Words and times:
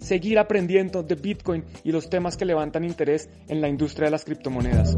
seguir 0.00 0.38
aprendiendo 0.38 1.02
de 1.02 1.14
Bitcoin 1.14 1.64
y 1.84 1.92
los 1.92 2.10
temas 2.10 2.36
que 2.36 2.44
levantan 2.44 2.84
interés 2.84 3.28
en 3.48 3.60
la 3.60 3.68
industria 3.68 4.06
de 4.06 4.10
las 4.10 4.24
criptomonedas. 4.24 4.96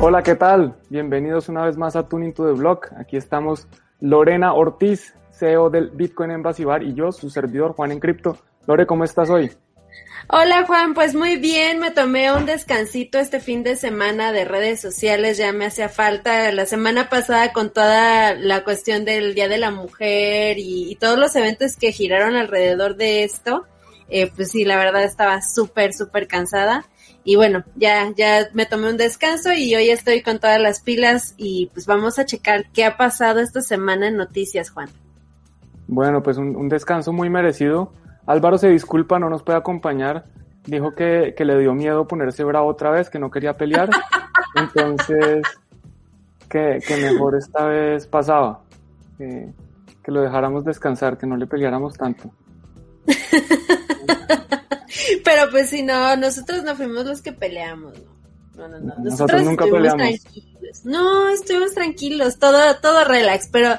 Hola, 0.00 0.22
¿qué 0.22 0.36
tal? 0.36 0.76
Bienvenidos 0.90 1.48
una 1.48 1.64
vez 1.64 1.76
más 1.76 1.96
a 1.96 2.08
Tuning 2.08 2.32
to 2.32 2.46
the 2.46 2.52
Block. 2.52 2.92
Aquí 2.96 3.16
estamos 3.16 3.66
Lorena 4.00 4.54
Ortiz, 4.54 5.14
CEO 5.32 5.70
del 5.70 5.90
Bitcoin 5.90 6.30
Embassy 6.30 6.64
Bar 6.64 6.84
y 6.84 6.94
yo, 6.94 7.10
su 7.10 7.30
servidor 7.30 7.72
Juan 7.72 7.90
en 7.90 7.98
Cripto. 7.98 8.36
Lore, 8.66 8.86
¿cómo 8.86 9.02
estás 9.02 9.28
hoy? 9.30 9.50
Hola 10.30 10.66
Juan, 10.66 10.92
pues 10.92 11.14
muy 11.14 11.36
bien, 11.36 11.78
me 11.78 11.90
tomé 11.90 12.30
un 12.30 12.44
descansito 12.44 13.18
este 13.18 13.40
fin 13.40 13.62
de 13.62 13.76
semana 13.76 14.30
de 14.30 14.44
redes 14.44 14.78
sociales, 14.78 15.38
ya 15.38 15.54
me 15.54 15.64
hacía 15.64 15.88
falta. 15.88 16.52
La 16.52 16.66
semana 16.66 17.08
pasada 17.08 17.54
con 17.54 17.72
toda 17.72 18.34
la 18.34 18.62
cuestión 18.62 19.06
del 19.06 19.34
Día 19.34 19.48
de 19.48 19.56
la 19.56 19.70
Mujer 19.70 20.58
y, 20.58 20.96
todos 21.00 21.18
los 21.18 21.34
eventos 21.34 21.76
que 21.76 21.92
giraron 21.92 22.36
alrededor 22.36 22.96
de 22.96 23.24
esto, 23.24 23.64
eh, 24.10 24.30
pues 24.36 24.50
sí, 24.50 24.66
la 24.66 24.76
verdad 24.76 25.02
estaba 25.04 25.40
súper, 25.40 25.94
súper 25.94 26.28
cansada. 26.28 26.84
Y 27.24 27.36
bueno, 27.36 27.64
ya, 27.74 28.12
ya 28.14 28.50
me 28.52 28.66
tomé 28.66 28.90
un 28.90 28.98
descanso 28.98 29.54
y 29.54 29.74
hoy 29.74 29.88
estoy 29.88 30.20
con 30.20 30.40
todas 30.40 30.60
las 30.60 30.82
pilas 30.82 31.32
y 31.38 31.70
pues 31.72 31.86
vamos 31.86 32.18
a 32.18 32.26
checar 32.26 32.70
qué 32.74 32.84
ha 32.84 32.98
pasado 32.98 33.40
esta 33.40 33.62
semana 33.62 34.08
en 34.08 34.18
noticias, 34.18 34.68
Juan. 34.68 34.90
Bueno, 35.86 36.22
pues 36.22 36.36
un 36.36 36.68
descanso 36.68 37.14
muy 37.14 37.30
merecido 37.30 37.94
Álvaro 38.28 38.58
se 38.58 38.68
disculpa, 38.68 39.18
no 39.18 39.30
nos 39.30 39.42
puede 39.42 39.58
acompañar. 39.58 40.26
Dijo 40.64 40.94
que, 40.94 41.34
le 41.38 41.58
dio 41.58 41.72
miedo 41.72 42.06
ponerse 42.06 42.44
bravo 42.44 42.68
otra 42.68 42.90
vez, 42.90 43.08
que 43.08 43.18
no 43.18 43.30
quería 43.30 43.54
pelear. 43.54 43.88
Entonces, 44.54 45.42
que, 46.46 46.78
mejor 47.00 47.36
esta 47.36 47.64
vez 47.64 48.06
pasaba. 48.06 48.60
Que, 49.16 49.48
que 50.04 50.12
lo 50.12 50.20
dejáramos 50.20 50.66
descansar, 50.66 51.16
que 51.16 51.26
no 51.26 51.38
le 51.38 51.46
peleáramos 51.46 51.96
tanto. 51.96 52.30
Pero 55.24 55.50
pues 55.50 55.70
si 55.70 55.82
no, 55.82 56.14
nosotros 56.16 56.64
no 56.64 56.76
fuimos 56.76 57.06
los 57.06 57.22
que 57.22 57.32
peleamos, 57.32 57.94
¿no? 57.98 58.18
No, 58.58 58.68
no, 58.68 58.78
no. 58.78 58.94
Nosotros, 59.04 59.42
nunca 59.42 59.64
peleamos. 59.64 59.96
Tranquilos. 59.96 60.57
No, 60.84 61.28
estuvimos 61.28 61.74
tranquilos, 61.74 62.38
todo, 62.38 62.76
todo 62.80 63.04
relax, 63.04 63.48
pero 63.48 63.70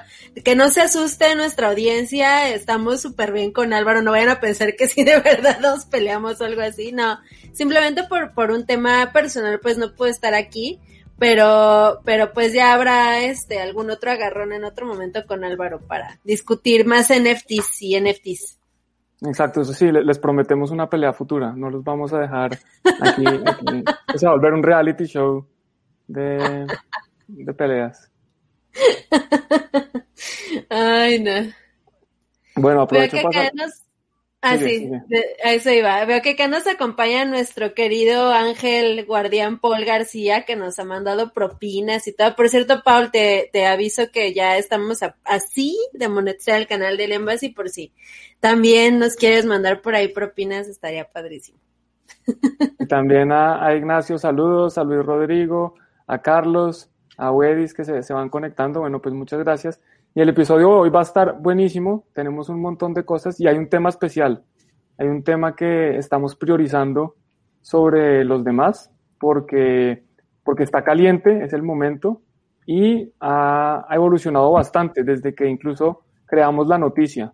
que 0.44 0.56
no 0.56 0.70
se 0.70 0.82
asuste 0.82 1.36
nuestra 1.36 1.70
audiencia, 1.70 2.50
estamos 2.50 3.02
súper 3.02 3.32
bien 3.32 3.52
con 3.52 3.74
Álvaro, 3.74 4.02
no 4.02 4.12
vayan 4.12 4.30
a 4.30 4.40
pensar 4.40 4.76
que 4.76 4.88
si 4.90 5.04
de 5.04 5.20
verdad 5.20 5.60
nos 5.60 5.86
peleamos 5.86 6.42
o 6.42 6.46
algo 6.46 6.62
así, 6.62 6.92
no, 6.92 7.20
simplemente 7.54 8.04
por, 8.04 8.34
por 8.34 8.52
un 8.52 8.66
tema 8.66 9.12
personal 9.12 9.60
pues 9.60 9.78
no 9.78 9.94
puedo 9.94 10.12
estar 10.12 10.34
aquí, 10.34 10.80
pero, 11.18 12.00
pero 12.06 12.32
pues 12.34 12.54
ya 12.54 12.74
habrá 12.74 13.22
este 13.24 13.60
algún 13.60 13.90
otro 13.92 14.12
agarrón 14.12 14.54
en 14.54 14.64
otro 14.64 14.86
momento 14.86 15.26
con 15.28 15.44
Álvaro 15.44 15.80
para 15.82 16.20
discutir 16.24 16.86
más 16.86 17.10
NFTs 17.10 17.82
y 17.82 18.00
NFTs. 18.00 18.58
Exacto, 19.22 19.62
eso 19.62 19.74
sí, 19.74 19.92
les 19.92 20.18
prometemos 20.18 20.72
una 20.72 20.90
pelea 20.90 21.12
futura, 21.12 21.52
no 21.52 21.70
los 21.70 21.84
vamos 21.84 22.14
a 22.14 22.20
dejar 22.20 22.58
aquí, 23.02 23.26
aquí. 23.28 23.84
o 24.16 24.18
sea, 24.18 24.32
volver 24.32 24.54
un 24.54 24.64
reality 24.64 25.06
show 25.06 25.46
de, 26.10 26.68
de 27.28 27.54
peleas. 27.54 28.10
Ay, 30.70 31.20
no. 31.20 31.54
Bueno, 32.56 32.82
aprovecho 32.82 33.18
para... 33.22 33.52
Ah, 34.42 34.56
sí, 34.56 34.90
a 35.44 35.52
eso 35.52 35.70
iba. 35.70 36.06
Veo 36.06 36.22
que 36.22 36.30
acá 36.30 36.48
nos 36.48 36.66
acompaña 36.66 37.26
nuestro 37.26 37.74
querido 37.74 38.32
Ángel 38.32 39.06
Guardián 39.06 39.60
Paul 39.60 39.84
García, 39.84 40.46
que 40.46 40.56
nos 40.56 40.80
ha 40.80 40.86
mandado 40.86 41.34
propinas 41.34 42.08
y 42.08 42.16
todo. 42.16 42.38
Por 42.38 42.48
cierto, 42.48 42.82
Paul, 42.86 43.12
te, 43.12 43.50
te 43.52 43.66
aviso 43.66 44.12
que 44.14 44.34
ya 44.34 44.58
estamos 44.58 45.00
así 45.26 45.78
de 45.92 46.08
monetizar 46.08 46.58
el 46.58 46.68
canal 46.68 46.96
del 46.96 47.12
Embassy, 47.12 47.50
por 47.50 47.68
si 47.68 47.92
también 48.40 48.98
nos 48.98 49.18
quieres 49.18 49.46
mandar 49.46 49.82
por 49.82 49.94
ahí 49.94 50.08
propinas, 50.08 50.70
estaría 50.70 51.04
padrísimo. 51.04 51.60
también 52.88 53.34
a, 53.34 53.76
Ignacio, 53.76 54.18
saludos, 54.18 54.78
a 54.78 54.84
Luis 54.84 55.06
Rodrigo, 55.06 55.76
a 56.10 56.22
Carlos, 56.22 56.92
a 57.18 57.32
Wedis 57.32 57.74
que 57.74 57.86
se, 57.86 58.02
se 58.02 58.14
van 58.14 58.30
conectando. 58.30 58.82
Bueno, 58.82 59.00
pues 59.00 59.14
muchas 59.14 59.40
gracias. 59.40 59.80
Y 60.16 60.22
el 60.22 60.30
episodio 60.30 60.72
hoy 60.72 60.90
va 60.90 61.02
a 61.02 61.04
estar 61.04 61.40
buenísimo, 61.40 62.08
tenemos 62.14 62.50
un 62.50 62.60
montón 62.60 62.96
de 62.96 63.06
cosas 63.06 63.40
y 63.40 63.48
hay 63.48 63.58
un 63.58 63.70
tema 63.70 63.90
especial, 63.90 64.44
hay 64.98 65.08
un 65.08 65.24
tema 65.24 65.56
que 65.56 65.98
estamos 65.98 66.36
priorizando 66.36 67.16
sobre 67.62 68.26
los 68.26 68.44
demás 68.44 68.92
porque, 69.20 70.04
porque 70.44 70.64
está 70.64 70.84
caliente, 70.84 71.44
es 71.44 71.54
el 71.54 71.62
momento 71.62 72.24
y 72.66 73.14
ha, 73.20 73.86
evolucionado 73.92 74.52
bastante 74.52 75.04
desde 75.04 75.36
que 75.36 75.48
incluso 75.48 76.02
creamos 76.26 76.68
la 76.68 76.80
noticia 76.80 77.32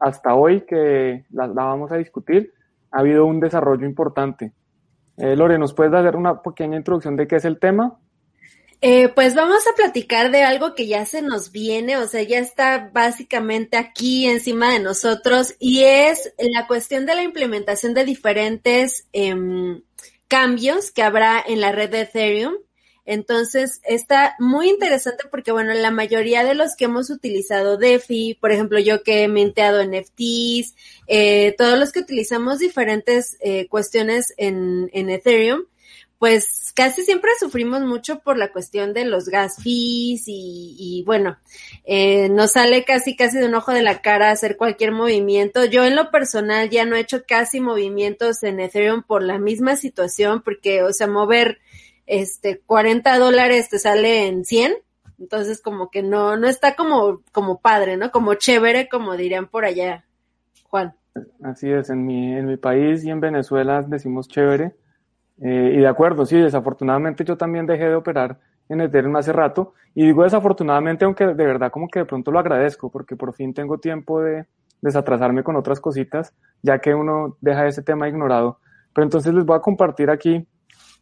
hasta 0.00 0.34
hoy 0.34 0.62
que 0.62 1.26
la, 1.30 1.46
vamos 1.46 1.92
a 1.92 1.96
discutir, 1.96 2.52
ha 2.90 3.00
habido 3.00 3.24
un 3.24 3.38
desarrollo 3.38 3.86
importante. 3.86 4.52
Eh, 5.16 5.36
Lore, 5.36 5.58
¿nos 5.58 5.72
puedes 5.74 5.92
dar 5.92 6.16
una 6.16 6.42
pequeña 6.42 6.76
introducción 6.76 7.14
de 7.14 7.28
qué 7.28 7.36
es 7.36 7.44
el 7.44 7.60
tema? 7.60 7.98
Eh, 8.82 9.08
pues 9.08 9.34
vamos 9.34 9.66
a 9.66 9.74
platicar 9.74 10.30
de 10.30 10.42
algo 10.42 10.74
que 10.74 10.86
ya 10.86 11.06
se 11.06 11.22
nos 11.22 11.50
viene, 11.50 11.96
o 11.96 12.06
sea, 12.06 12.22
ya 12.22 12.38
está 12.38 12.90
básicamente 12.92 13.78
aquí 13.78 14.26
encima 14.26 14.72
de 14.72 14.80
nosotros 14.80 15.54
y 15.58 15.84
es 15.84 16.34
la 16.38 16.66
cuestión 16.66 17.06
de 17.06 17.14
la 17.14 17.22
implementación 17.22 17.94
de 17.94 18.04
diferentes 18.04 19.08
em, 19.12 19.82
cambios 20.28 20.90
que 20.90 21.02
habrá 21.02 21.42
en 21.46 21.60
la 21.60 21.72
red 21.72 21.90
de 21.90 22.02
Ethereum. 22.02 22.54
Entonces, 23.06 23.80
está 23.84 24.34
muy 24.40 24.68
interesante 24.68 25.24
porque, 25.30 25.52
bueno, 25.52 25.72
la 25.72 25.92
mayoría 25.92 26.44
de 26.44 26.54
los 26.54 26.74
que 26.76 26.86
hemos 26.86 27.08
utilizado 27.08 27.76
DeFi, 27.78 28.36
por 28.40 28.50
ejemplo, 28.50 28.80
yo 28.80 29.04
que 29.04 29.22
he 29.22 29.28
minteado 29.28 29.82
NFTs, 29.84 30.74
eh, 31.06 31.54
todos 31.56 31.78
los 31.78 31.92
que 31.92 32.00
utilizamos 32.00 32.58
diferentes 32.58 33.36
eh, 33.40 33.68
cuestiones 33.68 34.34
en, 34.36 34.90
en 34.92 35.08
Ethereum, 35.08 35.66
pues 36.18 36.65
casi 36.76 37.04
siempre 37.04 37.30
sufrimos 37.40 37.80
mucho 37.80 38.20
por 38.20 38.36
la 38.36 38.52
cuestión 38.52 38.92
de 38.92 39.06
los 39.06 39.30
gas 39.30 39.56
fees 39.56 40.24
y, 40.26 41.02
bueno, 41.06 41.38
eh, 41.84 42.28
nos 42.28 42.52
sale 42.52 42.84
casi 42.84 43.16
casi 43.16 43.38
de 43.38 43.46
un 43.46 43.54
ojo 43.54 43.72
de 43.72 43.82
la 43.82 44.02
cara 44.02 44.30
hacer 44.30 44.58
cualquier 44.58 44.92
movimiento. 44.92 45.64
Yo 45.64 45.84
en 45.84 45.96
lo 45.96 46.10
personal 46.10 46.68
ya 46.68 46.84
no 46.84 46.94
he 46.94 47.00
hecho 47.00 47.24
casi 47.26 47.60
movimientos 47.60 48.42
en 48.42 48.60
Ethereum 48.60 49.02
por 49.02 49.22
la 49.22 49.38
misma 49.38 49.76
situación, 49.76 50.42
porque, 50.42 50.82
o 50.82 50.92
sea, 50.92 51.06
mover 51.06 51.58
este 52.06 52.60
40 52.60 53.18
dólares 53.18 53.70
te 53.70 53.78
sale 53.78 54.26
en 54.26 54.44
100. 54.44 54.74
Entonces 55.18 55.62
como 55.62 55.90
que 55.90 56.02
no, 56.02 56.36
no 56.36 56.46
está 56.46 56.76
como, 56.76 57.22
como 57.32 57.58
padre, 57.58 57.96
¿no? 57.96 58.10
Como 58.10 58.34
chévere, 58.34 58.86
como 58.90 59.16
dirían 59.16 59.48
por 59.48 59.64
allá, 59.64 60.04
Juan. 60.64 60.94
Así 61.42 61.70
es, 61.70 61.88
en 61.88 62.04
mi, 62.04 62.36
en 62.36 62.44
mi 62.44 62.58
país 62.58 63.02
y 63.02 63.10
en 63.10 63.20
Venezuela 63.20 63.80
decimos 63.80 64.28
chévere 64.28 64.74
eh, 65.40 65.72
y 65.74 65.78
de 65.78 65.86
acuerdo, 65.86 66.24
sí, 66.24 66.38
desafortunadamente 66.38 67.24
yo 67.24 67.36
también 67.36 67.66
dejé 67.66 67.88
de 67.88 67.94
operar 67.94 68.38
en 68.68 68.80
Ethereum 68.80 69.16
hace 69.16 69.32
rato. 69.32 69.74
Y 69.94 70.06
digo 70.06 70.24
desafortunadamente, 70.24 71.04
aunque 71.04 71.26
de 71.26 71.46
verdad 71.46 71.70
como 71.70 71.88
que 71.88 72.00
de 72.00 72.04
pronto 72.04 72.30
lo 72.30 72.38
agradezco, 72.38 72.90
porque 72.90 73.16
por 73.16 73.34
fin 73.34 73.54
tengo 73.54 73.78
tiempo 73.78 74.20
de 74.20 74.46
desatrasarme 74.80 75.42
con 75.42 75.56
otras 75.56 75.80
cositas, 75.80 76.34
ya 76.62 76.78
que 76.78 76.94
uno 76.94 77.36
deja 77.40 77.66
ese 77.66 77.82
tema 77.82 78.08
ignorado. 78.08 78.58
Pero 78.94 79.04
entonces 79.04 79.32
les 79.32 79.44
voy 79.44 79.56
a 79.56 79.60
compartir 79.60 80.10
aquí 80.10 80.46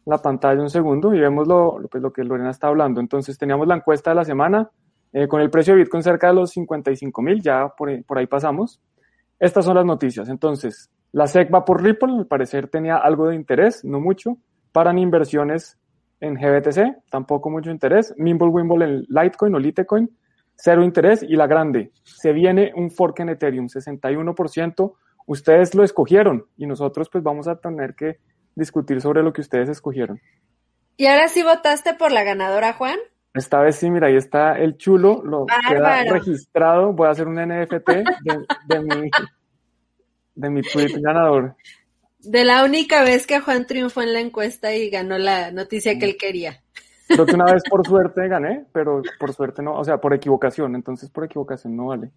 la 0.05 0.17
pantalla 0.19 0.61
un 0.61 0.69
segundo 0.69 1.13
y 1.13 1.19
vemos 1.19 1.47
lo, 1.47 1.79
pues 1.89 2.01
lo 2.01 2.13
que 2.13 2.23
Lorena 2.23 2.51
está 2.51 2.67
hablando. 2.67 2.99
Entonces 2.99 3.37
teníamos 3.37 3.67
la 3.67 3.75
encuesta 3.75 4.11
de 4.11 4.15
la 4.15 4.25
semana 4.25 4.69
eh, 5.13 5.27
con 5.27 5.41
el 5.41 5.49
precio 5.49 5.73
de 5.73 5.79
Bitcoin 5.79 6.03
cerca 6.03 6.27
de 6.27 6.33
los 6.35 6.51
55 6.51 7.21
mil, 7.21 7.41
ya 7.41 7.69
por, 7.69 8.03
por 8.05 8.17
ahí 8.17 8.27
pasamos. 8.27 8.81
Estas 9.39 9.65
son 9.65 9.75
las 9.75 9.85
noticias. 9.85 10.29
Entonces, 10.29 10.89
la 11.15 11.27
SEC 11.27 11.49
va 11.49 11.63
por 11.63 11.81
Ripple, 11.81 12.13
al 12.13 12.27
parecer 12.27 12.67
tenía 12.67 12.97
algo 12.97 13.29
de 13.29 13.35
interés, 13.35 13.85
no 13.85 14.01
mucho. 14.01 14.37
Para 14.73 14.91
inversiones 14.91 15.79
en 16.19 16.35
GBTC, 16.35 17.09
tampoco 17.09 17.49
mucho 17.49 17.71
interés. 17.71 18.13
Mimble 18.17 18.49
Wimble 18.49 18.83
en 18.83 19.05
Litecoin 19.07 19.55
o 19.55 19.59
Litecoin, 19.59 20.09
cero 20.57 20.83
interés. 20.83 21.23
Y 21.23 21.37
la 21.37 21.47
grande, 21.47 21.93
se 22.03 22.33
viene 22.33 22.73
un 22.75 22.91
fork 22.91 23.21
en 23.21 23.29
Ethereum, 23.29 23.67
61%. 23.67 24.93
Ustedes 25.25 25.73
lo 25.73 25.85
escogieron 25.85 26.47
y 26.57 26.67
nosotros 26.67 27.07
pues 27.09 27.23
vamos 27.23 27.47
a 27.47 27.61
tener 27.61 27.95
que 27.95 28.17
discutir 28.53 28.99
sobre 28.99 29.23
lo 29.23 29.31
que 29.31 29.39
ustedes 29.39 29.69
escogieron. 29.69 30.19
¿Y 30.97 31.05
ahora 31.05 31.29
sí 31.29 31.43
votaste 31.43 31.93
por 31.93 32.11
la 32.11 32.25
ganadora, 32.25 32.73
Juan? 32.73 32.97
Esta 33.33 33.61
vez 33.61 33.77
sí, 33.77 33.89
mira, 33.89 34.07
ahí 34.07 34.17
está 34.17 34.59
el 34.59 34.75
chulo, 34.75 35.21
lo 35.23 35.45
queda 35.45 36.03
registrado. 36.03 36.91
Voy 36.91 37.07
a 37.07 37.11
hacer 37.11 37.29
un 37.29 37.35
NFT 37.35 37.89
de, 38.67 38.81
mi, 38.81 39.09
de 40.35 40.49
mi 40.49 40.61
tweet 40.61 40.99
ganador. 41.01 41.55
De 42.19 42.43
la 42.43 42.63
única 42.63 43.03
vez 43.03 43.25
que 43.25 43.39
Juan 43.39 43.65
triunfó 43.65 44.01
en 44.01 44.13
la 44.13 44.19
encuesta 44.19 44.73
y 44.73 44.89
ganó 44.89 45.17
la 45.17 45.51
noticia 45.51 45.97
que 45.97 46.05
él 46.05 46.17
quería. 46.17 46.61
Creo 47.07 47.25
que 47.25 47.35
una 47.35 47.53
vez 47.53 47.63
por 47.69 47.85
suerte 47.85 48.27
gané, 48.27 48.65
pero 48.71 49.01
por 49.19 49.33
suerte 49.33 49.61
no, 49.61 49.75
o 49.75 49.83
sea, 49.83 49.97
por 49.97 50.13
equivocación, 50.13 50.75
entonces 50.75 51.09
por 51.09 51.25
equivocación 51.25 51.75
no 51.75 51.87
vale. 51.87 52.11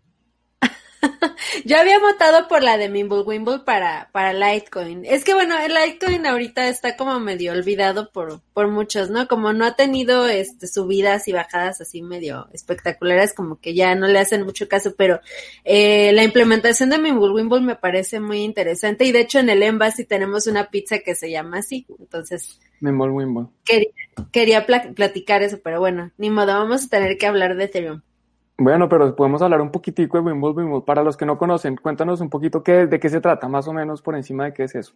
Yo 1.64 1.78
había 1.78 1.98
votado 1.98 2.48
por 2.48 2.62
la 2.62 2.76
de 2.76 2.88
Mimblewimble 2.88 3.60
para, 3.60 4.08
para 4.12 4.32
Litecoin. 4.32 5.04
Es 5.04 5.24
que 5.24 5.34
bueno, 5.34 5.56
el 5.58 5.72
Litecoin 5.74 6.26
ahorita 6.26 6.68
está 6.68 6.96
como 6.96 7.18
medio 7.20 7.52
olvidado 7.52 8.10
por, 8.10 8.40
por 8.52 8.68
muchos, 8.68 9.10
¿no? 9.10 9.28
Como 9.28 9.52
no 9.52 9.64
ha 9.64 9.76
tenido 9.76 10.26
este 10.26 10.66
subidas 10.66 11.28
y 11.28 11.32
bajadas 11.32 11.80
así 11.80 12.02
medio 12.02 12.48
espectaculares, 12.52 13.34
como 13.34 13.60
que 13.60 13.74
ya 13.74 13.94
no 13.94 14.06
le 14.06 14.18
hacen 14.18 14.44
mucho 14.44 14.68
caso, 14.68 14.94
pero 14.96 15.20
eh, 15.64 16.12
la 16.12 16.24
implementación 16.24 16.90
de 16.90 16.98
Mimblewimble 16.98 17.60
me 17.60 17.76
parece 17.76 18.20
muy 18.20 18.42
interesante 18.42 19.04
y 19.04 19.12
de 19.12 19.20
hecho 19.20 19.38
en 19.38 19.50
el 19.50 19.62
Embassy 19.62 20.04
tenemos 20.04 20.46
una 20.46 20.70
pizza 20.70 20.98
que 21.00 21.14
se 21.14 21.30
llama 21.30 21.58
así, 21.58 21.86
entonces... 21.98 22.58
Mimblewimble. 22.80 23.48
Quería, 23.64 23.90
quería 24.30 24.66
platicar 24.66 25.42
eso, 25.42 25.58
pero 25.62 25.80
bueno, 25.80 26.12
ni 26.16 26.30
modo, 26.30 26.58
vamos 26.58 26.84
a 26.84 26.88
tener 26.88 27.18
que 27.18 27.26
hablar 27.26 27.56
de 27.56 27.64
Ethereum. 27.64 28.02
Bueno, 28.60 28.88
pero 28.88 29.14
podemos 29.14 29.40
hablar 29.40 29.60
un 29.60 29.70
poquitico 29.70 30.20
de 30.20 30.32
Wimble. 30.32 30.82
Para 30.84 31.04
los 31.04 31.16
que 31.16 31.24
no 31.24 31.38
conocen, 31.38 31.76
cuéntanos 31.76 32.20
un 32.20 32.28
poquito 32.28 32.64
qué, 32.64 32.86
de 32.86 32.98
qué 32.98 33.08
se 33.08 33.20
trata, 33.20 33.46
más 33.46 33.68
o 33.68 33.72
menos 33.72 34.02
por 34.02 34.16
encima 34.16 34.46
de 34.46 34.52
qué 34.52 34.64
es 34.64 34.74
eso. 34.74 34.94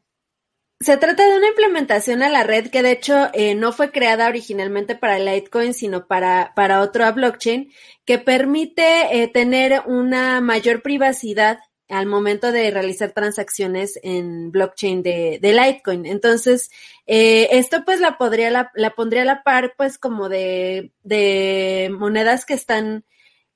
Se 0.81 0.97
trata 0.97 1.25
de 1.25 1.37
una 1.37 1.47
implementación 1.47 2.25
a 2.25 2.29
la 2.29 2.43
red 2.43 2.67
que 2.71 2.83
de 2.83 2.91
hecho 2.91 3.29
eh, 3.33 3.55
no 3.55 3.71
fue 3.71 3.93
creada 3.93 4.27
originalmente 4.27 4.97
para 4.97 5.21
Litecoin, 5.21 5.75
sino 5.75 6.09
para, 6.09 6.53
para 6.57 6.81
otro 6.81 7.13
blockchain, 7.13 7.73
que 8.05 8.19
permite 8.19 9.23
eh, 9.23 9.29
tener 9.29 9.83
una 9.87 10.41
mayor 10.41 10.83
privacidad 10.83 11.61
al 11.89 12.07
momento 12.07 12.51
de 12.51 12.73
realizar 12.73 13.13
transacciones 13.13 14.01
en 14.03 14.51
blockchain 14.51 15.05
de, 15.05 15.39
de 15.41 15.53
Litecoin. 15.53 16.05
Entonces, 16.05 16.69
eh, 17.07 17.49
esto 17.53 17.85
pues 17.85 18.01
la 18.01 18.19
podría, 18.19 18.51
la, 18.51 18.73
la, 18.75 18.91
pondría 18.91 19.23
a 19.23 19.27
la 19.27 19.45
par 19.45 19.75
pues 19.77 19.99
como 19.99 20.29
de, 20.29 20.91
de 21.05 21.95
monedas 21.97 22.45
que 22.45 22.55
están 22.55 23.05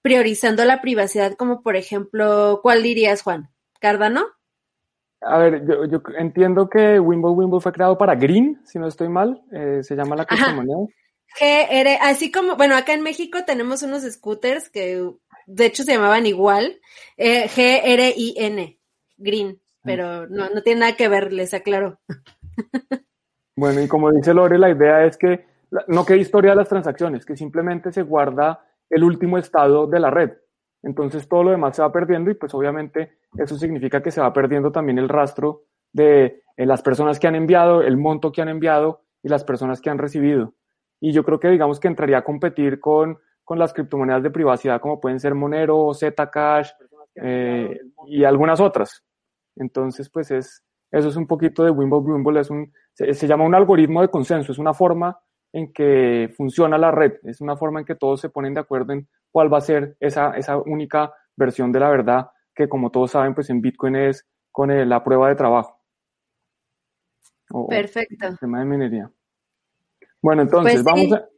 priorizando 0.07 0.65
la 0.65 0.81
privacidad, 0.81 1.35
como 1.35 1.63
por 1.63 1.75
ejemplo, 1.75 2.61
¿cuál 2.63 2.85
dirías, 2.85 3.23
Juan? 3.23 3.51
¿Cardano? 3.81 4.25
A 5.21 5.37
ver, 5.39 5.65
yo, 5.67 6.01
entiendo 6.17 6.69
que 6.69 7.01
Wimble 7.01 7.33
Wimble 7.33 7.61
fue 7.61 7.73
creado 7.73 7.99
para 7.99 8.15
Green, 8.15 8.61
si 8.65 8.79
no 8.79 8.87
estoy 8.87 9.09
mal, 9.09 9.43
eh, 9.51 9.81
se 9.83 9.97
llama 9.97 10.15
la 10.15 10.25
criptomoneda. 10.25 10.87
GR, 11.41 11.99
así 12.03 12.31
como, 12.31 12.55
bueno, 12.55 12.77
acá 12.77 12.93
en 12.93 13.03
México 13.03 13.39
tenemos 13.45 13.83
unos 13.83 14.05
scooters 14.05 14.71
que 14.71 15.11
de 15.49 15.67
hecho 15.67 15.83
se 15.83 15.95
llamaban 15.95 16.25
igual, 16.25 16.81
eh, 17.17 17.49
G-R-I-N, 17.49 18.79
Green, 19.17 19.61
pero 19.83 20.29
no, 20.29 20.49
no 20.51 20.63
tiene 20.63 20.83
nada 20.83 20.95
que 20.95 21.09
ver, 21.09 21.33
les 21.33 21.53
aclaro. 21.53 21.99
Bueno, 23.59 23.81
y 23.81 23.89
como 23.89 24.13
dice 24.13 24.35
Lore, 24.35 24.59
la 24.59 24.69
idea 24.69 25.07
es 25.07 25.17
que 25.17 25.47
no 25.89 26.05
quede 26.05 26.19
historia 26.19 26.51
de 26.51 26.59
las 26.59 26.69
transacciones, 26.69 27.25
que 27.25 27.39
simplemente 27.39 27.91
se 27.91 28.03
guarda 28.03 28.61
el 28.91 29.05
último 29.05 29.39
estado 29.39 29.87
de 29.87 30.01
la 30.01 30.11
red. 30.11 30.33
Entonces 30.83 31.29
todo 31.29 31.45
lo 31.45 31.51
demás 31.51 31.77
se 31.77 31.83
va 31.83 31.93
perdiendo 31.93 32.31
y 32.31 32.35
pues 32.35 32.55
obviamente 32.55 33.19
eso 33.37 33.57
significa 33.57 34.03
que 34.03 34.11
se 34.11 34.21
va 34.21 34.33
perdiendo 34.33 34.71
también 34.71 34.99
el 34.99 35.09
rastro 35.09 35.65
de 35.93 36.43
eh, 36.57 36.67
las 36.67 36.83
personas 36.83 37.19
que 37.19 37.27
han 37.27 37.35
enviado, 37.35 37.83
el 37.83 37.97
monto 37.97 38.31
que 38.33 38.43
han 38.43 38.49
enviado 38.49 39.03
y 39.23 39.29
las 39.29 39.45
personas 39.45 39.81
que 39.81 39.91
han 39.91 39.99
recibido. 39.99 40.55
Y 41.01 41.13
yo 41.13 41.25
creo 41.25 41.41
que 41.41 41.49
digamos 41.49 41.81
que 41.81 41.89
entraría 41.89 42.19
a 42.19 42.25
competir 42.25 42.81
con, 42.81 43.19
con 43.45 43.59
las 43.59 43.73
criptomonedas 43.73 44.23
de 44.23 44.31
privacidad 44.31 44.81
como 44.81 45.01
pueden 45.01 45.19
ser 45.19 45.35
Monero, 45.35 45.93
Zcash 45.93 46.71
eh, 47.17 47.81
y 48.07 48.25
algunas 48.25 48.61
otras. 48.61 49.05
Entonces 49.57 50.09
pues 50.09 50.31
es, 50.31 50.65
eso 50.93 51.09
es 51.09 51.17
un 51.17 51.27
poquito 51.27 51.65
de 51.65 51.71
Wimble 51.71 51.99
Wimble, 51.99 52.41
es 52.41 52.51
un, 52.51 52.73
se 52.95 53.27
llama 53.27 53.45
un 53.45 53.55
algoritmo 53.55 54.03
de 54.03 54.09
consenso, 54.09 54.53
es 54.53 54.59
una 54.59 54.73
forma 54.73 55.19
en 55.53 55.73
que 55.73 56.33
funciona 56.37 56.79
la 56.79 56.91
red, 56.91 57.15
es 57.25 57.41
una 57.41 57.57
forma 57.57 57.81
en 57.81 57.87
que 57.87 57.95
todos 57.95 58.21
se 58.21 58.29
ponen 58.29 58.55
de 58.55 58.61
acuerdo 58.61 58.93
en 58.93 59.09
cuál 59.31 59.53
va 59.53 59.59
a 59.59 59.63
ser 59.63 59.97
esa, 60.01 60.33
esa 60.33 60.59
única 60.59 61.13
versión 61.37 61.73
de 61.73 61.81
la 61.81 61.91
verdad 61.91 62.31
que 62.55 62.69
como 62.69 62.91
todos 62.91 63.11
saben, 63.11 63.35
pues 63.35 63.51
en 63.51 63.61
Bitcoin 63.61 63.97
es 63.97 64.27
con 64.51 64.71
la 64.89 65.05
prueba 65.05 65.29
de 65.29 65.35
trabajo. 65.35 65.79
Perfecto. 67.69 68.27
El 68.27 68.39
tema 68.39 68.61
de 68.61 68.65
minería. 68.65 69.11
Bueno, 70.23 70.43
entonces 70.43 70.83
pues 70.83 70.85
vamos 70.85 71.13
a... 71.13 71.29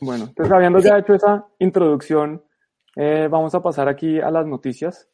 Bueno, 0.00 0.24
entonces 0.24 0.52
habiendo 0.52 0.78
ya 0.80 0.98
hecho 0.98 1.14
esa 1.14 1.46
introducción, 1.58 2.44
eh, 2.96 3.28
vamos 3.30 3.54
a 3.54 3.62
pasar 3.62 3.88
aquí 3.88 4.20
a 4.20 4.30
las 4.30 4.46
noticias. 4.46 5.08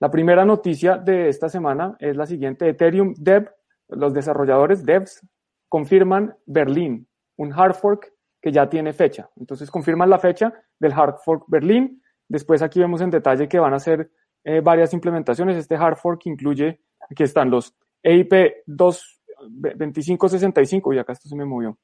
La 0.00 0.10
primera 0.10 0.44
noticia 0.44 0.98
de 0.98 1.28
esta 1.28 1.48
semana 1.48 1.96
es 1.98 2.16
la 2.16 2.26
siguiente. 2.26 2.68
Ethereum 2.68 3.14
Dev, 3.16 3.50
los 3.88 4.12
desarrolladores 4.12 4.84
devs 4.84 5.26
confirman 5.68 6.36
Berlín 6.44 7.08
un 7.42 7.52
hard 7.52 7.74
fork 7.74 8.12
que 8.40 8.50
ya 8.50 8.68
tiene 8.68 8.92
fecha. 8.92 9.30
Entonces 9.36 9.70
confirman 9.70 10.10
la 10.10 10.18
fecha 10.18 10.52
del 10.78 10.92
hard 10.92 11.16
fork 11.24 11.44
Berlín. 11.48 12.02
Después 12.28 12.62
aquí 12.62 12.80
vemos 12.80 13.00
en 13.00 13.10
detalle 13.10 13.48
que 13.48 13.58
van 13.58 13.74
a 13.74 13.78
ser 13.78 14.10
eh, 14.44 14.60
varias 14.60 14.92
implementaciones. 14.92 15.56
Este 15.56 15.76
hard 15.76 15.96
fork 15.96 16.26
incluye, 16.26 16.80
aquí 17.08 17.22
están 17.22 17.50
los 17.50 17.74
EIP 18.02 18.32
2565, 18.66 20.92
y 20.92 20.98
acá 20.98 21.12
esto 21.12 21.28
se 21.28 21.36
me 21.36 21.44
movió. 21.44 21.78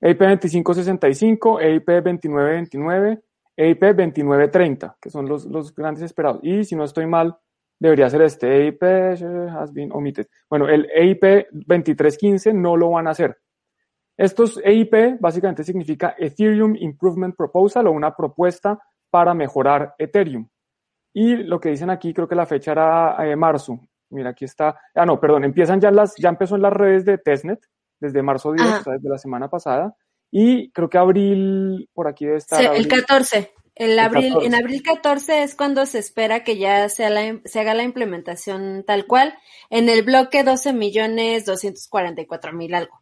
EIP 0.00 0.20
2565, 0.20 1.60
EIP 1.60 1.86
2929, 1.86 3.20
EIP 3.56 3.80
2930, 3.80 4.96
que 5.00 5.10
son 5.10 5.26
los, 5.26 5.46
los 5.46 5.74
grandes 5.74 6.04
esperados. 6.04 6.40
Y 6.42 6.64
si 6.64 6.76
no 6.76 6.84
estoy 6.84 7.06
mal, 7.06 7.36
debería 7.80 8.10
ser 8.10 8.22
este 8.22 8.64
EIP 8.64 8.82
has 8.82 9.72
been 9.72 9.90
omitted. 9.92 10.26
Bueno, 10.48 10.68
el 10.68 10.88
EIP 10.94 11.48
2315 11.52 12.52
no 12.52 12.76
lo 12.76 12.90
van 12.90 13.06
a 13.06 13.10
hacer. 13.10 13.38
Estos 14.18 14.60
EIP 14.64 15.20
básicamente 15.20 15.62
significa 15.62 16.16
Ethereum 16.18 16.74
Improvement 16.74 17.36
Proposal 17.36 17.86
o 17.86 17.92
una 17.92 18.16
propuesta 18.16 18.76
para 19.10 19.32
mejorar 19.32 19.94
Ethereum. 19.96 20.48
Y 21.14 21.36
lo 21.36 21.60
que 21.60 21.70
dicen 21.70 21.88
aquí, 21.88 22.12
creo 22.12 22.28
que 22.28 22.34
la 22.34 22.44
fecha 22.44 22.72
era 22.72 23.16
eh, 23.24 23.36
marzo. 23.36 23.78
Mira, 24.10 24.30
aquí 24.30 24.44
está. 24.44 24.76
Ah, 24.94 25.06
no, 25.06 25.20
perdón, 25.20 25.44
empiezan 25.44 25.80
ya 25.80 25.92
las, 25.92 26.14
ya 26.16 26.30
empezó 26.30 26.56
en 26.56 26.62
las 26.62 26.72
redes 26.72 27.04
de 27.04 27.18
testnet 27.18 27.60
desde 28.00 28.22
marzo 28.22 28.52
10, 28.52 28.66
o 28.66 28.82
sea, 28.82 28.92
desde 28.94 29.08
la 29.08 29.18
semana 29.18 29.48
pasada. 29.48 29.94
Y 30.32 30.70
creo 30.72 30.90
que 30.90 30.98
abril, 30.98 31.88
por 31.94 32.08
aquí 32.08 32.26
debe 32.26 32.38
estar. 32.38 32.58
Sí, 32.58 32.66
el 32.74 32.88
14. 32.88 33.52
El 33.76 33.96
abril, 34.00 34.34
En 34.42 34.56
abril 34.56 34.82
14 34.82 35.44
es 35.44 35.54
cuando 35.54 35.86
se 35.86 36.00
espera 36.00 36.42
que 36.42 36.58
ya 36.58 36.88
sea 36.88 37.10
la, 37.10 37.40
se 37.44 37.60
haga 37.60 37.74
la 37.74 37.84
implementación 37.84 38.82
tal 38.84 39.06
cual. 39.06 39.38
En 39.70 39.88
el 39.88 40.02
bloque 40.02 40.42
12 40.42 40.72
millones 40.72 41.46
244 41.46 42.52
mil 42.52 42.74
algo. 42.74 43.00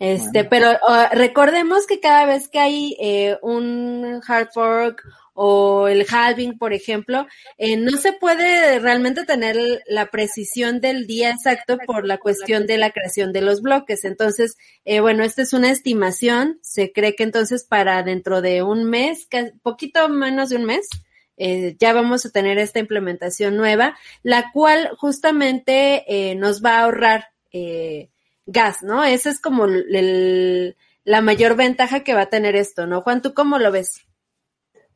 Este, 0.00 0.44
pero 0.44 0.78
recordemos 1.12 1.86
que 1.86 2.00
cada 2.00 2.24
vez 2.24 2.48
que 2.48 2.58
hay 2.58 2.96
eh, 2.98 3.36
un 3.42 4.20
hard 4.26 4.48
fork 4.52 5.04
o 5.34 5.88
el 5.88 6.06
halving, 6.10 6.58
por 6.58 6.72
ejemplo, 6.72 7.26
eh, 7.58 7.76
no 7.76 7.96
se 7.98 8.12
puede 8.12 8.78
realmente 8.78 9.24
tener 9.24 9.56
la 9.86 10.06
precisión 10.06 10.80
del 10.80 11.06
día 11.06 11.30
exacto 11.30 11.78
por 11.86 12.06
la 12.06 12.18
cuestión 12.18 12.66
de 12.66 12.78
la 12.78 12.90
creación 12.90 13.32
de 13.32 13.42
los 13.42 13.62
bloques. 13.62 14.04
Entonces, 14.04 14.56
eh, 14.84 15.00
bueno, 15.00 15.22
esta 15.22 15.42
es 15.42 15.52
una 15.52 15.70
estimación. 15.70 16.58
Se 16.62 16.92
cree 16.92 17.14
que 17.14 17.22
entonces 17.22 17.64
para 17.64 18.02
dentro 18.02 18.40
de 18.40 18.62
un 18.62 18.84
mes, 18.84 19.28
poquito 19.62 20.08
menos 20.08 20.48
de 20.48 20.56
un 20.56 20.64
mes, 20.64 20.88
eh, 21.42 21.74
ya 21.78 21.94
vamos 21.94 22.26
a 22.26 22.30
tener 22.30 22.58
esta 22.58 22.80
implementación 22.80 23.56
nueva, 23.56 23.96
la 24.22 24.52
cual 24.52 24.90
justamente 24.98 26.04
eh, 26.06 26.34
nos 26.34 26.62
va 26.62 26.72
a 26.76 26.84
ahorrar 26.84 27.28
eh, 27.50 28.10
gas, 28.46 28.82
¿no? 28.82 29.04
Esa 29.04 29.30
es 29.30 29.40
como 29.40 29.66
la 29.66 31.20
mayor 31.22 31.56
ventaja 31.56 32.00
que 32.00 32.14
va 32.14 32.22
a 32.22 32.30
tener 32.30 32.56
esto, 32.56 32.86
¿no? 32.86 33.02
Juan, 33.02 33.22
¿tú 33.22 33.34
cómo 33.34 33.58
lo 33.58 33.72
ves? 33.72 34.06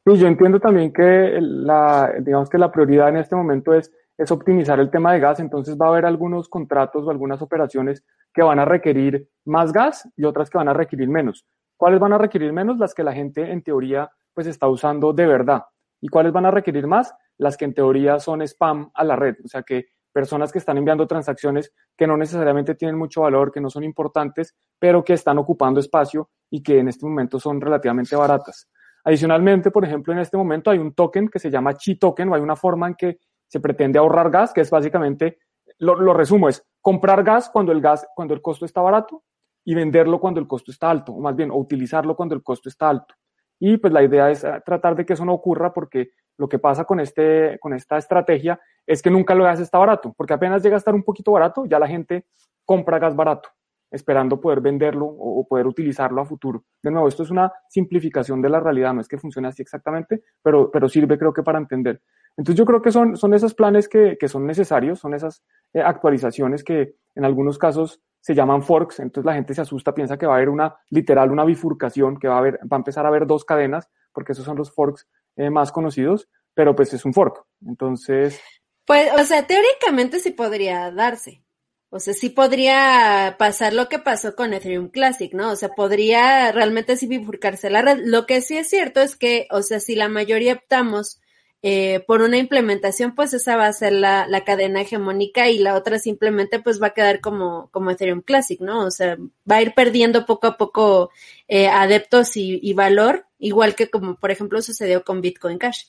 Pues 0.03 0.21
yo 0.21 0.27
entiendo 0.27 0.61
también 0.61 0.93
que 0.93 1.39
la, 1.41 2.13
digamos 2.21 2.51
que 2.51 2.59
la 2.59 2.71
prioridad 2.71 3.09
en 3.09 3.17
este 3.17 3.35
momento 3.35 3.73
es, 3.73 3.91
es 4.19 4.31
optimizar 4.31 4.79
el 4.79 4.91
tema 4.91 5.13
de 5.13 5.21
gas, 5.21 5.41
entonces 5.41 5.77
va 5.81 5.87
a 5.87 5.89
haber 5.91 6.05
algunos 6.05 6.49
contratos 6.49 7.07
o 7.07 7.11
algunas 7.11 7.41
operaciones 7.41 8.05
que 8.33 8.43
van 8.43 8.59
a 8.59 8.65
requerir 8.65 9.29
más 9.47 9.73
gas 9.73 10.09
y 10.17 10.25
otras 10.25 10.51
que 10.51 10.59
van 10.59 10.69
a 10.69 10.75
requerir 10.75 11.09
menos. 11.09 11.47
¿Cuáles 11.77 12.01
van 12.01 12.13
a 12.13 12.19
requerir 12.19 12.53
menos? 12.53 12.79
Las 12.79 12.95
que 12.95 13.03
la 13.03 13.13
gente 13.13 13.51
en 13.51 13.63
teoría 13.63 14.11
pues 14.35 14.47
está 14.47 14.69
usando 14.69 15.13
de 15.13 15.27
verdad. 15.27 15.63
¿Y 16.01 16.09
cuáles 16.09 16.33
van 16.33 16.47
a 16.47 16.51
requerir 16.51 16.87
más? 16.87 17.15
Las 17.39 17.57
que 17.57 17.65
en 17.65 17.75
teoría 17.75 18.19
son 18.19 18.43
spam 18.43 18.91
a 18.95 19.05
la 19.05 19.17
red, 19.17 19.37
o 19.45 19.49
sea 19.49 19.63
que 19.63 19.87
personas 20.15 20.53
que 20.53 20.59
están 20.59 20.79
enviando 20.79 21.09
transacciones 21.09 21.73
que 21.97 22.07
no 22.07 22.17
necesariamente 22.17 22.77
tienen 22.77 22.97
mucho 22.97 23.23
valor, 23.23 23.51
que 23.51 23.61
no 23.61 23.69
son 23.69 23.83
importantes, 23.83 24.55
pero 24.79 25.03
que 25.03 25.13
están 25.13 25.39
ocupando 25.39 25.81
espacio 25.81 26.31
y 26.49 26.63
que 26.63 26.79
en 26.79 26.89
este 26.89 27.05
momento 27.05 27.41
son 27.41 27.61
relativamente 27.61 28.15
baratas. 28.15 28.69
Adicionalmente, 29.05 29.73
por 29.73 29.85
ejemplo, 29.85 30.13
en 30.13 30.21
este 30.21 30.37
momento 30.37 30.71
hay 30.71 30.79
un 30.79 30.95
token 30.95 31.29
que 31.29 31.41
se 31.41 31.51
llama 31.51 31.75
Chi 31.75 31.97
Token, 31.97 32.29
o 32.29 32.35
hay 32.37 32.41
una 32.41 32.57
forma 32.57 32.87
en 32.87 32.95
que 32.95 33.19
se 33.49 33.61
pretende 33.61 33.99
ahorrar 33.99 34.31
gas, 34.31 34.53
que 34.53 34.61
es 34.61 34.71
básicamente, 34.71 35.39
lo, 35.79 36.15
resumo, 36.15 36.49
es 36.49 36.65
comprar 36.81 37.25
gas 37.25 37.51
cuando 37.51 37.73
el 37.73 37.81
gas, 37.81 38.07
cuando 38.15 38.35
el 38.35 38.41
costo 38.41 38.65
está 38.65 38.81
barato 38.81 39.25
y 39.65 39.75
venderlo 39.75 40.21
cuando 40.21 40.41
el 40.41 40.47
costo 40.47 40.71
está 40.71 40.91
alto, 40.91 41.13
o 41.13 41.21
más 41.21 41.35
bien, 41.35 41.51
o 41.51 41.57
utilizarlo 41.57 42.15
cuando 42.15 42.35
el 42.37 42.43
costo 42.43 42.69
está 42.69 42.89
alto. 42.89 43.15
Y 43.59 43.79
pues 43.79 43.93
la 43.93 44.03
idea 44.03 44.31
es 44.31 44.45
eh, 44.45 44.63
tratar 44.65 44.95
de 44.95 45.05
que 45.05 45.15
eso 45.15 45.25
no 45.25 45.33
ocurra 45.33 45.73
porque 45.73 46.11
lo 46.37 46.49
que 46.49 46.59
pasa 46.59 46.85
con, 46.85 47.01
este, 47.01 47.59
con 47.61 47.75
esta 47.75 47.99
estrategia 47.99 48.61
es 48.87 49.03
que 49.03 49.11
nunca 49.11 49.35
lo 49.35 49.45
gas 49.45 49.61
está 49.61 49.79
barato, 49.79 50.13
porque 50.17 50.35
apenas 50.35 50.63
llega 50.63 50.77
a 50.77 50.79
estar 50.79 50.95
un 50.95 51.03
poquito 51.03 51.33
barato, 51.33 51.65
ya 51.67 51.79
la 51.79 51.89
gente 51.89 52.27
compra 52.65 52.99
gas 52.99 53.15
barato, 53.15 53.49
esperando 53.91 54.41
poder 54.41 54.61
venderlo 54.61 55.07
o, 55.07 55.47
poder 55.47 55.67
utilizarlo 55.67 56.21
a 56.21 56.25
futuro. 56.25 56.65
De 56.83 56.91
nuevo, 56.91 57.09
esto 57.09 57.23
es 57.23 57.31
una 57.31 57.53
simplificación 57.69 58.43
de 58.43 58.49
la 58.49 58.61
realidad, 58.61 58.93
no 58.93 59.01
es 59.01 59.09
que 59.09 59.19
funcione 59.19 59.49
así 59.49 59.63
exactamente, 59.63 60.23
pero, 60.43 60.71
pero 60.71 60.89
sirve 60.89 61.19
creo 61.19 61.33
que 61.33 61.43
para 61.43 61.59
entender. 61.59 62.03
Entonces 62.37 62.59
yo 62.59 62.65
creo 62.65 62.83
que 62.83 62.91
son, 62.91 63.17
son 63.17 63.33
esos 63.35 63.55
planes 63.55 63.89
que, 63.89 64.17
que 64.19 64.29
son 64.29 64.47
necesarios, 64.47 64.99
son 64.99 65.15
esas 65.15 65.45
eh, 65.73 65.81
actualizaciones 65.81 66.65
que 66.65 66.97
en 67.15 67.25
algunos 67.25 67.59
casos 67.59 68.03
se 68.21 68.35
llaman 68.35 68.63
forks, 68.63 69.01
entonces 69.01 69.27
la 69.27 69.35
gente 69.35 69.55
se 69.55 69.61
asusta, 69.61 69.95
piensa 69.95 70.17
que 70.17 70.27
va 70.27 70.33
a 70.33 70.37
haber 70.37 70.49
una, 70.49 70.75
literal, 70.89 71.31
una 71.31 71.45
bifurcación, 71.45 72.19
que 72.19 72.27
va 72.27 72.37
a 72.37 72.39
haber, 72.39 72.55
va 72.61 72.77
a 72.77 72.81
empezar 72.81 73.05
a 73.05 73.09
haber 73.09 73.27
dos 73.27 73.45
cadenas, 73.45 73.91
porque 74.13 74.33
esos 74.33 74.47
son 74.47 74.57
los 74.57 74.73
forks 74.73 75.07
eh, 75.37 75.51
más 75.51 75.73
conocidos, 75.73 76.29
pero 76.55 76.75
pues 76.75 76.93
es 76.93 77.05
un 77.05 77.15
fork. 77.15 77.45
Entonces. 77.67 78.41
Pues, 78.87 79.11
o 79.19 79.25
sea, 79.25 79.47
teóricamente 79.47 80.21
sí 80.21 80.31
podría 80.31 80.91
darse. 80.91 81.45
O 81.91 82.01
sea, 82.01 82.13
sí 82.13 82.29
podría 82.29 83.37
pasar 83.39 83.73
lo 83.73 83.89
que 83.89 84.01
pasó 84.01 84.35
con 84.35 84.53
Ethereum 84.53 84.89
Classic, 84.89 85.33
¿no? 85.33 85.53
O 85.53 85.57
sea, 85.57 85.69
podría 85.69 86.51
realmente 86.51 86.97
sí 86.97 87.07
bifurcarse 87.07 87.71
la 87.71 87.83
red. 87.83 88.01
Lo 88.05 88.27
que 88.27 88.41
sí 88.41 88.57
es 88.57 88.69
cierto 88.69 89.01
es 89.01 89.17
que, 89.17 89.47
o 89.53 89.63
sea, 89.63 89.79
si 89.79 89.95
la 89.95 90.09
mayoría 90.09 90.55
optamos 90.55 91.21
eh, 91.67 92.05
por 92.07 92.21
una 92.21 92.37
implementación, 92.37 93.15
pues 93.15 93.33
esa 93.33 93.57
va 93.57 93.67
a 93.67 93.73
ser 93.73 93.95
la, 93.95 94.27
la, 94.29 94.45
cadena 94.45 94.83
hegemónica 94.83 95.49
y 95.49 95.57
la 95.57 95.77
otra 95.77 95.99
simplemente 95.99 96.61
pues 96.61 96.83
va 96.83 96.89
a 96.89 96.91
quedar 96.93 97.23
como, 97.23 97.71
como 97.71 97.91
Ethereum 97.91 98.21
Classic, 98.21 98.61
¿no? 98.61 98.85
O 98.85 98.91
sea, 98.91 99.17
va 99.51 99.57
a 99.57 99.63
ir 99.63 99.73
perdiendo 99.73 100.27
poco 100.27 100.47
a 100.47 100.59
poco 100.59 101.09
eh, 101.49 101.69
adeptos 101.69 102.37
y, 102.37 102.61
y, 102.63 102.75
valor, 102.75 103.25
igual 103.39 103.75
que 103.75 103.89
como 103.89 104.17
por 104.17 104.31
ejemplo 104.31 104.61
sucedió 104.61 105.05
con 105.05 105.23
Bitcoin 105.23 105.57
Cash. 105.57 105.87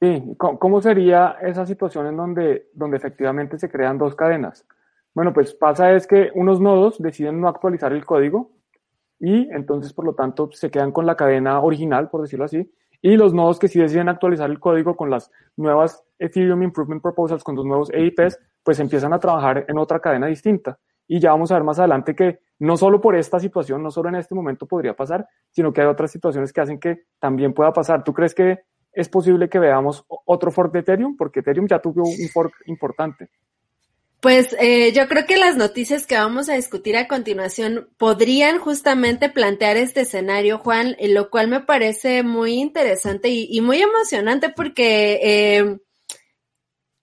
Sí, 0.00 0.20
¿cómo 0.36 0.82
sería 0.82 1.36
esa 1.42 1.64
situación 1.64 2.08
en 2.08 2.16
donde, 2.16 2.70
donde 2.72 2.96
efectivamente 2.96 3.56
se 3.56 3.70
crean 3.70 3.98
dos 3.98 4.16
cadenas? 4.16 4.66
Bueno, 5.14 5.32
pues 5.32 5.54
pasa 5.54 5.92
es 5.92 6.08
que 6.08 6.30
unos 6.34 6.60
nodos 6.60 7.00
deciden 7.00 7.40
no 7.40 7.46
actualizar 7.46 7.92
el 7.92 8.04
código 8.04 8.50
y 9.20 9.48
entonces 9.52 9.92
por 9.92 10.06
lo 10.06 10.14
tanto 10.14 10.50
se 10.50 10.72
quedan 10.72 10.90
con 10.90 11.06
la 11.06 11.14
cadena 11.14 11.60
original, 11.60 12.10
por 12.10 12.22
decirlo 12.22 12.46
así, 12.46 12.68
y 13.02 13.16
los 13.16 13.32
nodos 13.32 13.58
que 13.58 13.68
sí 13.68 13.78
deciden 13.78 14.08
actualizar 14.08 14.50
el 14.50 14.60
código 14.60 14.96
con 14.96 15.10
las 15.10 15.30
nuevas 15.56 16.04
Ethereum 16.18 16.62
Improvement 16.62 17.02
Proposals, 17.02 17.42
con 17.42 17.56
los 17.56 17.64
nuevos 17.64 17.90
EIPs, 17.92 18.38
pues 18.62 18.78
empiezan 18.80 19.12
a 19.12 19.18
trabajar 19.18 19.64
en 19.68 19.78
otra 19.78 20.00
cadena 20.00 20.26
distinta. 20.26 20.78
Y 21.06 21.18
ya 21.18 21.30
vamos 21.30 21.50
a 21.50 21.54
ver 21.54 21.64
más 21.64 21.78
adelante 21.78 22.14
que 22.14 22.40
no 22.58 22.76
solo 22.76 23.00
por 23.00 23.16
esta 23.16 23.40
situación, 23.40 23.82
no 23.82 23.90
solo 23.90 24.10
en 24.10 24.16
este 24.16 24.34
momento 24.34 24.66
podría 24.66 24.94
pasar, 24.94 25.26
sino 25.50 25.72
que 25.72 25.80
hay 25.80 25.86
otras 25.86 26.10
situaciones 26.10 26.52
que 26.52 26.60
hacen 26.60 26.78
que 26.78 27.04
también 27.18 27.52
pueda 27.52 27.72
pasar. 27.72 28.04
¿Tú 28.04 28.12
crees 28.12 28.34
que 28.34 28.60
es 28.92 29.08
posible 29.08 29.48
que 29.48 29.58
veamos 29.58 30.04
otro 30.08 30.50
fork 30.50 30.72
de 30.72 30.80
Ethereum, 30.80 31.16
porque 31.16 31.40
Ethereum 31.40 31.66
ya 31.66 31.78
tuvo 31.78 32.02
un 32.02 32.28
fork 32.32 32.52
importante. 32.66 33.30
Pues 34.20 34.54
eh, 34.60 34.92
yo 34.92 35.08
creo 35.08 35.26
que 35.26 35.38
las 35.38 35.56
noticias 35.56 36.06
que 36.06 36.16
vamos 36.16 36.48
a 36.48 36.54
discutir 36.54 36.96
a 36.96 37.08
continuación 37.08 37.88
podrían 37.96 38.58
justamente 38.58 39.30
plantear 39.30 39.78
este 39.78 40.02
escenario, 40.02 40.58
Juan, 40.58 40.96
lo 41.00 41.30
cual 41.30 41.48
me 41.48 41.60
parece 41.60 42.22
muy 42.22 42.54
interesante 42.54 43.28
y, 43.30 43.60
muy 43.62 43.80
emocionante 43.80 44.50
porque 44.50 45.20
eh, 45.22 45.78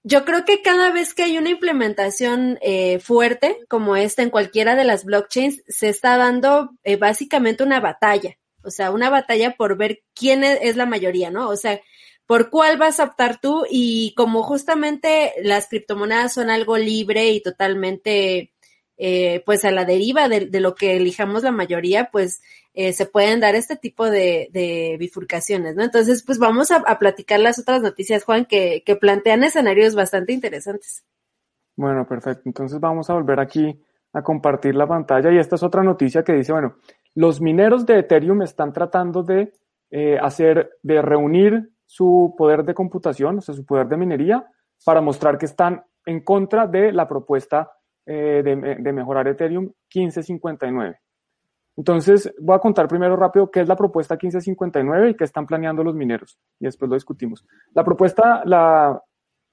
yo 0.04 0.26
creo 0.26 0.46
que 0.46 0.62
cada 0.62 0.92
vez 0.92 1.16
que 1.16 1.24
hay 1.24 1.38
una 1.40 1.50
implementación 1.50 2.60
eh, 2.62 3.00
fuerte 3.00 3.60
como 3.68 3.96
esta 3.96 4.22
en 4.22 4.30
cualquiera 4.30 4.76
de 4.76 4.84
las 4.84 5.04
blockchains, 5.04 5.64
se 5.68 5.90
está 5.90 6.18
dando 6.18 6.72
básicamente 7.00 7.64
una 7.64 7.80
batalla 7.80 8.38
o 8.68 8.70
sea, 8.70 8.92
una 8.92 9.10
batalla 9.10 9.56
por 9.56 9.78
ver 9.78 10.04
quién 10.14 10.44
es, 10.44 10.76
la 10.76 10.86
mayoría, 10.86 11.32
¿no? 11.32 11.48
O 11.48 11.56
sea, 11.56 11.80
por 12.28 12.50
cuál 12.50 12.78
vas 12.78 13.00
a 13.00 13.06
optar 13.06 13.40
tú 13.40 13.64
y 13.70 14.14
como 14.16 14.44
justamente 14.44 15.34
las 15.42 15.68
criptomonedas 15.70 16.34
son 16.34 16.50
algo 16.50 16.78
libre 16.78 17.32
y 17.32 17.42
totalmente 17.42 18.52
eh, 18.98 19.44
pues 19.46 19.64
a 19.64 19.72
la 19.72 19.86
deriva 19.86 20.28
de, 20.28 20.50
lo 20.60 20.76
que 20.76 20.98
elijamos 20.98 21.44
la 21.44 21.52
mayoría, 21.52 22.10
pues 22.12 22.42
eh, 22.74 22.94
se 22.94 23.06
pueden 23.06 23.40
dar 23.40 23.56
este 23.56 23.78
tipo 23.78 24.10
de, 24.10 24.98
bifurcaciones, 25.00 25.76
¿no? 25.76 25.84
Entonces, 25.84 26.24
pues 26.24 26.38
vamos 26.38 26.72
a, 26.72 26.82
platicar 27.00 27.40
las 27.40 27.60
otras 27.60 27.82
noticias, 27.82 28.24
Juan, 28.24 28.46
que, 28.46 28.84
plantean 29.00 29.44
escenarios 29.44 29.96
bastante 29.96 30.34
interesantes. 30.34 31.06
Bueno, 31.76 32.08
perfecto. 32.08 32.42
Entonces 32.46 32.80
vamos 32.80 33.10
a 33.10 33.14
volver 33.14 33.40
aquí 33.40 33.80
a 34.14 34.24
compartir 34.24 34.76
la 34.76 34.88
pantalla 34.88 35.32
y 35.32 35.38
esta 35.38 35.56
es 35.56 35.64
otra 35.64 35.84
noticia 35.84 36.24
que 36.24 36.34
dice, 36.34 36.52
bueno, 36.52 36.78
los 37.14 37.40
mineros 37.40 37.86
de 37.86 38.00
Ethereum 38.00 38.42
están 38.42 38.74
tratando 38.74 39.22
de 39.22 39.54
eh, 39.92 40.18
hacer, 40.20 40.72
de 40.82 41.02
reunir 41.04 41.70
su 41.88 42.36
poder 42.38 42.64
de 42.64 42.76
computación, 42.76 43.40
o 43.40 43.42
sea, 43.42 43.56
su 43.56 43.66
poder 43.66 43.88
de 43.88 43.98
minería, 43.98 44.46
para 44.86 45.02
mostrar 45.02 45.38
que 45.38 45.48
están 45.48 45.84
en 46.06 46.22
contra 46.24 46.68
de 46.68 46.92
la 46.92 47.08
propuesta 47.08 47.72
eh, 48.06 48.44
de, 48.44 48.94
mejorar 48.94 49.28
Ethereum 49.28 49.72
1559. 49.94 51.00
Entonces, 51.78 52.34
voy 52.40 52.56
a 52.56 52.60
contar 52.60 52.88
primero 52.88 53.16
rápido 53.16 53.50
qué 53.50 53.62
es 53.62 53.68
la 53.68 53.76
propuesta 53.76 54.16
1559 54.16 55.10
y 55.10 55.16
qué 55.16 55.24
están 55.24 55.46
planeando 55.46 55.84
los 55.84 55.96
mineros, 55.96 56.40
y 56.60 56.66
después 56.66 56.90
lo 56.90 56.96
discutimos. 56.96 57.46
La 57.74 57.84
propuesta, 57.84 58.44
la 58.46 59.02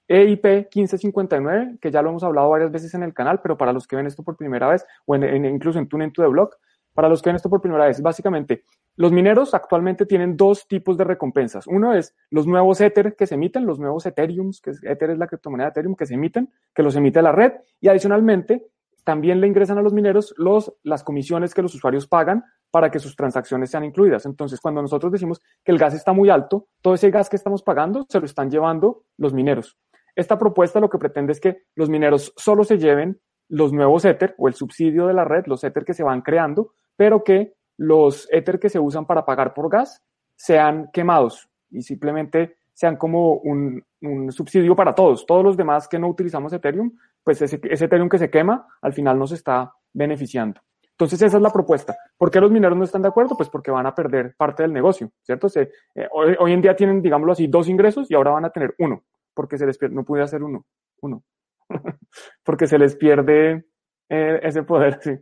EIP 0.09 0.45
1559, 0.75 1.79
que 1.81 1.91
ya 1.91 2.03
lo 2.03 2.11
hemos 2.11 2.25
hablado 2.25 2.49
varias 2.51 2.71
veces 2.71 2.95
en 2.95 3.03
el 3.03 3.15
canal, 3.15 3.41
pero 3.43 3.57
para 3.57 3.73
los 3.73 3.87
que 3.87 3.97
ven 3.97 4.07
esto 4.07 4.23
por 4.23 4.37
primera 4.37 4.69
vez, 4.69 4.85
o 5.07 5.15
en, 5.15 5.45
incluso 5.45 5.79
en 5.79 5.89
TuneIn 5.89 6.13
to 6.13 6.23
the 6.23 6.29
Blog, 6.29 6.51
para 6.95 7.09
los 7.09 7.21
que 7.21 7.29
ven 7.29 7.37
esto 7.37 7.51
por 7.51 7.61
primera 7.61 7.87
vez, 7.87 8.01
básicamente, 8.01 8.63
los 8.97 9.13
mineros 9.13 9.53
actualmente 9.53 10.07
tienen 10.07 10.37
dos 10.37 10.67
tipos 10.69 10.97
de 10.97 11.05
recompensas. 11.05 11.67
Uno 11.67 11.93
es 11.93 12.15
los 12.31 12.47
nuevos 12.47 12.81
Ether 12.81 13.17
que 13.17 13.27
se 13.27 13.35
emiten, 13.35 13.67
los 13.67 13.79
nuevos 13.79 14.07
Ethereum, 14.07 14.53
que 14.63 14.73
Ether 14.83 15.11
es 15.11 15.19
la 15.19 15.27
criptomoneda 15.27 15.67
de 15.67 15.71
Ethereum 15.73 15.97
que 15.97 16.07
se 16.07 16.15
emiten, 16.15 16.51
que 16.73 16.83
los 16.83 16.95
emite 16.95 17.21
la 17.21 17.33
red, 17.33 17.53
y 17.81 17.89
adicionalmente 17.89 18.69
también 19.03 19.41
le 19.41 19.47
ingresan 19.47 19.77
a 19.79 19.83
los 19.83 19.93
mineros 19.93 20.35
los, 20.39 20.73
las 20.83 21.05
comisiones 21.05 21.53
que 21.53 21.63
los 21.63 21.75
usuarios 21.75 22.07
pagan 22.07 22.45
para 22.71 22.91
que 22.91 22.99
sus 22.99 23.15
transacciones 23.15 23.71
sean 23.71 23.85
incluidas. 23.85 24.27
Entonces, 24.27 24.61
cuando 24.61 24.81
nosotros 24.81 25.13
decimos 25.13 25.43
que 25.63 25.73
el 25.73 25.79
gas 25.79 25.95
está 25.95 26.13
muy 26.13 26.31
alto, 26.31 26.69
todo 26.81 26.95
ese 26.95 27.11
gas 27.11 27.29
que 27.29 27.37
estamos 27.37 27.63
pagando 27.63 28.07
se 28.09 28.19
lo 28.19 28.27
están 28.27 28.51
llevando 28.51 29.05
los 29.19 29.35
mineros. 29.35 29.77
Esta 30.17 30.39
propuesta 30.39 30.81
lo 30.81 30.89
que 30.89 30.99
pretende 30.99 31.33
es 31.33 31.41
que 31.41 31.65
los 31.75 31.91
mineros 31.91 32.33
solo 32.37 32.65
se 32.65 32.79
lleven 32.79 33.21
los 33.49 33.73
nuevos 33.73 34.05
Ether 34.05 34.35
o 34.39 34.49
el 34.49 34.55
subsidio 34.55 35.07
de 35.07 35.15
la 35.15 35.25
red, 35.25 35.45
los 35.47 35.63
Ether 35.65 35.85
que 35.85 35.95
se 35.95 36.03
van 36.03 36.23
creando, 36.23 36.73
pero 36.97 37.25
que 37.25 37.55
los 37.77 38.29
Ether 38.31 38.59
que 38.59 38.69
se 38.69 38.79
usan 38.79 39.07
para 39.07 39.25
pagar 39.25 39.55
por 39.55 39.69
gas 39.69 40.03
sean 40.37 40.91
quemados 40.93 41.49
y 41.71 41.83
simplemente 41.83 42.57
sean 42.73 42.97
como 42.97 43.35
un, 43.35 43.85
subsidio 44.31 44.77
para 44.77 44.95
todos. 44.95 45.25
Todos 45.25 45.45
los 45.45 45.57
demás 45.57 45.89
que 45.89 45.99
no 45.99 46.09
utilizamos 46.09 46.53
Ethereum, 46.53 46.93
pues 47.23 47.41
ese, 47.41 47.61
Ethereum 47.63 48.09
que 48.09 48.19
se 48.19 48.31
quema 48.31 48.67
al 48.83 48.93
final 48.93 49.19
nos 49.19 49.33
está 49.33 49.73
beneficiando. 49.93 50.61
Entonces 50.91 51.23
esa 51.23 51.39
es 51.39 51.43
la 51.43 51.51
propuesta. 51.51 51.97
¿Por 52.17 52.31
qué 52.31 52.41
los 52.41 52.51
mineros 52.51 52.77
no 52.77 52.85
están 52.85 53.03
de 53.03 53.09
acuerdo? 53.09 53.37
Pues 53.37 53.49
porque 53.49 53.71
van 53.71 53.87
a 53.87 53.95
perder 53.95 54.35
parte 54.37 54.63
del 54.63 54.73
negocio, 54.73 55.11
¿cierto? 55.23 55.49
Se, 55.49 55.71
eh, 55.95 56.09
hoy, 56.13 56.53
en 56.53 56.61
día 56.61 56.77
tienen, 56.77 57.03
digámoslo 57.03 57.33
así, 57.33 57.47
dos 57.47 57.69
ingresos 57.69 58.11
y 58.11 58.15
ahora 58.15 58.33
van 58.33 58.45
a 58.45 58.51
tener 58.51 58.75
uno, 58.79 59.03
porque 59.33 59.59
se 59.59 59.67
les 59.67 59.79
pierde, 59.79 59.95
no 59.95 60.05
pude 60.05 60.23
hacer 60.23 60.43
uno, 60.43 60.67
uno, 61.01 61.25
porque 62.45 62.69
se 62.69 62.79
les 62.79 62.95
pierde 62.95 63.65
eh, 64.09 64.41
ese 64.43 64.63
poder, 64.63 65.01
sí, 65.03 65.19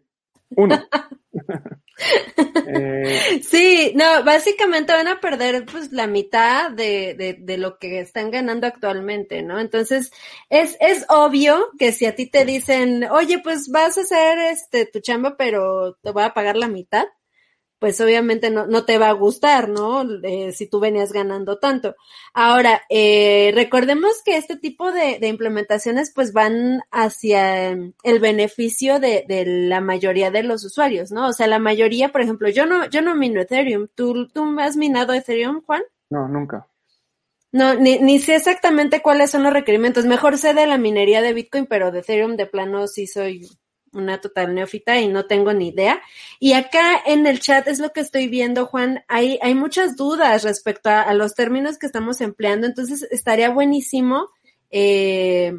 uno. 0.56 0.76
Eh, 2.66 3.40
sí, 3.42 3.92
no, 3.94 4.24
básicamente 4.24 4.92
van 4.92 5.08
a 5.08 5.20
perder 5.20 5.64
pues 5.64 5.92
la 5.92 6.06
mitad 6.06 6.70
de, 6.70 7.14
de, 7.14 7.36
de, 7.38 7.58
lo 7.58 7.78
que 7.78 8.00
están 8.00 8.30
ganando 8.30 8.66
actualmente, 8.66 9.42
¿no? 9.42 9.60
Entonces, 9.60 10.12
es, 10.48 10.76
es 10.80 11.04
obvio 11.08 11.70
que 11.78 11.92
si 11.92 12.06
a 12.06 12.14
ti 12.14 12.26
te 12.26 12.44
dicen, 12.44 13.04
oye, 13.04 13.38
pues 13.38 13.68
vas 13.70 13.98
a 13.98 14.02
hacer 14.02 14.38
este 14.38 14.86
tu 14.86 15.00
chamba, 15.00 15.36
pero 15.36 15.94
te 16.02 16.10
voy 16.10 16.24
a 16.24 16.34
pagar 16.34 16.56
la 16.56 16.68
mitad, 16.68 17.04
pues 17.82 18.00
obviamente 18.00 18.48
no, 18.48 18.64
no 18.68 18.84
te 18.84 18.96
va 18.96 19.08
a 19.08 19.12
gustar, 19.12 19.68
¿no? 19.68 20.04
Eh, 20.22 20.52
si 20.52 20.68
tú 20.68 20.78
venías 20.78 21.12
ganando 21.12 21.58
tanto. 21.58 21.96
Ahora, 22.32 22.82
eh, 22.88 23.50
recordemos 23.56 24.22
que 24.24 24.36
este 24.36 24.56
tipo 24.56 24.92
de, 24.92 25.18
de, 25.18 25.26
implementaciones 25.26 26.12
pues 26.14 26.32
van 26.32 26.82
hacia 26.92 27.70
el 27.72 28.20
beneficio 28.20 29.00
de, 29.00 29.24
de, 29.26 29.44
la 29.46 29.80
mayoría 29.80 30.30
de 30.30 30.44
los 30.44 30.64
usuarios, 30.64 31.10
¿no? 31.10 31.26
O 31.26 31.32
sea, 31.32 31.48
la 31.48 31.58
mayoría, 31.58 32.10
por 32.10 32.20
ejemplo, 32.20 32.48
yo 32.50 32.66
no, 32.66 32.88
yo 32.88 33.02
no 33.02 33.16
mino 33.16 33.40
Ethereum. 33.40 33.88
¿Tú, 33.96 34.28
tú 34.28 34.44
has 34.60 34.76
minado 34.76 35.12
Ethereum, 35.12 35.62
Juan? 35.66 35.82
No, 36.08 36.28
nunca. 36.28 36.68
No, 37.50 37.74
ni, 37.74 37.98
ni 37.98 38.20
sé 38.20 38.36
exactamente 38.36 39.02
cuáles 39.02 39.32
son 39.32 39.42
los 39.42 39.52
requerimientos. 39.52 40.06
Mejor 40.06 40.38
sé 40.38 40.54
de 40.54 40.68
la 40.68 40.78
minería 40.78 41.20
de 41.20 41.34
Bitcoin, 41.34 41.66
pero 41.66 41.90
de 41.90 41.98
Ethereum 41.98 42.36
de 42.36 42.46
plano 42.46 42.86
sí 42.86 43.08
soy 43.08 43.48
una 43.92 44.20
total 44.20 44.54
neófita 44.54 44.98
y 45.00 45.08
no 45.08 45.26
tengo 45.26 45.52
ni 45.52 45.68
idea. 45.68 46.00
Y 46.40 46.54
acá 46.54 47.00
en 47.04 47.26
el 47.26 47.40
chat 47.40 47.68
es 47.68 47.78
lo 47.78 47.92
que 47.92 48.00
estoy 48.00 48.28
viendo, 48.28 48.66
Juan, 48.66 49.04
hay, 49.08 49.38
hay 49.42 49.54
muchas 49.54 49.96
dudas 49.96 50.42
respecto 50.44 50.90
a, 50.90 51.12
los 51.14 51.34
términos 51.34 51.78
que 51.78 51.86
estamos 51.86 52.20
empleando, 52.20 52.66
entonces 52.66 53.06
estaría 53.10 53.50
buenísimo 53.50 54.28
eh, 54.70 55.52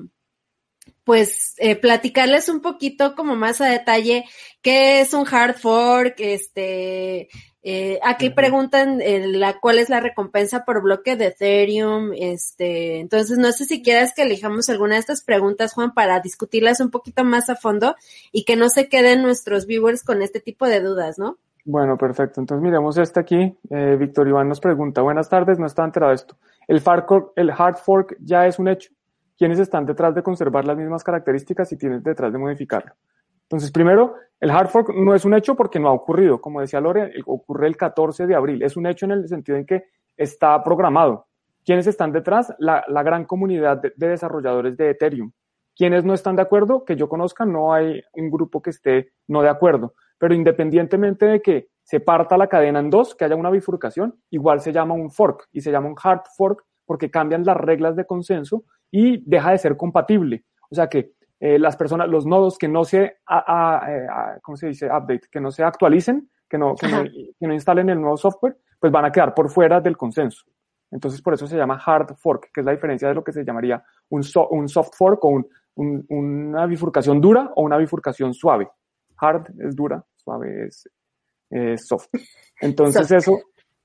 pues 1.03 1.55
eh, 1.57 1.75
platicarles 1.75 2.49
un 2.49 2.61
poquito 2.61 3.15
como 3.15 3.35
más 3.35 3.61
a 3.61 3.67
detalle 3.67 4.25
qué 4.61 5.01
es 5.01 5.13
un 5.13 5.25
hard 5.29 5.55
fork, 5.55 6.15
este, 6.19 7.29
eh, 7.65 7.97
aquí 8.03 8.29
preguntan 8.29 8.99
eh, 8.99 9.25
la, 9.25 9.57
cuál 9.61 9.79
es 9.79 9.89
la 9.89 10.01
recompensa 10.01 10.65
por 10.65 10.81
bloque 10.81 11.15
de 11.15 11.27
Ethereum. 11.27 12.11
Este, 12.13 12.99
entonces, 12.99 13.37
no 13.37 13.51
sé 13.53 13.63
si 13.63 13.81
quieras 13.81 14.13
que 14.13 14.23
elijamos 14.23 14.69
alguna 14.69 14.95
de 14.95 14.99
estas 14.99 15.23
preguntas, 15.23 15.73
Juan, 15.73 15.93
para 15.93 16.19
discutirlas 16.19 16.81
un 16.81 16.91
poquito 16.91 17.23
más 17.23 17.49
a 17.49 17.55
fondo 17.55 17.95
y 18.33 18.43
que 18.43 18.57
no 18.57 18.67
se 18.67 18.89
queden 18.89 19.21
nuestros 19.21 19.65
viewers 19.65 20.03
con 20.03 20.21
este 20.21 20.41
tipo 20.41 20.67
de 20.67 20.81
dudas, 20.81 21.17
¿no? 21.17 21.37
Bueno, 21.63 21.97
perfecto. 21.97 22.41
Entonces 22.41 22.61
miremos 22.61 22.97
este 22.97 23.21
aquí. 23.21 23.57
Eh, 23.69 23.95
Víctor 23.97 24.27
Iván 24.27 24.49
nos 24.49 24.59
pregunta, 24.59 25.01
buenas 25.01 25.29
tardes, 25.29 25.57
no 25.57 25.65
está 25.65 25.85
enterado 25.85 26.09
de 26.09 26.15
esto. 26.15 26.37
¿El, 26.67 26.81
el 27.37 27.51
hard 27.51 27.77
fork 27.77 28.17
ya 28.19 28.45
es 28.45 28.59
un 28.59 28.67
hecho? 28.67 28.91
¿Quiénes 29.37 29.59
están 29.59 29.85
detrás 29.85 30.13
de 30.13 30.23
conservar 30.23 30.65
las 30.65 30.77
mismas 30.77 31.03
características 31.03 31.71
y 31.71 31.77
tienen 31.77 32.03
detrás 32.03 32.31
de 32.31 32.39
modificarlo? 32.39 32.93
Entonces, 33.43 33.71
primero, 33.71 34.15
el 34.39 34.51
hard 34.51 34.67
fork 34.67 34.95
no 34.95 35.13
es 35.13 35.25
un 35.25 35.33
hecho 35.33 35.55
porque 35.55 35.79
no 35.79 35.89
ha 35.89 35.93
ocurrido. 35.93 36.41
Como 36.41 36.61
decía 36.61 36.81
Lore, 36.81 37.13
ocurre 37.25 37.67
el 37.67 37.77
14 37.77 38.25
de 38.25 38.35
abril. 38.35 38.63
Es 38.63 38.77
un 38.77 38.87
hecho 38.87 39.05
en 39.05 39.11
el 39.11 39.27
sentido 39.27 39.57
en 39.57 39.65
que 39.65 39.83
está 40.17 40.63
programado. 40.63 41.27
¿Quiénes 41.65 41.87
están 41.87 42.11
detrás? 42.11 42.53
La, 42.59 42.83
gran 43.03 43.25
comunidad 43.25 43.81
de, 43.81 43.93
desarrolladores 43.95 44.75
de 44.75 44.91
Ethereum. 44.91 45.31
¿Quiénes 45.75 46.03
no 46.03 46.13
están 46.13 46.35
de 46.35 46.41
acuerdo? 46.41 46.83
Que 46.83 46.95
yo 46.95 47.07
conozca, 47.07 47.45
no 47.45 47.73
hay 47.73 48.01
un 48.13 48.29
grupo 48.29 48.61
que 48.61 48.69
esté 48.69 49.13
no 49.27 49.41
de 49.41 49.49
acuerdo. 49.49 49.93
Pero 50.17 50.33
independientemente 50.33 51.25
de 51.25 51.41
que 51.41 51.69
se 51.83 51.99
parta 51.99 52.37
la 52.37 52.47
cadena 52.47 52.79
en 52.79 52.89
dos, 52.89 53.15
que 53.15 53.25
haya 53.25 53.35
una 53.35 53.49
bifurcación, 53.49 54.15
igual 54.29 54.61
se 54.61 54.71
llama 54.71 54.93
un 54.93 55.09
fork 55.09 55.47
y 55.51 55.61
se 55.61 55.71
llama 55.71 55.87
un 55.87 55.95
hard 56.01 56.23
fork 56.35 56.63
porque 56.85 57.09
cambian 57.09 57.43
las 57.43 57.57
reglas 57.57 57.95
de 57.95 58.05
consenso 58.05 58.63
y 58.93 59.23
deja 59.25 59.51
de 59.51 59.57
ser 59.57 59.75
compatible. 59.75 60.45
O 60.69 60.75
sea 60.75 60.87
que 60.87 61.13
eh, 61.39 61.57
las 61.57 61.75
personas, 61.75 62.07
los 62.07 62.27
nodos 62.27 62.59
que 62.59 62.67
no 62.67 62.83
se, 62.83 63.03
eh, 63.03 64.07
¿cómo 64.43 64.55
se 64.55 64.67
dice? 64.67 64.85
Update, 64.85 65.27
que 65.31 65.41
no 65.41 65.49
se 65.49 65.63
actualicen, 65.63 66.29
que 66.47 66.59
no, 66.59 66.75
que 66.75 66.87
no, 67.47 67.53
instalen 67.53 67.89
el 67.89 67.99
nuevo 67.99 68.17
software, 68.17 68.55
pues 68.79 68.93
van 68.93 69.05
a 69.05 69.11
quedar 69.11 69.33
por 69.33 69.49
fuera 69.49 69.81
del 69.81 69.97
consenso. 69.97 70.43
Entonces, 70.91 71.23
por 71.23 71.33
eso 71.33 71.47
se 71.47 71.57
llama 71.57 71.81
hard 71.83 72.15
fork, 72.17 72.51
que 72.53 72.61
es 72.61 72.65
la 72.65 72.71
diferencia 72.71 73.07
de 73.07 73.15
lo 73.15 73.23
que 73.23 73.31
se 73.31 73.43
llamaría 73.43 73.83
un, 74.09 74.21
un 74.51 74.69
soft 74.69 74.91
fork 74.95 75.25
o 75.25 75.29
un, 75.29 76.05
una 76.09 76.67
bifurcación 76.67 77.19
dura 77.19 77.51
o 77.55 77.63
una 77.63 77.77
bifurcación 77.77 78.31
suave. 78.35 78.69
Hard 79.17 79.47
es 79.59 79.75
dura, 79.75 80.05
suave 80.17 80.67
es 80.67 81.81
soft. 81.87 82.09
Entonces, 82.61 83.09
Eso, 83.09 83.39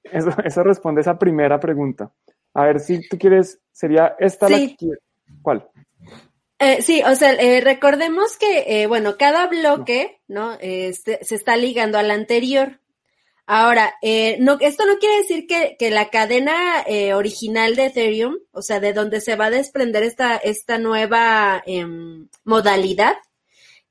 eso, 0.04 0.30
eso, 0.44 0.62
responde 0.62 1.00
a 1.00 1.02
esa 1.02 1.18
primera 1.18 1.58
pregunta. 1.58 2.12
A 2.58 2.64
ver 2.64 2.80
si 2.80 3.08
tú 3.08 3.16
quieres, 3.16 3.60
sería 3.70 4.16
esta 4.18 4.48
la 4.48 4.58
que, 4.58 4.90
¿Cuál? 5.42 5.68
Eh, 6.58 6.82
sí, 6.82 7.02
o 7.06 7.14
sea, 7.14 7.34
eh, 7.34 7.60
recordemos 7.60 8.36
que, 8.36 8.82
eh, 8.82 8.88
bueno, 8.88 9.16
cada 9.16 9.46
bloque, 9.46 10.20
¿no? 10.26 10.56
Este, 10.60 11.24
se 11.24 11.36
está 11.36 11.56
ligando 11.56 11.98
al 11.98 12.10
anterior. 12.10 12.80
Ahora, 13.46 13.94
no, 14.40 14.58
esto 14.60 14.86
no 14.86 14.98
quiere 14.98 15.18
decir 15.18 15.46
que, 15.46 15.76
que 15.78 15.92
la 15.92 16.10
cadena 16.10 16.84
original 17.14 17.76
de 17.76 17.86
Ethereum, 17.86 18.34
o 18.50 18.60
sea, 18.60 18.80
de 18.80 18.92
donde 18.92 19.20
se 19.20 19.36
va 19.36 19.46
a 19.46 19.50
desprender 19.50 20.02
esta, 20.02 20.36
esta 20.36 20.78
nueva 20.78 21.62
em, 21.64 22.28
modalidad, 22.44 23.14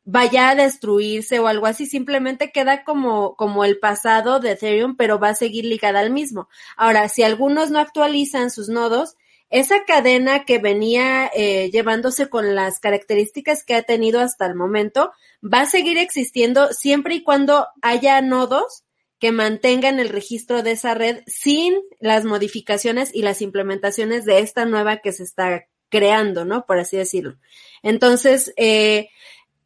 vaya 0.10 0.50
a 0.50 0.56
destruirse 0.56 1.38
o 1.40 1.48
algo 1.48 1.66
así, 1.66 1.86
simplemente 1.86 2.54
queda 2.54 2.86
como, 2.86 3.36
como 3.36 3.66
el 3.66 3.78
pasado 3.78 4.40
de 4.40 4.52
Ethereum, 4.52 4.96
pero 4.96 5.20
va 5.20 5.30
a 5.30 5.36
seguir 5.36 5.66
ligada 5.66 6.00
al 6.00 6.12
mismo. 6.12 6.48
Ahora, 6.78 7.10
si 7.10 7.24
algunos 7.24 7.72
no 7.72 7.80
actualizan 7.80 8.50
sus 8.50 8.70
nodos, 8.70 9.18
esa 9.50 9.84
cadena 9.84 10.46
que 10.46 10.60
venía 10.60 11.30
eh, 11.36 11.70
llevándose 11.72 12.30
con 12.30 12.56
las 12.56 12.80
características 12.80 13.66
que 13.66 13.76
ha 13.76 13.84
tenido 13.84 14.22
hasta 14.22 14.46
el 14.46 14.56
momento 14.56 15.12
va 15.44 15.62
a 15.62 15.66
seguir 15.66 15.98
existiendo 15.98 16.72
siempre 16.72 17.16
y 17.16 17.24
cuando 17.24 17.68
haya 17.82 18.22
nodos 18.22 18.86
que 19.20 19.34
mantengan 19.34 20.00
el 20.00 20.08
registro 20.08 20.64
de 20.64 20.72
esa 20.72 20.94
red 20.94 21.22
sin 21.28 21.76
las 22.00 22.24
modificaciones 22.24 23.14
y 23.14 23.24
las 23.24 23.42
implementaciones 23.42 24.24
de 24.24 24.40
esta 24.40 24.66
nueva 24.66 24.98
que 24.98 25.12
se 25.12 25.24
está 25.24 25.68
creando, 25.90 26.46
¿no? 26.46 26.66
Por 26.66 26.79
así 26.79 26.96
decirlo. 26.96 27.38
Entonces, 27.84 28.53
eh, 28.55 29.10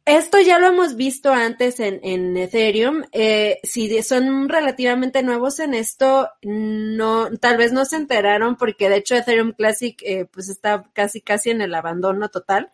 esto 0.04 0.40
ya 0.40 0.58
lo 0.58 0.68
hemos 0.68 0.96
visto 0.96 1.32
antes 1.32 1.78
en, 1.80 2.00
en 2.02 2.36
Ethereum. 2.36 3.04
Eh, 3.12 3.60
si 3.62 4.02
son 4.02 4.48
relativamente 4.48 5.22
nuevos 5.22 5.60
en 5.60 5.74
esto, 5.74 6.28
no, 6.42 7.30
tal 7.38 7.56
vez 7.56 7.72
no 7.72 7.84
se 7.84 7.96
enteraron 7.96 8.56
porque 8.56 8.88
de 8.88 8.96
hecho 8.96 9.14
Ethereum 9.14 9.52
Classic 9.52 10.00
eh, 10.02 10.26
pues 10.26 10.48
está 10.48 10.84
casi 10.92 11.20
casi 11.20 11.50
en 11.50 11.62
el 11.62 11.74
abandono 11.74 12.28
total. 12.30 12.72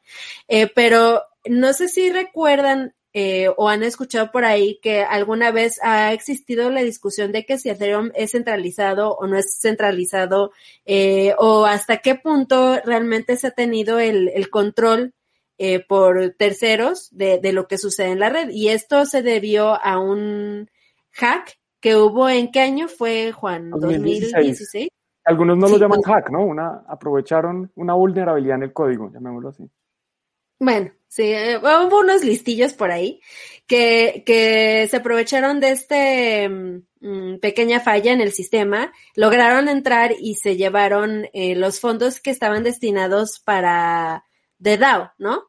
Eh, 0.49 0.71
pero 0.75 1.23
no 1.45 1.73
sé 1.73 1.89
si 1.89 2.11
recuerdan 2.11 2.95
eh, 3.15 3.49
o 3.57 3.69
han 3.69 3.83
escuchado 3.83 4.31
por 4.31 4.45
ahí 4.45 4.79
que 4.83 5.03
alguna 5.03 5.51
vez 5.51 5.81
ha 5.83 6.13
existido 6.13 6.71
la 6.71 6.83
discusión 6.83 7.33
de 7.33 7.45
que 7.47 7.59
si 7.59 7.71
Ethereum 7.71 8.11
es 8.15 8.33
centralizado 8.33 9.17
o 9.17 9.27
no 9.27 9.39
es 9.39 9.59
centralizado 9.61 10.53
eh, 10.85 11.35
o 11.39 11.65
hasta 11.65 11.99
qué 11.99 12.15
punto 12.17 12.81
realmente 12.85 13.37
se 13.37 13.49
ha 13.49 13.51
tenido 13.51 13.99
el, 13.99 14.29
el 14.29 14.51
control 14.51 15.15
eh, 15.59 15.85
por 15.85 16.35
terceros 16.39 17.09
de, 17.11 17.39
de, 17.39 17.53
lo 17.53 17.67
que 17.67 17.79
sucede 17.79 18.09
en 18.09 18.21
la 18.21 18.29
red. 18.29 18.51
Y 18.51 18.69
esto 18.69 19.05
se 19.05 19.23
debió 19.23 19.75
a 19.85 19.99
un 19.99 20.71
hack 21.13 21.59
que 21.81 21.97
hubo 21.97 22.29
en 22.29 22.51
qué 22.51 22.61
año 22.61 22.89
fue, 22.89 23.33
Juan? 23.33 23.71
2016. 23.71 24.89
Algunos 25.25 25.59
no 25.59 25.69
lo 25.69 25.79
llaman 25.79 26.01
hack, 26.03 26.31
¿no? 26.31 26.45
Una, 26.45 26.85
aprovecharon 26.89 27.71
una 27.75 27.95
vulnerabilidad 27.95 28.57
en 28.57 28.63
el 28.63 28.73
código, 28.73 29.11
llamémoslo 29.13 29.51
así. 29.51 29.69
Bueno, 30.61 30.91
sí, 31.07 31.25
eh, 31.25 31.59
hubo 31.59 32.01
unos 32.01 32.25
listillos 32.25 32.73
por 32.73 32.91
ahí 32.91 33.21
que, 33.67 34.25
que 34.27 34.89
se 34.89 34.97
aprovecharon 34.97 35.61
de 35.61 35.71
este 35.71 36.49
mm, 36.49 37.39
pequeña 37.41 37.79
falla 37.79 38.13
en 38.13 38.21
el 38.21 38.33
sistema, 38.33 38.93
lograron 39.15 39.69
entrar 39.69 40.13
y 40.19 40.35
se 40.35 40.57
llevaron 40.57 41.27
eh, 41.33 41.55
los 41.55 41.79
fondos 41.79 42.21
que 42.21 42.31
estaban 42.31 42.65
destinados 42.65 43.39
para 43.39 44.25
de 44.59 44.79
DAO, 44.79 45.13
¿no? 45.19 45.48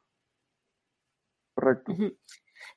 Correcto. 1.59 1.93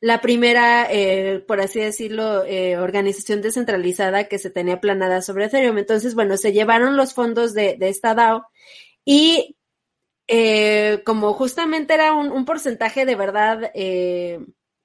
La 0.01 0.21
primera, 0.21 0.88
eh, 0.90 1.45
por 1.47 1.61
así 1.61 1.79
decirlo, 1.79 2.45
eh, 2.45 2.77
organización 2.77 3.40
descentralizada 3.40 4.25
que 4.25 4.38
se 4.38 4.51
tenía 4.51 4.81
planada 4.81 5.23
sobre 5.23 5.45
Ethereum. 5.45 5.79
Entonces, 5.79 6.14
bueno, 6.16 6.37
se 6.37 6.53
llevaron 6.53 6.97
los 6.97 7.14
fondos 7.14 7.55
de, 7.55 7.77
de 7.77 7.88
esta 7.88 8.14
DAO 8.14 8.47
y 9.05 9.57
eh, 10.29 11.03
como 11.05 11.35
justamente 11.35 11.95
era 11.95 12.14
un, 12.14 12.33
un 12.33 12.45
porcentaje 12.45 13.05
de 13.05 13.16
verdad, 13.16 13.71
eh, 13.75 14.40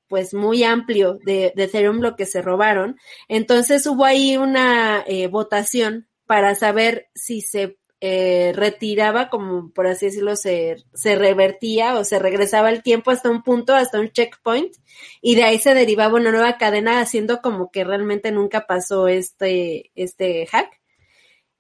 pues 0.08 0.34
muy 0.34 0.64
amplio 0.64 1.20
de, 1.24 1.54
de, 1.56 1.64
Ethereum 1.64 2.00
lo 2.00 2.16
que 2.16 2.26
se 2.26 2.42
robaron, 2.42 2.98
entonces 3.28 3.86
hubo 3.88 4.06
ahí 4.06 4.38
una 4.38 5.04
eh, 5.08 5.28
votación 5.28 6.08
para 6.26 6.56
saber 6.56 7.08
si 7.14 7.42
se 7.42 7.78
eh, 8.00 8.52
retiraba, 8.56 9.30
como 9.30 9.72
por 9.72 9.88
así 9.88 10.08
decirlo, 10.08 10.36
se, 10.36 10.78
se 10.94 11.16
revertía 11.16 11.96
o 11.96 12.04
se 12.04 12.20
regresaba 12.20 12.70
el 12.70 12.84
tiempo 12.84 13.12
hasta 13.12 13.30
un 13.30 13.42
punto, 13.42 13.76
hasta 13.76 14.00
un 14.00 14.12
checkpoint, 14.12 14.74
y 15.22 15.36
de 15.36 15.44
ahí 15.44 15.58
se 15.58 15.74
derivaba 15.74 16.16
una 16.16 16.32
nueva 16.32 16.58
cadena 16.58 17.00
haciendo 17.00 17.42
como 17.42 17.72
que 17.72 17.84
realmente 17.84 18.32
nunca 18.32 18.68
pasó 18.68 19.08
este, 19.08 19.92
este 19.96 20.46
hack. 20.48 20.70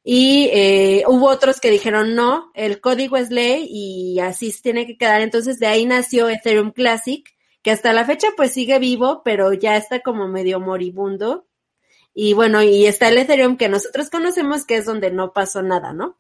Y 0.03 0.49
eh, 0.53 1.03
hubo 1.07 1.27
otros 1.27 1.59
que 1.59 1.69
dijeron 1.69 2.15
no, 2.15 2.51
el 2.53 2.79
código 2.79 3.17
es 3.17 3.29
ley 3.29 3.67
y 3.69 4.19
así 4.19 4.51
se 4.51 4.61
tiene 4.61 4.87
que 4.87 4.97
quedar. 4.97 5.21
Entonces 5.21 5.59
de 5.59 5.67
ahí 5.67 5.85
nació 5.85 6.29
Ethereum 6.29 6.71
Classic, 6.71 7.27
que 7.61 7.71
hasta 7.71 7.91
la 7.91 8.05
fecha 8.05 8.29
pues 8.37 8.53
sigue 8.53 8.79
vivo, 8.79 9.21
pero 9.25 9.51
ya 9.51 9.75
está 9.75 9.99
como 9.99 10.29
medio 10.29 10.61
moribundo. 10.61 11.47
Y 12.13 12.33
bueno, 12.33 12.63
y 12.63 12.85
está 12.85 13.09
el 13.09 13.17
Ethereum 13.17 13.57
que 13.57 13.69
nosotros 13.69 14.09
conocemos, 14.09 14.65
que 14.65 14.77
es 14.77 14.85
donde 14.85 15.11
no 15.11 15.33
pasó 15.33 15.61
nada, 15.61 15.91
¿no? 15.93 16.17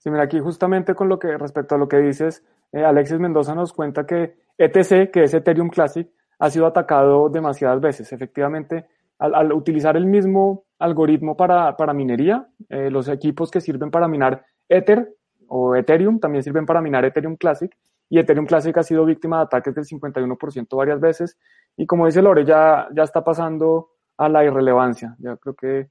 Sí, 0.00 0.10
mira, 0.10 0.24
aquí 0.24 0.40
justamente 0.40 0.94
con 0.94 1.08
lo 1.08 1.18
que 1.18 1.36
respecto 1.36 1.74
a 1.74 1.78
lo 1.78 1.86
que 1.86 1.98
dices, 1.98 2.42
eh, 2.72 2.82
Alexis 2.84 3.20
Mendoza 3.20 3.54
nos 3.54 3.72
cuenta 3.74 4.06
que 4.06 4.34
ETC, 4.56 5.10
que 5.10 5.24
es 5.24 5.34
Ethereum 5.34 5.68
Classic, 5.68 6.08
ha 6.38 6.50
sido 6.50 6.66
atacado 6.66 7.28
demasiadas 7.28 7.80
veces. 7.80 8.10
Efectivamente, 8.12 8.86
al, 9.18 9.34
al 9.34 9.52
utilizar 9.52 9.98
el 9.98 10.06
mismo 10.06 10.64
algoritmo 10.78 11.36
para, 11.36 11.76
para 11.76 11.92
minería, 11.92 12.48
eh, 12.70 12.90
los 12.90 13.08
equipos 13.08 13.50
que 13.50 13.60
sirven 13.60 13.90
para 13.90 14.08
minar 14.08 14.44
Ether 14.68 15.14
o 15.48 15.76
Ethereum 15.76 16.18
también 16.18 16.42
sirven 16.42 16.64
para 16.64 16.80
minar 16.80 17.04
Ethereum 17.04 17.36
Classic 17.36 17.70
y 18.08 18.18
Ethereum 18.18 18.46
Classic 18.46 18.76
ha 18.78 18.82
sido 18.82 19.04
víctima 19.04 19.36
de 19.36 19.42
ataques 19.42 19.74
del 19.74 19.84
51% 19.84 20.76
varias 20.76 20.98
veces 20.98 21.38
y 21.76 21.86
como 21.86 22.06
dice 22.06 22.22
Lore, 22.22 22.46
ya, 22.46 22.88
ya 22.94 23.02
está 23.02 23.22
pasando 23.22 23.90
a 24.16 24.28
la 24.28 24.44
irrelevancia. 24.44 25.16
Ya 25.18 25.36
creo 25.36 25.54
que 25.54 25.88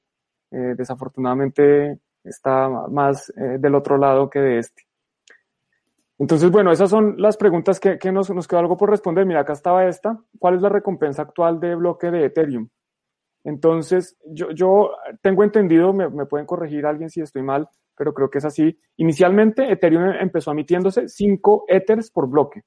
eh, 0.52 0.74
desafortunadamente 0.76 2.00
está 2.30 2.70
más 2.70 3.30
eh, 3.38 3.58
del 3.60 3.76
otro 3.76 3.98
lado 3.98 4.30
que 4.30 4.40
de 4.40 4.60
este. 4.60 4.84
Entonces, 6.20 6.52
bueno, 6.52 6.72
esas 6.72 6.90
son 6.90 7.16
las 7.18 7.38
preguntas 7.38 7.80
que, 7.80 7.98
que 7.98 8.12
nos, 8.12 8.30
nos, 8.30 8.48
quedó 8.48 8.60
algo 8.60 8.76
por 8.76 8.90
responder. 8.90 9.26
Mira, 9.26 9.40
acá 9.40 9.54
estaba 9.54 9.88
esta. 9.88 10.20
¿Cuál 10.38 10.56
es 10.56 10.62
la 10.62 10.68
recompensa 10.68 11.22
actual 11.22 11.62
de 11.62 11.76
bloque 11.76 12.12
de 12.12 12.26
Ethereum? 12.26 12.68
Entonces, 13.46 14.18
yo, 14.26 14.52
yo 14.52 14.92
tengo 15.22 15.46
entendido, 15.46 15.94
me, 15.94 16.10
me, 16.10 16.26
pueden 16.26 16.46
corregir 16.46 16.86
alguien 16.86 17.10
si 17.10 17.22
estoy 17.22 17.42
mal, 17.42 17.70
pero 17.98 18.14
creo 18.14 18.30
que 18.30 18.40
es 18.40 18.46
así. 18.46 18.78
Inicialmente, 18.98 19.72
Ethereum 19.72 20.12
empezó 20.20 20.52
emitiéndose 20.52 21.08
5 21.08 21.66
Ethers 21.70 22.12
por 22.12 22.28
bloque. 22.28 22.64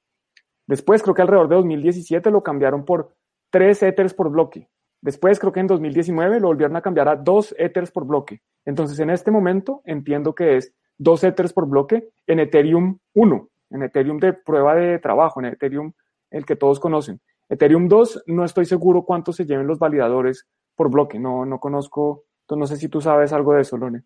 Después, 0.66 1.02
creo 1.02 1.14
que 1.14 1.22
alrededor 1.22 1.48
de 1.48 1.56
2017 1.56 2.30
lo 2.30 2.42
cambiaron 2.42 2.86
por 2.86 3.14
3 3.50 3.82
Ethers 3.82 4.14
por 4.14 4.30
bloque. 4.30 4.70
Después, 5.02 5.38
creo 5.38 5.52
que 5.52 5.60
en 5.60 5.66
2019 5.66 6.40
lo 6.40 6.46
volvieron 6.46 6.76
a 6.76 6.80
cambiar 6.80 7.08
a 7.08 7.16
2 7.16 7.56
Ethers 7.58 7.90
por 7.90 8.06
bloque. 8.06 8.40
Entonces, 8.64 8.98
en 8.98 9.10
este 9.10 9.30
momento 9.30 9.82
entiendo 9.84 10.34
que 10.34 10.56
es 10.56 10.74
2 10.98 11.24
Ethers 11.24 11.52
por 11.52 11.68
bloque 11.68 12.08
en 12.26 12.40
Ethereum 12.40 12.98
1, 13.14 13.48
en 13.70 13.82
Ethereum 13.82 14.18
de 14.18 14.32
prueba 14.32 14.74
de 14.74 14.98
trabajo, 14.98 15.40
en 15.40 15.46
Ethereum 15.46 15.92
el 16.30 16.46
que 16.46 16.56
todos 16.56 16.80
conocen. 16.80 17.20
Ethereum 17.48 17.88
2, 17.88 18.24
no 18.26 18.44
estoy 18.44 18.64
seguro 18.64 19.04
cuánto 19.04 19.32
se 19.32 19.44
lleven 19.44 19.66
los 19.66 19.78
validadores 19.78 20.46
por 20.74 20.90
bloque. 20.90 21.18
No, 21.18 21.44
no 21.44 21.58
conozco, 21.58 22.24
no 22.48 22.66
sé 22.66 22.76
si 22.76 22.88
tú 22.88 23.00
sabes 23.00 23.32
algo 23.32 23.54
de 23.54 23.62
eso, 23.62 23.76
Lone. 23.76 24.02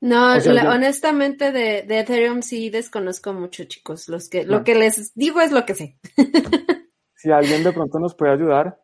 No, 0.00 0.34
honestamente 0.34 1.52
de, 1.52 1.78
Ethereum 1.88 2.42
sí 2.42 2.70
desconozco 2.70 3.32
mucho, 3.32 3.64
chicos. 3.64 4.08
Los 4.08 4.28
que, 4.28 4.44
Lo 4.44 4.62
que 4.62 4.74
les 4.74 5.14
digo 5.14 5.40
es 5.40 5.52
lo 5.52 5.64
que 5.64 5.74
sé. 5.74 5.98
si 7.14 7.30
alguien 7.30 7.64
de 7.64 7.72
pronto 7.72 7.98
nos 7.98 8.14
puede 8.14 8.32
ayudar, 8.32 8.78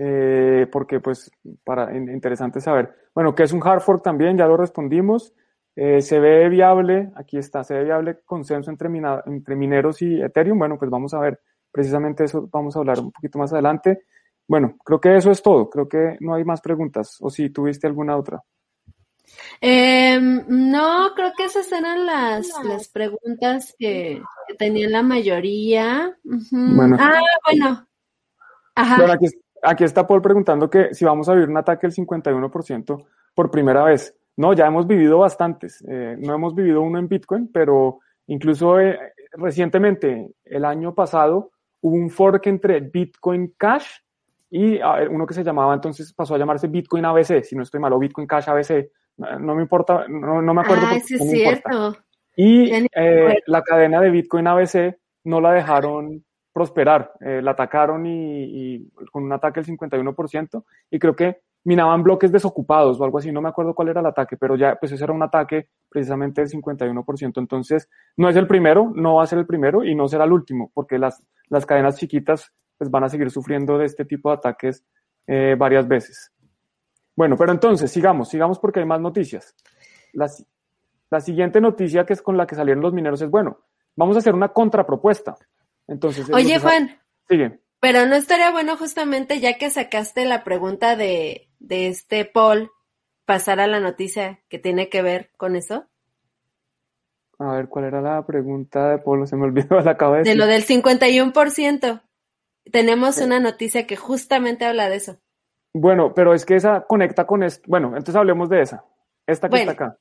eh, 0.00 0.68
porque 0.70 1.00
pues 1.00 1.30
para 1.64 1.96
interesante 1.96 2.60
saber. 2.60 2.94
Bueno, 3.12 3.34
¿qué 3.34 3.42
es 3.42 3.52
un 3.52 3.66
hard 3.66 3.80
fork 3.80 4.02
también? 4.02 4.38
Ya 4.38 4.46
lo 4.46 4.56
respondimos. 4.56 5.34
Eh, 5.74 6.00
se 6.02 6.20
ve 6.20 6.48
viable, 6.48 7.10
aquí 7.16 7.36
está, 7.36 7.64
se 7.64 7.74
ve 7.74 7.84
viable 7.84 8.20
consenso 8.24 8.70
entre, 8.70 8.88
entre 9.26 9.56
mineros 9.56 10.00
y 10.02 10.20
Ethereum. 10.20 10.58
Bueno, 10.58 10.78
pues 10.78 10.90
vamos 10.90 11.14
a 11.14 11.20
ver, 11.20 11.40
precisamente 11.72 12.24
eso 12.24 12.48
vamos 12.52 12.76
a 12.76 12.78
hablar 12.78 13.00
un 13.00 13.10
poquito 13.10 13.38
más 13.38 13.52
adelante. 13.52 14.04
Bueno, 14.46 14.76
creo 14.84 15.00
que 15.00 15.16
eso 15.16 15.30
es 15.30 15.42
todo. 15.42 15.68
Creo 15.68 15.88
que 15.88 16.16
no 16.20 16.34
hay 16.34 16.44
más 16.44 16.60
preguntas. 16.60 17.16
O 17.20 17.28
si 17.28 17.50
tuviste 17.50 17.86
alguna 17.86 18.16
otra. 18.16 18.42
Em, 19.60 20.44
no, 20.48 21.10
creo 21.14 21.32
que 21.36 21.44
esas 21.44 21.70
eran 21.72 22.06
las, 22.06 22.48
las 22.64 22.88
preguntas 22.88 23.74
que, 23.78 24.22
tenían 24.58 24.92
la 24.92 25.02
mayoría. 25.02 26.16
Bueno. 26.22 26.96
Ah, 26.98 27.20
bueno. 27.44 27.86
Ajá. 28.74 29.12
aquí, 29.12 29.26
está 29.78 30.06
Paul 30.06 30.22
preguntando 30.22 30.68
que 30.68 30.94
si 30.94 31.04
vamos 31.04 31.28
a 31.28 31.34
vivir 31.34 31.48
un 31.48 31.56
ataque 31.56 31.86
del 31.86 31.96
51% 31.96 33.04
por 33.34 33.50
primera 33.50 33.84
vez. 33.84 34.14
No, 34.36 34.52
ya 34.52 34.66
hemos 34.66 34.86
vivido 34.86 35.18
bastantes. 35.18 35.84
Eh, 35.88 36.16
no 36.18 36.34
hemos 36.34 36.54
vivido 36.54 36.80
uno 36.82 36.98
en 36.98 37.08
Bitcoin, 37.08 37.50
pero 37.52 38.00
incluso 38.28 38.78
eh, 38.78 38.98
recientemente, 39.32 40.30
el 40.44 40.64
año 40.64 40.94
pasado, 40.94 41.50
hubo 41.80 41.96
un 41.96 42.10
fork 42.10 42.46
entre 42.46 42.80
Bitcoin 42.80 43.54
Cash 43.56 43.86
y 44.50 44.80
uno 45.10 45.26
que 45.26 45.34
se 45.34 45.44
llamaba 45.44 45.74
entonces 45.74 46.12
pasó 46.14 46.34
a 46.34 46.38
llamarse 46.38 46.68
Bitcoin 46.68 47.04
ABC, 47.04 47.42
si 47.44 47.54
no 47.54 47.64
estoy 47.64 47.80
malo, 47.80 47.98
Bitcoin 47.98 48.26
Cash 48.26 48.48
ABC 48.48 48.90
no 49.18 49.54
me 49.54 49.62
importa, 49.62 50.06
no, 50.08 50.54
me 50.54 50.60
acuerdo. 50.60 50.86
Ah, 50.86 50.98
sí 51.04 51.14
es 51.14 51.30
cierto. 51.30 51.96
Y 52.36 52.70
eh, 52.94 53.42
la 53.46 53.62
cadena 53.62 54.00
de 54.00 54.10
Bitcoin 54.10 54.46
ABC 54.46 54.96
no 55.24 55.40
la 55.40 55.52
dejaron 55.52 56.24
prosperar, 56.58 57.12
eh, 57.20 57.40
la 57.40 57.52
atacaron 57.52 58.04
y, 58.04 58.90
con 59.12 59.22
un 59.22 59.32
ataque 59.32 59.60
del 59.60 59.78
51% 59.78 60.64
y 60.90 60.98
creo 60.98 61.14
que 61.14 61.42
minaban 61.62 62.02
bloques 62.02 62.32
desocupados 62.32 63.00
o 63.00 63.04
algo 63.04 63.18
así, 63.18 63.30
no 63.30 63.40
me 63.40 63.48
acuerdo 63.48 63.74
cuál 63.74 63.90
era 63.90 64.00
el 64.00 64.06
ataque, 64.06 64.36
pero 64.36 64.56
ya 64.56 64.74
pues 64.74 64.90
ese 64.90 65.04
era 65.04 65.12
un 65.12 65.22
ataque 65.22 65.68
precisamente 65.88 66.40
del 66.40 66.50
51%, 66.50 67.38
entonces 67.38 67.88
no 68.16 68.28
es 68.28 68.34
el 68.34 68.48
primero, 68.48 68.90
no 68.92 69.14
va 69.14 69.22
a 69.22 69.26
ser 69.26 69.38
el 69.38 69.46
primero 69.46 69.84
y 69.84 69.94
no 69.94 70.08
será 70.08 70.24
el 70.24 70.32
último, 70.32 70.72
porque 70.74 70.98
las, 70.98 71.24
las 71.48 71.64
cadenas 71.64 71.96
chiquitas 71.96 72.52
pues 72.76 72.90
van 72.90 73.04
a 73.04 73.08
seguir 73.08 73.30
sufriendo 73.30 73.78
de 73.78 73.84
este 73.84 74.04
tipo 74.04 74.30
de 74.30 74.36
ataques 74.36 74.84
eh, 75.28 75.54
varias 75.56 75.86
veces. 75.86 76.32
Bueno, 77.14 77.36
pero 77.36 77.52
entonces, 77.52 77.88
sigamos, 77.92 78.28
sigamos 78.28 78.58
porque 78.58 78.80
hay 78.80 78.86
más 78.86 79.00
noticias. 79.00 79.54
La, 80.12 80.26
la 81.08 81.20
siguiente 81.20 81.60
noticia 81.60 82.04
que 82.04 82.14
es 82.14 82.22
con 82.22 82.36
la 82.36 82.46
que 82.46 82.56
salieron 82.56 82.82
los 82.82 82.92
mineros 82.92 83.22
es, 83.22 83.30
bueno, 83.30 83.58
vamos 83.98 84.16
a 84.16 84.20
hacer 84.20 84.34
una 84.34 84.48
contrapropuesta. 84.48 85.36
Entonces, 85.88 86.28
Oye, 86.32 86.58
Juan. 86.58 87.00
Sigue. 87.28 87.58
Pero 87.80 88.06
no 88.06 88.14
estaría 88.14 88.50
bueno 88.50 88.76
justamente 88.76 89.40
ya 89.40 89.54
que 89.54 89.70
sacaste 89.70 90.24
la 90.24 90.44
pregunta 90.44 90.96
de, 90.96 91.48
de 91.58 91.88
este 91.88 92.24
Paul, 92.24 92.70
pasar 93.24 93.60
a 93.60 93.66
la 93.66 93.80
noticia 93.80 94.40
que 94.48 94.58
tiene 94.58 94.88
que 94.88 95.02
ver 95.02 95.30
con 95.36 95.56
eso. 95.56 95.86
A 97.38 97.52
ver, 97.52 97.68
¿cuál 97.68 97.84
era 97.84 98.00
la 98.00 98.26
pregunta 98.26 98.90
de 98.90 98.98
Paul? 98.98 99.26
Se 99.26 99.36
me 99.36 99.44
olvidó 99.44 99.80
la 99.80 99.96
cabeza. 99.96 100.28
De 100.28 100.36
lo 100.36 100.46
del 100.46 100.66
51%. 100.66 102.02
Tenemos 102.72 103.18
una 103.18 103.40
noticia 103.40 103.86
que 103.86 103.96
justamente 103.96 104.64
habla 104.64 104.88
de 104.88 104.96
eso. 104.96 105.20
Bueno, 105.72 106.12
pero 106.14 106.34
es 106.34 106.44
que 106.44 106.56
esa 106.56 106.82
conecta 106.82 107.26
con 107.26 107.42
esto. 107.42 107.62
Bueno, 107.68 107.88
entonces 107.88 108.16
hablemos 108.16 108.48
de 108.48 108.62
esa. 108.62 108.84
Esta 109.26 109.48
que 109.48 109.60
está 109.60 109.72
acá. 109.72 109.98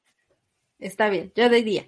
Está 0.80 1.10
bien, 1.10 1.32
yo 1.36 1.50
diría. 1.50 1.86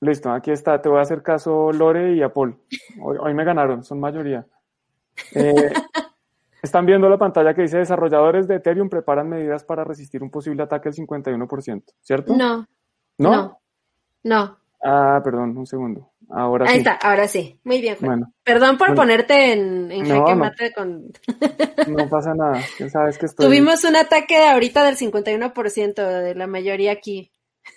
Listo, 0.00 0.30
aquí 0.30 0.50
está. 0.50 0.80
Te 0.80 0.88
voy 0.88 0.98
a 0.98 1.02
hacer 1.02 1.22
caso 1.22 1.72
Lore 1.72 2.14
y 2.14 2.22
a 2.22 2.32
Paul. 2.32 2.56
Hoy, 3.02 3.34
me 3.34 3.44
ganaron, 3.44 3.84
son 3.84 4.00
mayoría. 4.00 4.46
Eh, 5.34 5.54
están 6.62 6.86
viendo 6.86 7.08
la 7.08 7.18
pantalla 7.18 7.54
que 7.54 7.62
dice 7.62 7.78
desarrolladores 7.78 8.48
de 8.48 8.56
Ethereum 8.56 8.88
preparan 8.88 9.28
medidas 9.28 9.64
para 9.64 9.84
resistir 9.84 10.22
un 10.22 10.30
posible 10.30 10.62
ataque 10.62 10.90
del 10.90 11.06
51%, 11.06 11.82
¿cierto? 12.00 12.34
No. 12.34 12.66
¿No? 13.18 13.30
No. 13.30 13.60
no. 14.22 14.58
Ah, 14.82 15.20
perdón, 15.22 15.56
un 15.58 15.66
segundo. 15.66 16.10
Ahora 16.30 16.66
Ahí 16.66 16.74
sí. 16.74 16.78
está, 16.78 16.92
ahora 16.92 17.26
sí. 17.26 17.58
Muy 17.64 17.80
bien, 17.80 17.96
Juan. 18.00 18.32
Perdón 18.44 18.78
por 18.78 18.94
ponerte 18.94 19.52
en, 19.52 19.90
en 19.90 20.06
jaque 20.06 20.34
mate 20.34 20.72
con... 20.72 21.12
no 21.88 22.08
pasa 22.08 22.32
nada, 22.34 22.62
sabes 22.90 23.18
que 23.18 23.26
estoy... 23.26 23.46
Tuvimos 23.46 23.82
un 23.84 23.96
ataque 23.96 24.48
ahorita 24.48 24.84
del 24.84 24.96
51% 24.96 26.22
de 26.22 26.34
la 26.34 26.46
mayoría 26.46 26.92
aquí. 26.92 27.32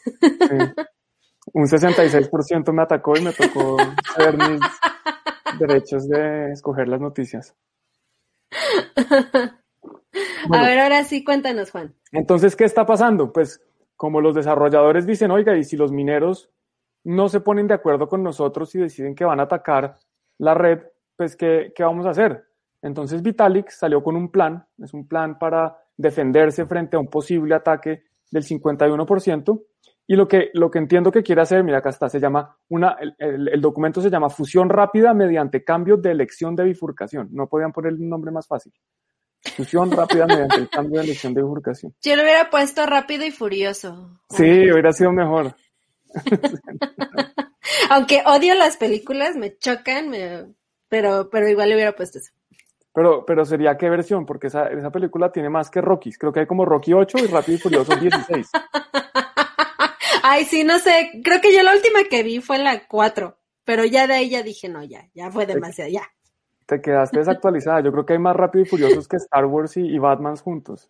Un 1.51 1.65
66% 1.65 2.71
me 2.71 2.84
atacó 2.84 3.17
y 3.17 3.21
me 3.21 3.34
tocó 3.34 3.77
saber 4.15 4.38
mis 4.38 4.62
derechos 5.60 6.08
de 6.08 6.51
escoger 6.51 6.88
las 6.88 7.01
noticias. 7.01 7.56
A 10.51 10.62
ver, 10.62 10.79
ahora 10.79 11.03
sí, 11.03 11.23
cuéntanos, 11.23 11.71
Juan. 11.71 11.93
Entonces, 12.12 12.56
¿qué 12.56 12.63
está 12.63 12.86
pasando? 12.86 13.34
Pues 13.34 13.62
como 13.95 14.21
los 14.21 14.36
desarrolladores 14.36 15.06
dicen, 15.06 15.32
oiga, 15.32 15.58
y 15.58 15.63
si 15.63 15.77
los 15.77 15.91
mineros 15.91 16.49
no 17.03 17.29
se 17.29 17.41
ponen 17.41 17.67
de 17.67 17.73
acuerdo 17.73 18.08
con 18.08 18.23
nosotros 18.23 18.73
y 18.75 18.79
deciden 18.79 19.15
que 19.15 19.25
van 19.25 19.39
a 19.39 19.43
atacar 19.43 19.95
la 20.38 20.53
red, 20.53 20.79
pues 21.15 21.36
¿qué, 21.36 21.71
vamos 21.79 22.06
a 22.06 22.12
hacer? 22.12 22.45
Entonces 22.82 23.21
Vitalik 23.21 23.69
salió 23.69 24.03
con 24.03 24.15
un 24.15 24.29
plan, 24.29 24.65
es 24.79 24.93
un 24.93 25.08
plan 25.08 25.38
para 25.38 25.77
defenderse 25.95 26.65
frente 26.65 26.97
a 26.97 26.99
un 26.99 27.08
posible 27.08 27.56
ataque 27.56 28.03
del 28.32 28.43
51%. 28.43 29.63
Y 30.06 30.16
lo 30.16 30.28
que, 30.28 30.50
lo 30.54 30.70
que 30.70 30.80
entiendo 30.80 31.12
que 31.12 31.24
quiere 31.24 31.42
hacer, 31.42 31.63
mira 31.63 31.78
acá 31.78 31.89
está, 31.89 32.10
se 32.10 32.20
llama 32.20 32.58
una, 32.70 32.98
el, 33.18 33.62
documento 33.62 34.02
se 34.02 34.10
llama 34.10 34.30
fusión 34.30 34.70
rápida 34.70 35.13
mediante 35.13 35.63
cambios 35.63 36.02
de 36.02 36.12
elección 36.12 36.56
de 36.56 36.66
bifurcación. 36.66 37.30
No 37.32 37.48
podían 37.48 37.72
poner 37.72 37.94
un 37.94 38.10
nombre 38.10 38.32
más 38.32 38.46
fácil. 38.46 38.74
Fusión 39.56 39.92
rápida 39.92 40.26
mediante 40.26 40.58
el 40.58 40.70
cambio 40.70 41.00
de 41.00 41.06
elección 41.06 41.34
de 41.34 41.42
bifurcación. 41.42 41.94
Yo 42.02 42.16
lo 42.16 42.24
hubiera 42.24 42.50
puesto 42.50 42.86
rápido 42.86 43.26
y 43.26 43.32
furioso. 43.32 44.20
Sí, 44.30 44.44
hubiera 44.44 44.92
sido 44.92 45.12
mejor. 45.13 45.56
Aunque 47.89 48.24
odio 48.26 48.56
las 48.56 48.76
películas, 48.78 49.38
me 49.38 49.58
chocan, 49.58 50.12
pero, 50.89 51.30
pero 51.30 51.48
igual 51.50 51.70
le 51.70 51.76
hubiera 51.76 51.94
puesto 51.94 52.20
eso. 52.20 52.32
Pero, 52.94 53.26
pero 53.26 53.46
sería 53.46 53.78
qué 53.78 53.89
versión, 53.89 54.26
porque 54.26 54.48
esa, 54.48 54.68
esa 54.68 54.92
película 54.92 55.32
tiene 55.32 55.50
más 55.50 55.70
que 55.72 55.82
Rocky. 55.82 56.12
Creo 56.12 56.32
que 56.32 56.42
hay 56.42 56.46
como 56.46 56.66
Rocky 56.66 56.94
8 56.94 57.18
y 57.20 57.28
Rápido 57.28 57.58
y 57.58 57.62
Furioso 57.62 57.96
16. 57.96 58.50
Ay, 60.25 60.45
sí, 60.45 60.63
no 60.63 60.79
sé. 60.79 61.19
Creo 61.21 61.41
que 61.41 61.53
yo 61.53 61.62
la 61.63 61.75
última 61.75 62.05
que 62.09 62.23
vi 62.23 62.39
fue 62.39 62.57
la 62.57 62.88
4. 62.88 63.38
Pero 63.65 63.83
ya 63.83 64.07
de 64.07 64.13
ahí 64.13 64.29
ya 64.29 64.41
dije, 64.41 64.69
no, 64.69 64.81
ya, 64.81 65.09
ya 65.13 65.29
fue 65.29 65.45
demasiado, 65.45 65.91
ya. 65.91 66.03
Te 66.65 66.81
quedaste 66.81 67.19
desactualizada. 67.19 67.81
Yo 67.81 67.91
creo 67.91 68.05
que 68.05 68.13
hay 68.13 68.19
más 68.19 68.36
Rápido 68.36 68.63
y 68.63 68.67
Furiosos 68.67 69.09
que 69.09 69.17
Star 69.17 69.45
Wars 69.45 69.75
y, 69.75 69.81
y 69.81 69.99
Batman 69.99 70.38
juntos. 70.38 70.89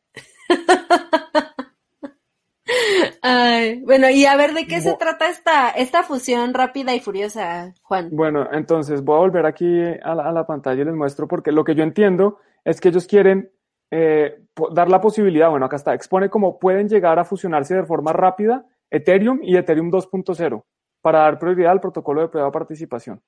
Ay, 3.24 3.82
bueno, 3.84 4.10
y 4.10 4.26
a 4.26 4.36
ver 4.36 4.54
de 4.54 4.68
qué 4.68 4.82
se 4.82 4.94
trata 4.94 5.30
esta, 5.30 5.70
esta 5.70 6.04
fusión 6.04 6.54
rápida 6.54 6.94
y 6.94 7.00
furiosa, 7.00 7.74
Juan. 7.82 8.10
Bueno, 8.12 8.48
entonces 8.52 9.04
voy 9.04 9.16
a 9.16 9.20
volver 9.20 9.46
aquí 9.46 9.82
a 10.04 10.14
la, 10.14 10.46
pantalla 10.46 10.82
y 10.82 10.86
les 10.86 10.94
muestro 10.94 11.28
porque 11.28 11.52
lo 11.52 11.64
que 11.64 11.74
yo 11.74 11.84
entiendo 11.84 12.40
es 12.66 12.82
que 12.82 12.90
ellos 12.90 13.08
quieren 13.08 13.52
eh, 13.92 14.44
dar 14.72 14.90
la 14.90 15.02
posibilidad, 15.02 15.50
bueno, 15.50 15.66
acá 15.66 15.78
está, 15.78 15.94
expone 15.94 16.30
cómo 16.30 16.60
pueden 16.60 16.90
llegar 16.90 17.18
a 17.18 17.26
fusionarse 17.26 17.76
de 17.76 17.86
forma 17.86 18.12
rápida 18.12 18.66
Ethereum 18.94 19.40
y 19.42 19.58
Ethereum 19.58 19.90
2.0 19.90 20.64
para 21.02 21.20
dar 21.20 21.40
prioridad 21.40 21.72
al 21.72 21.82
protocolo 21.82 22.22
de 22.22 22.28
prueba 22.28 22.48
de 22.48 22.52
participación. 22.52 23.22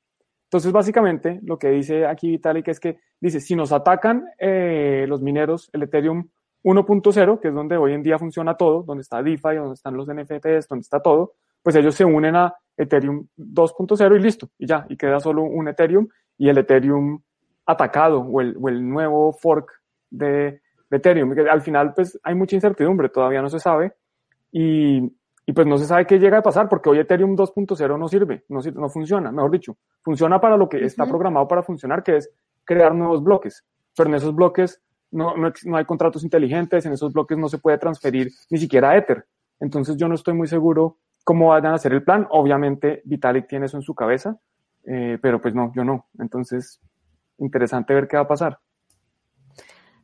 Entonces, 0.44 0.72
básicamente, 0.72 1.40
lo 1.42 1.58
que 1.58 1.70
dice 1.70 2.06
aquí 2.06 2.30
Vitalik 2.30 2.68
es 2.68 2.80
que 2.80 3.00
dice, 3.20 3.40
si 3.40 3.56
nos 3.56 3.72
atacan 3.72 4.28
eh, 4.38 5.06
los 5.08 5.24
mineros, 5.24 5.70
el 5.74 5.84
Ethereum 5.84 6.30
1.0, 6.64 7.40
que 7.40 7.48
es 7.48 7.54
donde 7.54 7.78
hoy 7.78 7.94
en 7.94 8.04
día 8.04 8.20
funciona 8.20 8.56
todo, 8.56 8.84
donde 8.84 9.02
está 9.02 9.24
DeFi, 9.24 9.56
donde 9.56 9.74
están 9.74 9.98
los 9.98 10.08
NFTs, 10.08 10.68
donde 10.68 10.82
está 10.82 11.00
todo, 11.00 11.34
pues 11.64 11.76
ellos 11.76 11.96
se 11.96 12.06
unen 12.06 12.36
a 12.36 12.54
Ethereum 12.78 13.28
2.0 13.36 14.16
y 14.16 14.20
listo, 14.20 14.50
y 14.60 14.68
ya, 14.68 14.86
y 14.88 14.96
queda 14.96 15.20
solo 15.20 15.42
un 15.42 15.68
Ethereum 15.68 16.08
y 16.38 16.48
el 16.48 16.60
Ethereum 16.60 17.20
atacado 17.66 18.20
o 18.20 18.40
el, 18.40 18.88
nuevo 18.88 19.34
fork 19.34 19.82
de, 20.12 20.62
Ethereum. 20.92 21.34
al 21.50 21.62
final, 21.62 21.94
pues 21.96 22.20
hay 22.22 22.36
mucha 22.36 22.56
incertidumbre, 22.56 23.10
todavía 23.10 23.42
no 23.42 23.50
se 23.50 23.60
sabe. 23.60 23.94
Y, 24.52 25.12
y 25.46 25.54
pues 25.54 25.68
no 25.68 25.78
se 25.78 25.86
sabe 25.86 26.08
qué 26.08 26.18
llega 26.18 26.40
a 26.40 26.44
pasar 26.44 26.68
porque 26.68 26.90
hoy 26.90 27.00
Ethereum 27.00 27.36
2.0 27.36 28.00
no 28.00 28.08
sirve, 28.08 28.46
no, 28.50 28.60
no 28.74 28.90
funciona, 28.90 29.32
mejor 29.32 29.52
dicho, 29.52 29.78
funciona 30.02 30.42
para 30.42 30.58
lo 30.58 30.68
que 30.68 30.84
está 30.84 31.06
programado 31.06 31.48
para 31.48 31.64
funcionar, 31.64 32.04
que 32.04 32.18
es 32.18 32.30
crear 32.64 32.96
nuevos 32.96 33.24
bloques, 33.24 33.64
pero 33.96 34.10
en 34.10 34.16
esos 34.16 34.34
bloques 34.34 34.82
no, 35.12 35.38
no, 35.38 35.52
no, 35.66 35.78
hay 35.78 35.86
contratos 35.86 36.24
inteligentes, 36.24 36.86
en 36.86 36.94
esos 36.94 37.14
bloques 37.14 37.38
no 37.38 37.48
se 37.48 37.60
puede 37.60 37.78
transferir 37.78 38.32
ni 38.50 38.58
siquiera 38.58 38.98
Ether. 38.98 39.26
Entonces 39.60 39.96
yo 39.98 40.08
no 40.08 40.16
estoy 40.16 40.34
muy 40.34 40.48
seguro 40.48 40.98
cómo 41.24 41.50
vayan 41.50 41.72
a 41.72 41.76
hacer 41.76 41.94
el 41.94 42.04
plan. 42.04 42.28
Obviamente 42.30 43.02
Vitalik 43.06 43.48
tiene 43.48 43.68
eso 43.68 43.78
en 43.78 43.84
su 43.84 43.96
cabeza, 43.96 44.38
eh, 44.86 45.18
pero 45.22 45.42
pues 45.42 45.54
no, 45.54 45.72
yo 45.74 45.86
no. 45.86 46.08
Entonces, 46.20 46.82
interesante 47.38 47.94
ver 47.94 48.08
qué 48.08 48.18
va 48.18 48.24
a 48.24 48.28
pasar. 48.28 48.60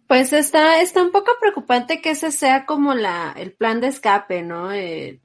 Pues 0.07 0.33
está, 0.33 0.81
está 0.81 1.03
un 1.03 1.11
poco 1.11 1.31
preocupante 1.39 2.01
que 2.01 2.11
ese 2.11 2.31
sea 2.31 2.65
como 2.65 2.93
la, 2.93 3.33
el 3.37 3.53
plan 3.53 3.79
de 3.79 3.87
escape, 3.87 4.43
¿no? 4.43 4.71
Eh, 4.73 5.21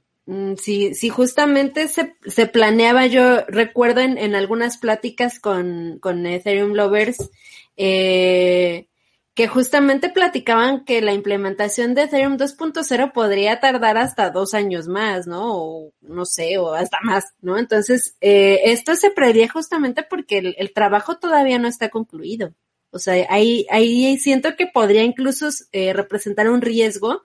si, 0.57 0.93
si 0.93 1.09
justamente 1.09 1.87
se, 1.87 2.47
planeaba, 2.47 3.05
yo 3.05 3.45
recuerdo 3.47 4.01
en, 4.01 4.17
en 4.17 4.35
algunas 4.35 4.77
pláticas 4.77 5.39
con, 5.39 5.99
con 5.99 6.25
Ethereum 6.25 6.73
Lovers, 6.73 7.29
eh, 7.77 8.87
que 9.33 9.47
justamente 9.47 10.09
platicaban 10.09 10.83
que 10.83 10.99
la 10.99 11.13
implementación 11.13 11.93
de 11.93 12.03
Ethereum 12.03 12.37
2.0 12.37 13.13
podría 13.13 13.59
tardar 13.59 13.97
hasta 13.97 14.31
dos 14.31 14.53
años 14.53 14.87
más, 14.87 15.27
¿no? 15.27 15.55
O 15.55 15.93
no 16.01 16.25
sé, 16.25 16.57
o 16.57 16.73
hasta 16.73 16.97
más, 17.03 17.25
¿no? 17.41 17.57
Entonces, 17.57 18.17
eh, 18.19 18.61
esto 18.65 18.95
se 18.95 19.11
prevería 19.11 19.47
justamente 19.47 20.01
porque 20.01 20.55
el, 20.57 20.73
trabajo 20.73 21.19
todavía 21.19 21.59
no 21.59 21.67
está 21.67 21.89
concluido. 21.89 22.53
O 22.89 22.99
sea, 22.99 23.27
ahí, 23.29 23.67
ahí 23.69 24.17
siento 24.17 24.55
que 24.57 24.65
podría 24.65 25.03
incluso 25.03 25.49
eh, 25.71 25.93
representar 25.93 26.49
un 26.49 26.61
riesgo 26.61 27.21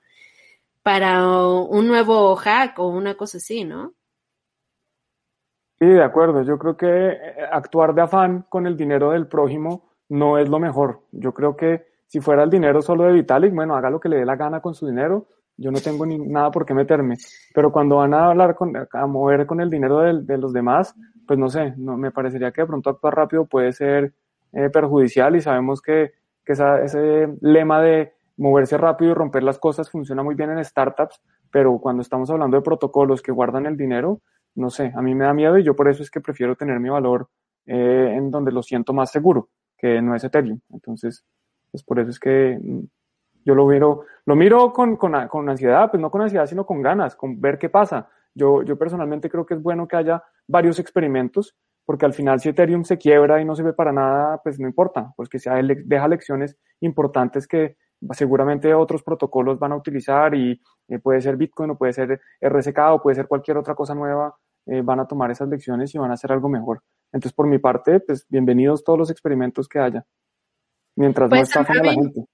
para 0.82 1.26
un 1.26 1.86
nuevo 1.86 2.34
hack 2.36 2.78
o 2.78 2.88
una 2.88 3.14
cosa 3.14 3.38
así, 3.38 3.64
¿no? 3.64 3.94
Sí, 5.78 5.88
de 5.88 6.02
acuerdo. 6.02 6.42
Yo 6.42 6.58
creo 6.58 6.76
que 6.76 6.86
eh, 6.86 7.34
actuar 7.50 7.94
de 7.94 8.02
afán 8.02 8.46
con 8.48 8.66
el 8.66 8.76
dinero 8.76 9.10
del 9.10 9.26
prójimo 9.26 9.90
no 10.08 10.38
es 10.38 10.48
lo 10.48 10.60
mejor. 10.60 11.00
Yo 11.10 11.32
creo 11.32 11.56
que 11.56 11.84
si 12.06 12.20
fuera 12.20 12.42
el 12.42 12.50
dinero 12.50 12.82
solo 12.82 13.04
de 13.04 13.12
Vitalik, 13.12 13.54
bueno, 13.54 13.74
haga 13.74 13.90
lo 13.90 13.98
que 13.98 14.08
le 14.08 14.18
dé 14.18 14.24
la 14.24 14.36
gana 14.36 14.60
con 14.60 14.74
su 14.74 14.86
dinero, 14.86 15.26
yo 15.56 15.70
no 15.70 15.80
tengo 15.80 16.04
ni 16.06 16.18
nada 16.18 16.50
por 16.50 16.66
qué 16.66 16.74
meterme. 16.74 17.16
Pero 17.54 17.72
cuando 17.72 17.96
van 17.96 18.14
a 18.14 18.26
hablar 18.26 18.54
con, 18.54 18.74
a 18.76 19.06
mover 19.06 19.46
con 19.46 19.60
el 19.60 19.70
dinero 19.70 20.00
de, 20.00 20.38
los 20.38 20.52
demás, 20.52 20.94
pues 21.26 21.38
no 21.38 21.48
sé, 21.48 21.74
no, 21.76 21.96
me 21.96 22.10
parecería 22.10 22.50
que 22.52 22.62
de 22.62 22.66
pronto 22.66 22.90
actuar 22.90 23.14
rápido 23.14 23.46
puede 23.46 23.72
ser 23.72 24.12
eh, 24.52 24.68
perjudicial 24.70 25.34
y 25.36 25.40
sabemos 25.40 25.80
que, 25.80 26.12
que 26.44 26.52
ese 26.52 27.28
lema 27.40 27.80
de 27.80 28.12
moverse 28.36 28.78
rápido 28.78 29.12
y 29.12 29.14
romper 29.14 29.42
las 29.42 29.58
cosas 29.58 29.90
funciona 29.90 30.22
muy 30.22 30.34
bien 30.34 30.50
en 30.50 30.64
startups, 30.64 31.20
pero 31.50 31.78
cuando 31.78 32.02
estamos 32.02 32.30
hablando 32.30 32.56
de 32.56 32.62
protocolos 32.62 33.22
que 33.22 33.32
guardan 33.32 33.66
el 33.66 33.76
dinero, 33.76 34.20
no 34.54 34.70
sé, 34.70 34.92
a 34.94 35.02
mí 35.02 35.14
me 35.14 35.24
da 35.24 35.34
miedo 35.34 35.58
y 35.58 35.64
yo 35.64 35.74
por 35.76 35.88
eso 35.88 36.02
es 36.02 36.10
que 36.10 36.20
prefiero 36.20 36.56
tener 36.56 36.80
mi 36.80 36.88
valor 36.88 37.28
eh, 37.66 38.14
en 38.16 38.30
donde 38.30 38.52
lo 38.52 38.62
siento 38.62 38.92
más 38.92 39.10
seguro, 39.10 39.48
que 39.78 40.02
no 40.02 40.14
es 40.14 40.24
Ethereum. 40.24 40.60
Entonces, 40.70 41.24
pues 41.70 41.82
por 41.82 41.98
eso 41.98 42.10
es 42.10 42.18
que 42.18 42.58
mm, 42.60 42.80
yo 43.44 43.54
lo 43.54 43.66
miro, 43.66 44.04
lo 44.26 44.36
miro 44.36 44.72
con, 44.72 44.96
con, 44.96 45.28
con, 45.28 45.48
ansiedad, 45.48 45.90
pues 45.90 46.00
no 46.00 46.10
con 46.10 46.22
ansiedad, 46.22 46.46
sino 46.46 46.66
con 46.66 46.82
ganas, 46.82 47.16
con 47.16 47.40
ver 47.40 47.58
qué 47.58 47.68
pasa. 47.68 48.08
Yo, 48.34 48.62
yo 48.62 48.78
personalmente 48.78 49.28
creo 49.28 49.44
que 49.44 49.54
es 49.54 49.62
bueno 49.62 49.86
que 49.86 49.96
haya 49.96 50.22
varios 50.46 50.78
experimentos, 50.78 51.56
porque 51.84 52.06
al 52.06 52.14
final 52.14 52.40
si 52.40 52.48
Ethereum 52.48 52.84
se 52.84 52.98
quiebra 52.98 53.40
y 53.40 53.44
no 53.44 53.54
se 53.54 53.62
ve 53.62 53.72
para 53.72 53.92
nada, 53.92 54.40
pues 54.42 54.58
no 54.58 54.66
importa, 54.66 55.12
pues 55.16 55.28
que 55.28 55.38
sea, 55.38 55.60
deja 55.62 56.08
lecciones 56.08 56.56
importantes 56.80 57.46
que 57.46 57.76
seguramente 58.12 58.74
otros 58.74 59.02
protocolos 59.02 59.58
van 59.58 59.72
a 59.72 59.76
utilizar 59.76 60.34
y 60.34 60.60
eh, 60.88 60.98
puede 60.98 61.20
ser 61.20 61.36
Bitcoin 61.36 61.70
o 61.70 61.78
puede 61.78 61.92
ser 61.92 62.20
RSK 62.40 62.78
o 62.90 63.02
puede 63.02 63.16
ser 63.16 63.26
cualquier 63.26 63.56
otra 63.56 63.74
cosa 63.74 63.94
nueva, 63.94 64.36
eh, 64.66 64.82
van 64.82 65.00
a 65.00 65.06
tomar 65.06 65.30
esas 65.30 65.48
lecciones 65.48 65.94
y 65.94 65.98
van 65.98 66.10
a 66.10 66.14
hacer 66.14 66.32
algo 66.32 66.48
mejor. 66.48 66.82
Entonces, 67.12 67.32
por 67.34 67.46
mi 67.46 67.58
parte, 67.58 68.00
pues 68.00 68.26
bienvenidos 68.28 68.84
todos 68.84 68.98
los 68.98 69.10
experimentos 69.10 69.68
que 69.68 69.78
haya 69.78 70.04
mientras 70.96 71.30
no 71.30 71.36
pues, 71.36 71.56
a 71.56 71.62
la 71.62 71.92
gente. 71.92 72.24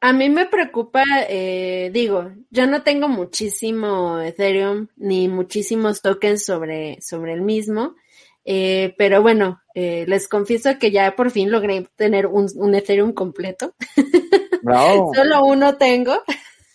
A 0.00 0.12
mí 0.12 0.30
me 0.30 0.46
preocupa, 0.46 1.02
eh, 1.28 1.90
digo, 1.92 2.30
yo 2.50 2.68
no 2.68 2.82
tengo 2.82 3.08
muchísimo 3.08 4.20
Ethereum 4.20 4.86
ni 4.96 5.26
muchísimos 5.26 6.02
tokens 6.02 6.44
sobre, 6.44 7.00
sobre 7.00 7.32
el 7.32 7.42
mismo, 7.42 7.96
eh, 8.44 8.94
pero 8.96 9.22
bueno, 9.22 9.60
eh, 9.74 10.04
les 10.06 10.28
confieso 10.28 10.78
que 10.78 10.92
ya 10.92 11.16
por 11.16 11.32
fin 11.32 11.50
logré 11.50 11.88
tener 11.96 12.28
un, 12.28 12.46
un 12.54 12.74
Ethereum 12.76 13.12
completo. 13.12 13.74
Solo 15.14 15.44
uno 15.44 15.76
tengo. 15.76 16.22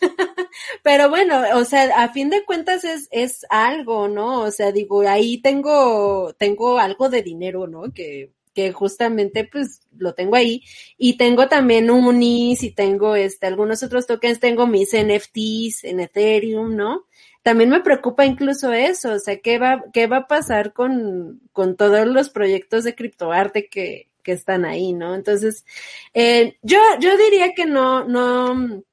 Pero 0.84 1.10
bueno, 1.10 1.41
o 1.56 1.63
sea, 1.63 2.04
a 2.04 2.12
fin 2.12 2.30
de 2.30 2.43
cuentas 2.46 2.84
es, 2.84 3.08
es 3.12 3.46
algo, 3.50 4.08
¿no? 4.08 4.41
O 4.41 4.52
sea, 4.52 4.72
digo, 4.72 5.02
ahí 5.08 5.41
tengo, 5.41 6.34
tengo 6.38 6.78
algo 6.80 7.10
de 7.10 7.22
dinero, 7.22 7.67
¿no? 7.67 7.93
Que 7.93 8.32
que 8.54 8.72
justamente 8.72 9.48
pues 9.52 9.82
lo 9.98 10.13
tengo 10.13 10.36
ahí 10.36 10.63
y 10.98 11.17
tengo 11.17 11.48
también 11.48 11.89
Unis 11.89 12.63
y 12.63 12.72
tengo 12.72 13.15
este 13.15 13.48
algunos 13.48 13.84
otros 13.84 14.08
tokens, 14.08 14.39
tengo 14.39 14.67
mis 14.67 14.93
NFTs 14.93 15.84
en 15.84 16.00
Ethereum, 16.00 16.76
¿no? 16.76 17.06
También 17.41 17.69
me 17.69 17.82
preocupa 17.82 18.26
incluso 18.26 18.72
eso, 18.72 19.13
o 19.13 19.19
sea, 19.19 19.38
¿qué 19.39 19.60
va, 19.60 19.84
qué 19.91 20.08
va 20.08 20.17
a 20.17 20.28
pasar 20.28 20.72
con, 20.72 21.41
con 21.52 21.76
todos 21.76 22.08
los 22.08 22.30
proyectos 22.30 22.86
de 22.86 22.96
criptoarte 22.96 23.67
que, 23.67 24.08
que 24.24 24.32
están 24.32 24.66
ahí, 24.66 24.94
¿no? 24.94 25.14
Entonces, 25.16 25.66
eh, 26.14 26.58
yo, 26.62 26.80
yo 27.00 27.18
diría 27.18 27.54
que 27.54 27.66
no, 27.66 28.06
no, 28.06 28.84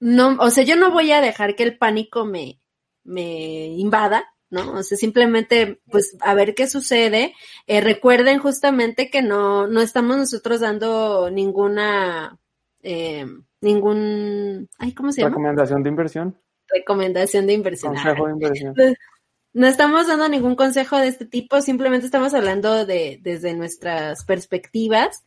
no, 0.00 0.36
o 0.40 0.50
sea, 0.50 0.64
yo 0.64 0.76
no 0.76 0.90
voy 0.90 1.12
a 1.12 1.20
dejar 1.20 1.56
que 1.56 1.62
el 1.62 1.78
pánico 1.78 2.24
me, 2.24 2.60
me 3.04 3.66
invada, 3.66 4.24
¿no? 4.50 4.72
O 4.74 4.82
sea, 4.82 4.98
simplemente, 4.98 5.80
pues, 5.90 6.16
a 6.20 6.34
ver 6.34 6.54
qué 6.54 6.66
sucede. 6.66 7.34
Eh, 7.66 7.80
recuerden 7.80 8.38
justamente 8.38 9.10
que 9.10 9.22
no, 9.22 9.66
no 9.66 9.80
estamos 9.80 10.16
nosotros 10.16 10.60
dando 10.60 11.30
ninguna, 11.30 12.38
eh, 12.82 13.26
ningún, 13.60 14.68
ay, 14.78 14.92
¿cómo 14.92 15.10
se 15.10 15.22
llama? 15.22 15.30
Recomendación 15.30 15.82
de 15.82 15.88
inversión. 15.88 16.38
Recomendación 16.68 17.46
de 17.46 17.52
inversión. 17.54 17.94
Consejo 17.94 18.26
de 18.26 18.32
inversión. 18.32 18.74
No 19.52 19.66
estamos 19.66 20.06
dando 20.06 20.28
ningún 20.28 20.56
consejo 20.56 20.96
de 20.96 21.08
este 21.08 21.26
tipo, 21.26 21.60
simplemente 21.60 22.06
estamos 22.06 22.32
hablando 22.32 22.86
de, 22.86 23.18
desde 23.22 23.54
nuestras 23.54 24.24
perspectivas, 24.24 25.24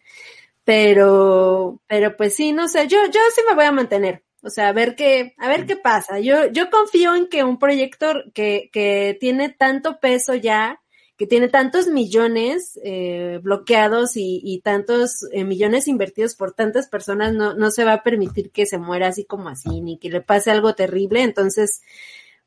pero, 0.63 1.79
pero 1.87 2.17
pues 2.17 2.35
sí, 2.35 2.51
no 2.51 2.67
sé, 2.67 2.87
yo, 2.87 2.97
yo 3.05 3.19
sí 3.35 3.41
me 3.47 3.55
voy 3.55 3.65
a 3.65 3.71
mantener, 3.71 4.23
o 4.41 4.49
sea, 4.49 4.69
a 4.69 4.73
ver 4.73 4.95
qué, 4.95 5.35
a 5.37 5.47
ver 5.47 5.67
qué 5.67 5.75
pasa. 5.75 6.19
Yo, 6.19 6.47
yo 6.47 6.69
confío 6.71 7.15
en 7.15 7.27
que 7.27 7.43
un 7.43 7.59
proyecto 7.59 8.13
que, 8.33 8.69
que 8.73 9.15
tiene 9.19 9.49
tanto 9.49 9.99
peso 9.99 10.33
ya, 10.33 10.81
que 11.17 11.27
tiene 11.27 11.47
tantos 11.47 11.87
millones 11.87 12.79
eh, 12.83 13.39
bloqueados 13.41 14.17
y, 14.17 14.41
y 14.43 14.59
tantos 14.61 15.25
eh, 15.31 15.45
millones 15.45 15.87
invertidos 15.87 16.35
por 16.35 16.53
tantas 16.53 16.89
personas, 16.89 17.33
no, 17.33 17.53
no 17.53 17.71
se 17.71 17.85
va 17.85 17.93
a 17.93 18.03
permitir 18.03 18.51
que 18.51 18.65
se 18.65 18.77
muera 18.77 19.07
así 19.07 19.23
como 19.23 19.49
así, 19.49 19.81
ni 19.81 19.97
que 19.97 20.09
le 20.09 20.21
pase 20.21 20.51
algo 20.51 20.75
terrible. 20.75 21.21
Entonces, 21.21 21.81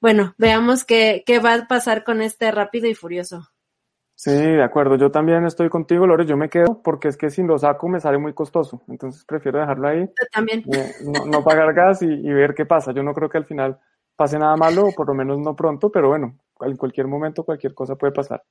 bueno, 0.01 0.35
veamos 0.39 0.85
qué, 0.85 1.23
qué 1.27 1.39
va 1.39 1.55
a 1.55 1.69
pasar 1.69 2.05
con 2.05 2.23
este 2.23 2.51
rápido 2.51 2.89
y 2.89 2.95
furioso. 2.95 3.49
Sí, 4.19 4.33
de 4.33 4.65
acuerdo. 4.65 4.97
Yo 4.97 5.13
también 5.13 5.45
estoy 5.45 5.69
contigo, 5.69 6.05
Lore. 6.05 6.27
Yo 6.27 6.37
me 6.37 6.49
quedo 6.49 6.83
porque 6.83 7.07
es 7.07 7.17
que 7.17 7.31
si 7.31 7.45
lo 7.45 7.57
saco 7.57 7.89
me 7.89 8.01
sale 8.01 8.19
muy 8.19 8.35
costoso. 8.35 8.83
Entonces 8.89 9.25
prefiero 9.25 9.61
dejarlo 9.61 9.87
ahí. 9.87 10.01
Yo 10.01 10.27
también. 10.33 10.65
Eh, 10.73 10.93
no, 11.25 11.45
pagar 11.45 11.73
gas 11.73 12.03
y, 12.03 12.21
ver 12.23 12.53
qué 12.53 12.67
pasa. 12.67 12.91
Yo 12.91 13.05
no 13.05 13.15
creo 13.15 13.29
que 13.29 13.39
al 13.39 13.45
final 13.45 13.79
pase 14.17 14.37
nada 14.37 14.57
malo, 14.57 14.89
por 14.97 15.07
lo 15.07 15.15
menos 15.15 15.39
no 15.39 15.55
pronto, 15.55 15.93
pero 15.93 16.09
bueno, 16.09 16.37
en 16.63 16.77
cualquier 16.77 17.07
momento 17.07 17.45
cualquier 17.45 17.75
cosa 17.75 17.95
puede 17.95 18.13
pasar. 18.13 18.43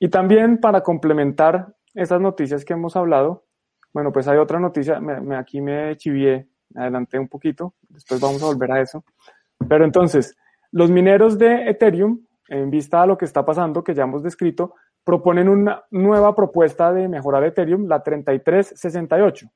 Y 0.00 0.08
también 0.08 0.58
para 0.58 0.80
complementar 0.80 1.72
esas 1.94 2.20
noticias 2.20 2.64
que 2.64 2.72
hemos 2.72 2.96
hablado, 2.96 3.44
bueno, 3.92 4.10
pues 4.10 4.26
hay 4.26 4.38
otra 4.38 4.58
noticia. 4.58 4.98
Me, 4.98 5.36
aquí 5.36 5.60
me 5.60 5.96
chivié, 5.96 6.48
adelanté 6.74 7.20
un 7.20 7.28
poquito. 7.28 7.74
Después 7.88 8.20
vamos 8.20 8.42
a 8.42 8.46
volver 8.46 8.72
a 8.72 8.80
eso. 8.80 9.04
Pero 9.68 9.84
entonces, 9.84 10.36
los 10.74 10.90
mineros 10.90 11.38
de 11.38 11.70
Ethereum, 11.70 12.26
en 12.48 12.68
vista 12.68 13.00
a 13.00 13.06
lo 13.06 13.16
que 13.16 13.26
está 13.26 13.46
pasando, 13.46 13.84
que 13.84 13.94
ya 13.94 14.02
hemos 14.02 14.24
descrito, 14.24 14.74
proponen 15.04 15.48
una 15.48 15.84
nueva 15.92 16.34
propuesta 16.34 16.92
de 16.92 17.08
mejorar 17.08 17.44
Ethereum, 17.44 17.86
la 17.86 18.02
3368. 18.02 19.46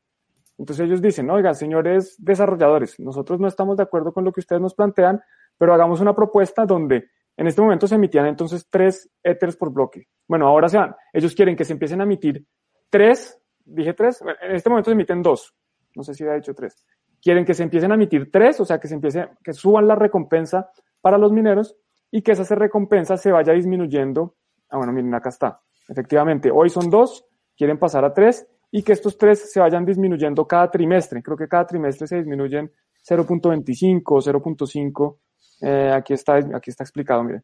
Entonces 0.59 0.87
ellos 0.87 1.03
dicen, 1.03 1.29
oiga, 1.29 1.55
señores 1.55 2.15
desarrolladores, 2.19 3.01
nosotros 3.01 3.41
no 3.41 3.49
estamos 3.49 3.77
de 3.77 3.83
acuerdo 3.83 4.13
con 4.13 4.25
lo 4.25 4.31
que 4.31 4.39
ustedes 4.39 4.63
nos 4.63 4.75
plantean, 4.75 5.21
pero 5.59 5.75
hagamos 5.75 6.01
una 6.01 6.15
propuesta 6.15 6.65
donde 6.65 7.11
en 7.37 7.49
este 7.49 7.63
momento 7.63 7.89
se 7.89 7.97
emitían 7.97 8.27
entonces 8.27 8.69
tres 8.71 9.11
Ethers 9.21 9.57
por 9.57 9.73
bloque. 9.73 10.07
Bueno, 10.29 10.47
ahora 10.47 10.69
sean, 10.69 10.95
ellos 11.13 11.35
quieren 11.35 11.57
que 11.57 11.65
se 11.65 11.73
empiecen 11.73 12.01
a 12.01 12.05
emitir 12.05 12.47
tres, 12.91 13.41
dije 13.65 13.93
tres, 13.93 14.23
en 14.23 14.55
este 14.55 14.71
momento 14.71 14.91
se 14.91 14.95
emiten 14.95 15.21
dos, 15.21 15.53
no 15.97 16.05
sé 16.05 16.15
si 16.15 16.25
ha 16.25 16.35
dicho 16.35 16.55
tres. 16.55 16.87
Quieren 17.21 17.45
que 17.45 17.55
se 17.55 17.65
empiecen 17.65 17.91
a 17.91 17.97
emitir 17.97 18.31
tres, 18.31 18.61
o 18.61 18.65
sea, 18.65 18.79
que 18.79 18.87
se 18.87 18.95
empiece, 18.95 19.29
que 19.43 19.53
suban 19.53 19.89
la 19.89 19.97
recompensa 19.97 20.71
para 21.01 21.19
los 21.19 21.33
mineros 21.33 21.77
y 22.11 22.23
que 22.23 22.33
esa 22.33 22.55
recompensa 22.55 23.17
se 23.17 23.33
vaya 23.33 23.53
disminuyendo 23.53 24.37
Ah, 24.71 24.77
bueno, 24.77 24.93
miren, 24.93 25.15
acá 25.15 25.31
está. 25.31 25.61
Efectivamente, 25.89 26.51
hoy 26.53 26.69
son 26.69 26.91
dos, 26.91 27.25
quieren 27.57 27.79
pasar 27.79 28.05
a 28.05 28.13
tres 28.13 28.47
y 28.71 28.83
que 28.83 28.93
estos 28.93 29.17
tres 29.17 29.51
se 29.51 29.61
vayan 29.61 29.85
disminuyendo 29.85 30.47
cada 30.47 30.71
trimestre. 30.71 31.23
Creo 31.23 31.37
que 31.37 31.49
cada 31.49 31.67
trimestre 31.67 32.07
se 32.07 32.17
disminuyen 32.17 32.71
0.25 33.09 34.03
o 34.07 34.21
0.5 34.21 35.19
Eh, 35.61 35.91
aquí, 35.93 36.13
está, 36.13 36.37
aquí 36.37 36.71
está 36.71 36.85
explicado, 36.85 37.25
mire. 37.25 37.43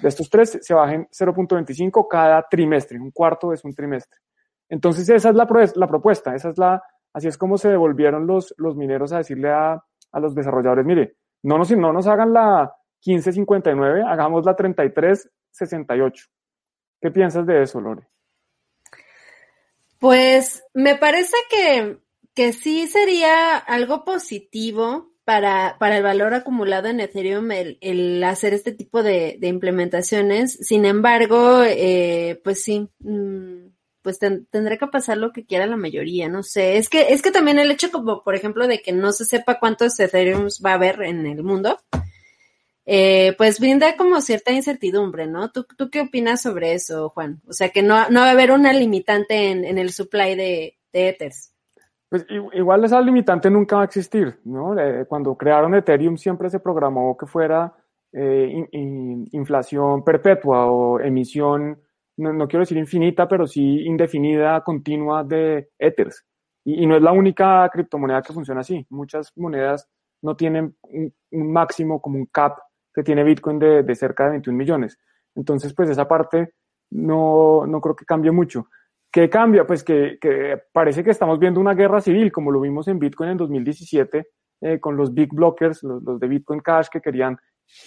De 0.00 0.08
estos 0.08 0.30
tres 0.30 0.58
se 0.60 0.72
bajen 0.72 1.08
0.25 1.10 2.06
cada 2.08 2.46
trimestre, 2.48 3.00
un 3.00 3.10
cuarto 3.10 3.52
es 3.52 3.64
un 3.64 3.74
trimestre. 3.74 4.20
Entonces 4.68 5.08
esa 5.08 5.30
es 5.30 5.34
la, 5.34 5.48
la 5.74 5.86
propuesta, 5.88 6.32
esa 6.34 6.50
es 6.50 6.58
la, 6.58 6.80
así 7.12 7.26
es 7.26 7.36
como 7.36 7.58
se 7.58 7.70
devolvieron 7.70 8.24
los, 8.24 8.54
los 8.58 8.76
mineros 8.76 9.12
a 9.12 9.18
decirle 9.18 9.50
a, 9.50 9.82
a 10.12 10.20
los 10.20 10.32
desarrolladores, 10.32 10.86
mire, 10.86 11.16
no 11.42 11.58
nos, 11.58 11.72
no 11.72 11.92
nos 11.92 12.06
hagan 12.06 12.32
la 12.32 12.72
1559, 13.06 14.02
hagamos 14.06 14.44
la 14.44 14.54
3368. 14.54 16.26
¿Qué 17.00 17.10
piensas 17.10 17.46
de 17.46 17.62
eso, 17.62 17.80
Lore? 17.80 18.06
Pues 19.98 20.64
me 20.74 20.96
parece 20.96 21.36
que, 21.50 21.98
que 22.34 22.52
sí 22.52 22.86
sería 22.86 23.56
algo 23.56 24.04
positivo 24.04 25.10
para, 25.24 25.76
para 25.78 25.98
el 25.98 26.02
valor 26.02 26.34
acumulado 26.34 26.88
en 26.88 27.00
Ethereum 27.00 27.50
el, 27.52 28.24
hacer 28.24 28.54
este 28.54 28.72
tipo 28.72 29.02
de, 29.02 29.38
implementaciones. 29.42 30.54
Sin 30.60 30.84
embargo, 30.84 31.62
eh, 31.64 32.40
pues 32.42 32.62
sí, 32.64 32.88
mm, 32.98 33.68
pues 34.02 34.18
tendré 34.18 34.78
que 34.78 34.86
pasar 34.86 35.18
lo 35.18 35.32
que 35.32 35.44
quiera 35.44 35.66
la 35.66 35.76
mayoría, 35.76 36.28
no 36.28 36.42
sé. 36.42 36.78
Es 36.78 36.88
que, 36.88 37.12
es 37.12 37.22
que 37.22 37.30
también 37.30 37.58
el 37.58 37.70
hecho 37.70 37.90
como, 37.90 38.24
por 38.24 38.34
ejemplo, 38.34 38.66
de 38.66 38.80
que 38.80 38.92
no 38.92 39.12
se 39.12 39.24
sepa 39.24 39.60
cuántos 39.60 40.00
Ethereum 40.00 40.48
va 40.64 40.72
a 40.72 40.74
haber 40.74 41.02
en 41.02 41.26
el 41.26 41.42
mundo, 41.42 41.78
eh, 42.92 43.34
pues 43.38 43.60
brinda 43.60 43.96
como 43.96 44.20
cierta 44.20 44.50
incertidumbre, 44.50 45.28
¿no? 45.28 45.52
¿Tú, 45.52 45.64
¿Tú, 45.76 45.90
qué 45.90 46.00
opinas 46.00 46.42
sobre 46.42 46.74
eso, 46.74 47.10
Juan? 47.10 47.40
O 47.46 47.52
sea, 47.52 47.68
que 47.68 47.82
no, 47.82 48.08
no 48.10 48.20
va 48.20 48.26
a 48.26 48.32
haber 48.32 48.50
una 48.50 48.72
limitante 48.72 49.52
en, 49.52 49.78
el 49.78 49.90
supply 49.92 50.34
de, 50.34 50.76
Ethers. 50.92 51.54
Pues 52.08 52.26
igual 52.28 52.84
esa 52.84 53.00
limitante 53.00 53.48
nunca 53.48 53.76
va 53.76 53.82
a 53.82 53.84
existir, 53.84 54.40
¿no? 54.44 54.76
Eh, 54.76 55.06
cuando 55.06 55.36
crearon 55.36 55.76
Ethereum 55.76 56.16
siempre 56.16 56.50
se 56.50 56.58
programó 56.58 57.16
que 57.16 57.26
fuera 57.26 57.72
eh, 58.12 58.66
inflación 58.72 60.02
perpetua 60.02 60.66
o 60.66 60.98
emisión 60.98 61.80
no, 62.16 62.48
quiero 62.48 62.62
decir 62.62 62.76
infinita, 62.76 63.26
pero 63.28 63.46
sí 63.46 63.82
indefinida, 63.86 64.62
continua 64.62 65.24
de 65.24 65.70
Ethers. 65.78 66.24
Y, 66.64 66.86
no 66.86 66.96
es 66.96 67.02
la 67.02 67.12
única 67.12 67.68
criptomoneda 67.72 68.20
que 68.20 68.32
funciona 68.32 68.60
así. 68.60 68.86
Muchas 68.90 69.32
monedas 69.36 69.88
no 70.22 70.36
tienen 70.36 70.76
un, 70.82 71.52
máximo 71.52 72.00
como 72.00 72.18
un 72.18 72.26
cap 72.26 72.58
que 72.92 73.02
tiene 73.02 73.24
Bitcoin 73.24 73.58
de, 73.58 73.94
cerca 73.94 74.24
de 74.24 74.30
21 74.30 74.56
millones. 74.56 74.98
Entonces, 75.34 75.74
pues 75.74 75.88
esa 75.90 76.08
parte 76.08 76.54
no, 76.90 77.66
no 77.66 77.80
creo 77.80 77.94
que 77.94 78.04
cambie 78.04 78.30
mucho. 78.30 78.66
¿Qué 79.12 79.28
cambia? 79.28 79.66
Pues 79.66 79.82
que, 79.82 80.18
parece 80.72 81.02
que 81.02 81.10
estamos 81.10 81.38
viendo 81.38 81.60
una 81.60 81.74
guerra 81.74 82.00
civil, 82.00 82.30
como 82.30 82.50
lo 82.50 82.60
vimos 82.60 82.88
en 82.88 82.98
Bitcoin 82.98 83.30
en 83.30 83.36
2017, 83.36 84.28
eh, 84.62 84.80
con 84.80 84.96
los 84.96 85.12
big 85.12 85.32
blockers, 85.32 85.82
los, 85.82 86.02
los, 86.02 86.20
de 86.20 86.28
Bitcoin 86.28 86.60
Cash, 86.60 86.88
que 86.90 87.00
querían 87.00 87.36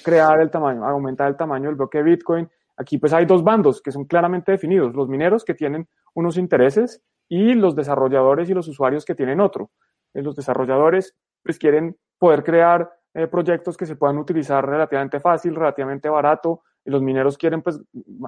crear 0.04 0.39
el 0.42 0.50
tamaño, 0.50 0.86
aumentar 0.86 1.28
el 1.28 1.38
tamaño 1.38 1.68
del 1.68 1.76
bloque 1.76 2.00
de 2.00 2.04
Bitcoin, 2.04 2.50
Aquí 2.78 2.98
pues 2.98 3.13
hay 3.13 3.26
dos 3.26 3.44
bandos 3.44 3.82
que 3.82 3.92
son 3.92 4.06
claramente 4.06 4.52
definidos, 4.52 4.96
los 4.96 5.08
mineros 5.08 5.46
que 5.46 5.54
tienen 5.54 5.88
unos 6.16 6.38
intereses 6.38 7.02
y 7.30 7.54
los 7.54 7.76
desarrolladores 7.76 8.50
y 8.50 8.54
los 8.54 8.68
usuarios 8.68 9.06
que 9.06 9.16
tienen 9.16 9.39
otro. 9.39 9.72
Eh, 10.13 10.22
los 10.22 10.36
desarrolladores 10.36 11.16
pues 11.44 11.60
quieren 11.60 11.98
poder 12.18 12.44
crear 12.44 12.89
eh, 13.13 13.28
proyectos 13.28 13.78
que 13.78 13.86
se 13.86 13.95
puedan 13.95 14.17
utilizar 14.17 14.67
relativamente 14.67 15.19
fácil, 15.19 15.56
relativamente 15.56 16.10
barato, 16.10 16.63
y 16.86 16.89
los 16.89 17.02
mineros 17.02 17.38
quieren 17.38 17.62
pues 17.62 17.82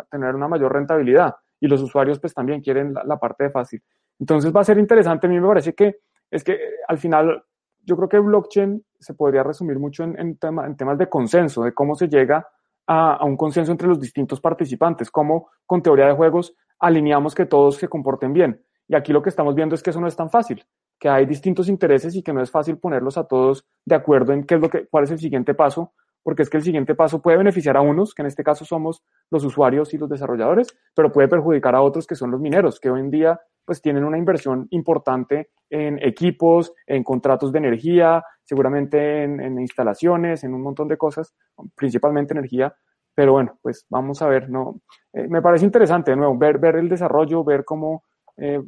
tener 0.10 0.34
una 0.36 0.48
mayor 0.48 0.74
rentabilidad 0.74 1.36
y 1.60 1.68
los 1.68 1.82
usuarios 1.82 2.20
pues 2.20 2.34
también 2.34 2.62
quieren 2.62 2.94
la, 2.94 3.18
parte 3.18 3.46
de 3.46 3.50
fácil. 3.50 3.82
Entonces 4.20 4.56
va 4.56 4.62
a 4.62 4.64
ser 4.64 4.78
interesante, 4.78 5.28
a 5.28 5.30
mí 5.30 5.40
me 5.40 5.48
parece 5.48 5.74
que 5.74 5.98
es 6.32 6.44
que 6.44 6.54
eh, 6.54 6.60
al 6.88 6.98
final 6.98 7.44
yo 7.84 7.96
creo 7.98 8.10
que 8.10 8.20
blockchain 8.20 8.84
se 9.00 9.14
podría 9.14 9.44
resumir 9.44 9.78
mucho 9.78 10.04
en, 10.04 10.18
en 10.18 10.38
temas 10.38 10.98
de 10.98 11.10
consenso, 11.10 11.64
de 11.64 11.74
cómo 11.74 11.96
se 11.96 12.08
llega 12.08 12.48
a, 12.88 13.24
un 13.26 13.38
consenso 13.38 13.72
entre 13.72 13.88
los 13.88 14.00
distintos 14.00 14.40
participantes, 14.42 15.12
cómo 15.12 15.50
con 15.66 15.82
teoría 15.82 16.08
de 16.08 16.14
juegos 16.14 16.56
alineamos 16.80 17.36
que 17.36 17.46
todos 17.46 17.78
se 17.78 17.88
comporten 17.88 18.34
bien. 18.34 18.62
Y 18.88 18.96
aquí 18.96 19.12
lo 19.12 19.22
que 19.22 19.30
estamos 19.30 19.56
viendo 19.56 19.76
es 19.76 19.82
que 19.82 19.90
eso 19.90 20.02
no 20.02 20.08
es 20.08 20.16
tan 20.16 20.30
fácil, 20.30 20.64
que 21.00 21.10
hay 21.10 21.26
distintos 21.26 21.70
intereses 21.70 22.16
y 22.16 22.24
que 22.24 22.34
no 22.34 22.42
es 22.42 22.52
fácil 22.52 22.78
ponerlos 22.78 23.18
a 23.18 23.26
todos 23.26 23.66
de 23.86 23.96
acuerdo 23.96 24.34
en 24.34 24.46
qué 24.46 24.56
es 24.56 24.62
lo 24.62 24.70
que, 24.70 24.88
cuál 24.88 25.04
es 25.04 25.12
el 25.12 25.20
siguiente 25.20 25.54
paso, 25.54 25.94
porque 26.24 26.42
es 26.42 26.50
que 26.50 26.58
el 26.58 26.64
siguiente 26.64 26.96
paso 26.96 27.22
puede 27.22 27.38
beneficiar 27.38 27.78
a 27.78 27.82
unos, 27.82 28.16
que 28.16 28.24
en 28.24 28.28
este 28.28 28.44
caso 28.44 28.66
somos 28.66 29.04
los 29.30 29.46
usuarios 29.46 29.94
y 29.94 29.98
los 29.98 30.10
desarrolladores, 30.10 30.76
pero 30.96 31.12
puede 31.12 31.28
perjudicar 31.28 31.76
a 31.76 31.82
otros 31.82 32.08
que 32.08 32.16
son 32.16 32.32
los 32.32 32.42
mineros, 32.42 32.80
que 32.80 32.90
hoy 32.90 33.02
en 33.02 33.12
día 33.12 33.40
pues 33.66 33.82
tienen 33.82 34.04
una 34.04 34.18
inversión 34.18 34.68
importante 34.72 35.50
en 35.70 36.00
equipos, 36.04 36.74
en 36.86 37.04
contratos 37.04 37.52
de 37.52 37.60
energía, 37.60 38.24
seguramente 38.44 39.24
en, 39.24 39.60
instalaciones, 39.60 40.44
en 40.44 40.54
un 40.54 40.62
montón 40.62 40.88
de 40.88 40.98
cosas, 40.98 41.34
principalmente 41.76 42.34
energía. 42.34 42.74
Pero 43.14 43.34
bueno, 43.34 43.58
pues 43.62 43.86
vamos 43.90 44.22
a 44.22 44.28
ver, 44.28 44.50
¿no? 44.50 44.82
Eh, 45.14 45.28
me 45.28 45.42
parece 45.42 45.66
interesante, 45.66 46.12
de 46.12 46.18
nuevo, 46.18 46.38
ver, 46.38 46.60
ver 46.60 46.76
el 46.76 46.90
desarrollo, 46.90 47.44
ver 47.44 47.64
cómo, 47.64 48.04
eh, 48.38 48.62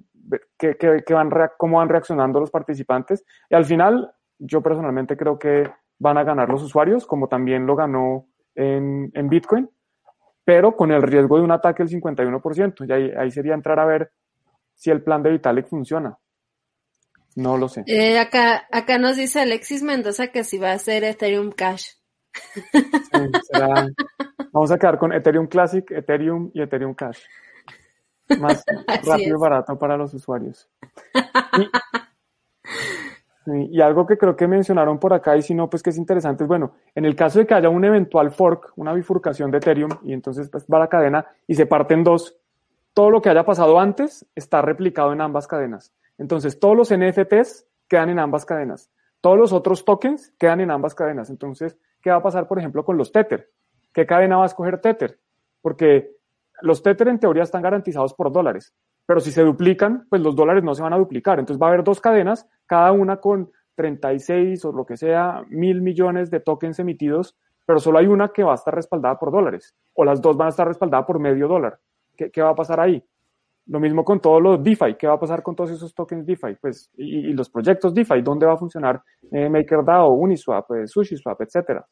van 1.10 1.30
cómo 1.58 1.78
van 1.78 1.90
reaccionando 1.90 2.40
los 2.40 2.52
participantes. 2.52 3.24
Y 3.50 3.56
al 3.56 3.66
final, 3.66 4.12
yo 4.38 4.62
personalmente 4.62 5.18
creo 5.18 5.38
que 5.40 5.70
van 6.00 6.18
a 6.18 6.24
ganar 6.24 6.50
los 6.50 6.64
usuarios, 6.64 7.06
como 7.06 7.28
también 7.28 7.66
lo 7.66 7.76
ganó 7.76 8.28
en, 8.56 9.12
en 9.14 9.30
Bitcoin, 9.30 9.70
pero 10.44 10.76
con 10.76 10.92
el 10.92 11.02
riesgo 11.02 11.38
de 11.38 11.44
un 11.44 11.52
ataque 11.52 11.84
del 11.84 12.02
51%. 12.02 12.88
Y 12.88 12.92
ahí, 12.92 13.12
ahí 13.18 13.32
sería 13.32 13.54
entrar 13.54 13.80
a 13.80 13.86
ver 13.86 14.12
si 14.76 14.92
el 14.92 15.04
plan 15.04 15.24
de 15.24 15.32
Vitalik 15.32 15.68
funciona. 15.68 16.18
No 17.36 17.58
lo 17.58 17.70
sé. 17.70 17.84
Eh, 17.86 18.18
acá, 18.18 18.68
acá 18.72 18.98
nos 18.98 19.16
dice 19.16 19.42
Alexis 19.42 19.84
Mendoza 19.84 20.28
que 20.28 20.44
si 20.44 20.58
va 20.58 20.72
a 20.72 20.80
ser 20.80 21.04
Ethereum 21.04 21.52
Cash. 21.52 21.92
vamos 24.52 24.72
a 24.72 24.78
quedar 24.78 24.98
con 24.98 25.14
Ethereum 25.14 25.48
Classic, 25.48 25.90
Ethereum 25.92 26.50
y 26.54 26.62
Ethereum 26.62 26.96
Cash. 26.96 27.20
Más 28.40 28.64
rápido 29.06 29.38
y 29.38 29.40
barato 29.40 29.78
para 29.78 29.98
los 29.98 30.14
usuarios. 30.14 30.70
Y, 33.48 33.80
algo 33.82 34.06
que 34.06 34.18
creo 34.18 34.36
que 34.36 34.46
mencionaron 34.46 35.00
por 35.00 35.14
acá, 35.14 35.38
y 35.38 35.42
si 35.42 35.56
no, 35.56 35.70
pues 35.70 35.82
que 35.82 35.92
es 35.92 35.98
interesante, 35.98 36.44
es 36.44 36.48
bueno, 36.48 36.74
en 36.94 37.06
el 37.06 37.16
caso 37.16 37.40
de 37.40 37.48
que 37.48 37.54
haya 37.54 37.70
un 37.70 37.86
eventual 37.86 38.32
fork, 38.32 38.74
una 38.76 38.94
bifurcación 38.94 39.52
de 39.52 39.60
Ethereum, 39.60 39.92
y 40.04 40.12
entonces 40.12 40.50
pues, 40.50 40.66
va 40.66 40.80
la 40.80 40.90
cadena 40.90 41.26
y 41.48 41.56
se 41.56 41.66
parten 41.66 42.04
dos, 42.04 42.36
todo 42.94 43.10
lo 43.10 43.22
que 43.22 43.30
haya 43.30 43.46
pasado 43.46 43.80
antes 43.80 44.26
está 44.36 44.62
replicado 44.62 45.14
en 45.14 45.22
ambas 45.22 45.48
cadenas. 45.48 45.94
Entonces, 46.18 46.60
todos 46.60 46.76
los 46.76 46.94
NFTs 46.94 47.68
quedan 47.88 48.10
en 48.10 48.20
ambas 48.20 48.46
cadenas. 48.46 48.90
Todos 49.22 49.38
los 49.38 49.54
otros 49.54 49.86
tokens 49.86 50.34
quedan 50.38 50.62
en 50.62 50.72
ambas 50.72 50.96
cadenas. 50.96 51.30
Entonces, 51.30 51.78
¿qué 52.02 52.10
va 52.10 52.18
a 52.18 52.24
pasar, 52.24 52.48
por 52.48 52.60
ejemplo, 52.60 52.84
con 52.84 52.98
los 52.98 53.12
Tether? 53.12 53.50
¿Qué 53.94 54.06
cadena 54.06 54.38
va 54.38 54.44
a 54.44 54.48
escoger 54.48 54.82
Tether? 54.82 55.20
Porque 55.62 56.17
los 56.62 56.82
Tether 56.84 57.08
en 57.08 57.20
teoría 57.20 57.44
están 57.44 57.62
garantizados 57.62 58.14
por 58.14 58.32
dólares, 58.32 58.74
pero 59.06 59.20
si 59.20 59.32
se 59.32 59.44
duplican, 59.44 60.06
pues 60.10 60.22
los 60.22 60.36
dólares 60.36 60.64
no 60.64 60.76
se 60.76 60.84
van 60.84 60.94
a 60.94 60.98
duplicar. 60.98 61.40
Entonces 61.40 61.62
va 61.62 61.68
a 61.68 61.70
haber 61.70 61.84
dos 61.84 62.02
cadenas, 62.02 62.48
cada 62.66 62.92
una 62.92 63.18
con 63.18 63.52
36 63.76 64.66
o 64.66 64.72
lo 64.72 64.86
que 64.86 64.98
sea, 64.98 65.44
mil 65.50 65.82
millones 65.82 66.30
de 66.32 66.40
tokens 66.40 66.80
emitidos, 66.80 67.38
pero 67.66 67.80
solo 67.80 68.00
hay 68.00 68.08
una 68.08 68.30
que 68.30 68.44
va 68.44 68.54
a 68.54 68.56
estar 68.56 68.74
respaldada 68.74 69.20
por 69.20 69.32
dólares, 69.32 69.76
o 69.94 70.04
las 70.04 70.22
dos 70.22 70.36
van 70.36 70.48
a 70.48 70.50
estar 70.50 70.68
respaldadas 70.68 71.06
por 71.06 71.20
medio 71.20 71.48
dólar. 71.48 71.80
¿qué, 72.18 72.42
va 72.42 72.50
a 72.50 72.56
pasar 72.56 72.80
ahí? 72.80 73.04
Lo 73.68 73.80
mismo 73.80 74.04
con 74.04 74.20
todos 74.20 74.42
los 74.42 74.64
DeFi, 74.64 74.96
¿qué 74.98 75.08
va 75.08 75.14
a 75.14 75.20
pasar 75.20 75.44
con 75.44 75.56
todos 75.56 75.72
esos 75.72 75.94
tokens 75.94 76.26
DeFi? 76.26 76.56
Pues, 76.60 76.90
y, 76.98 77.34
los 77.34 77.50
proyectos 77.50 77.94
DeFi, 77.94 78.22
¿dónde 78.22 78.46
va 78.46 78.54
a 78.54 78.58
funcionar 78.58 79.02
eh, 79.32 79.50
MakerDAO, 79.50 80.14
Uniswap, 80.14 80.72
eh, 80.72 80.88
SushiSwap, 80.88 81.42
etcétera? 81.42 81.86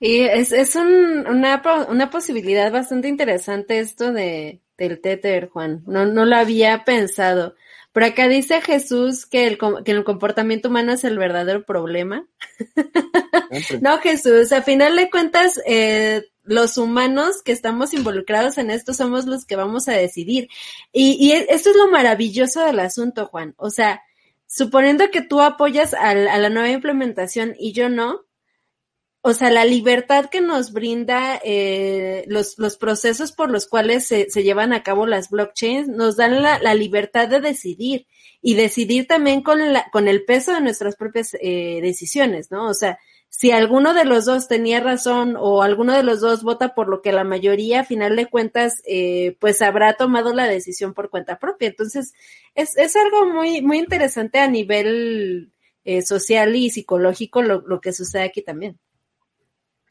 Y 0.00 0.20
es, 0.20 0.52
es 0.52 0.76
un, 0.76 1.26
una, 1.26 1.62
una 1.88 2.10
posibilidad 2.10 2.70
bastante 2.70 3.08
interesante 3.08 3.78
esto 3.78 4.12
de, 4.12 4.60
del 4.76 5.00
Tether, 5.00 5.48
Juan. 5.48 5.82
No, 5.86 6.06
no 6.06 6.24
lo 6.24 6.36
había 6.36 6.84
pensado. 6.84 7.54
Pero 7.92 8.06
acá 8.06 8.26
dice 8.28 8.60
Jesús 8.60 9.24
que 9.24 9.46
el, 9.46 9.56
que 9.84 9.92
el 9.92 10.02
comportamiento 10.02 10.68
humano 10.68 10.92
es 10.92 11.04
el 11.04 11.16
verdadero 11.16 11.64
problema. 11.64 12.26
no, 13.80 13.98
Jesús, 13.98 14.50
a 14.52 14.62
final 14.62 14.96
de 14.96 15.10
cuentas, 15.10 15.60
eh, 15.64 16.24
los 16.42 16.76
humanos 16.76 17.40
que 17.42 17.52
estamos 17.52 17.94
involucrados 17.94 18.58
en 18.58 18.70
esto 18.70 18.94
somos 18.94 19.26
los 19.26 19.46
que 19.46 19.56
vamos 19.56 19.86
a 19.86 19.92
decidir. 19.92 20.48
Y, 20.92 21.16
y 21.24 21.32
e, 21.32 21.46
esto 21.50 21.70
es 21.70 21.76
lo 21.76 21.88
maravilloso 21.88 22.64
del 22.64 22.80
asunto, 22.80 23.26
Juan. 23.26 23.54
O 23.58 23.70
sea, 23.70 24.02
suponiendo 24.46 25.10
que 25.10 25.22
tú 25.22 25.40
apoyas 25.40 25.94
a, 25.94 26.14
la 26.14 26.48
nueva 26.48 26.70
implementación 26.70 27.54
y 27.58 27.72
yo 27.72 27.88
no, 27.88 28.24
o 29.26 29.32
sea, 29.32 29.50
la 29.50 29.64
libertad 29.64 30.26
que 30.26 30.42
nos 30.42 30.74
brinda 30.74 31.40
eh, 31.42 32.26
los, 32.26 32.58
los 32.58 32.76
procesos 32.76 33.32
por 33.32 33.50
los 33.50 33.66
cuales 33.66 34.06
se, 34.06 34.28
se, 34.28 34.42
llevan 34.42 34.74
a 34.74 34.82
cabo 34.82 35.06
las 35.06 35.30
blockchains 35.30 35.88
nos 35.88 36.16
dan 36.16 36.42
la, 36.42 36.58
la, 36.58 36.74
libertad 36.74 37.28
de 37.28 37.40
decidir 37.40 38.06
y 38.42 38.52
decidir 38.52 39.06
también 39.06 39.40
con, 39.40 39.72
la, 39.72 39.88
con 39.92 40.08
el 40.08 40.26
peso 40.26 40.52
de 40.52 40.60
nuestras 40.60 40.96
propias 40.96 41.34
eh, 41.40 41.80
decisiones, 41.80 42.50
¿no? 42.50 42.68
O 42.68 42.74
sea, 42.74 42.98
si 43.30 43.50
alguno 43.50 43.94
de 43.94 44.04
los 44.04 44.26
dos 44.26 44.46
tenía 44.46 44.80
razón 44.80 45.36
o 45.38 45.62
alguno 45.62 45.94
de 45.94 46.02
los 46.02 46.20
dos 46.20 46.42
vota 46.42 46.74
por 46.74 46.88
lo 46.90 47.00
que 47.00 47.10
la 47.10 47.24
mayoría, 47.24 47.80
a 47.80 47.84
final 47.84 48.16
de 48.16 48.26
cuentas, 48.26 48.82
eh, 48.86 49.38
pues 49.40 49.62
habrá 49.62 49.94
tomado 49.94 50.34
la 50.34 50.46
decisión 50.46 50.92
por 50.92 51.08
cuenta 51.08 51.38
propia. 51.38 51.68
Entonces, 51.68 52.12
es, 52.54 52.76
es 52.76 52.94
algo 52.94 53.24
muy, 53.24 53.62
muy 53.62 53.78
interesante 53.78 54.38
a 54.38 54.48
nivel 54.48 55.50
eh, 55.84 56.02
social 56.02 56.54
y 56.54 56.68
psicológico 56.68 57.40
lo, 57.40 57.62
lo 57.62 57.80
que 57.80 57.94
sucede 57.94 58.24
aquí 58.24 58.42
también. 58.42 58.78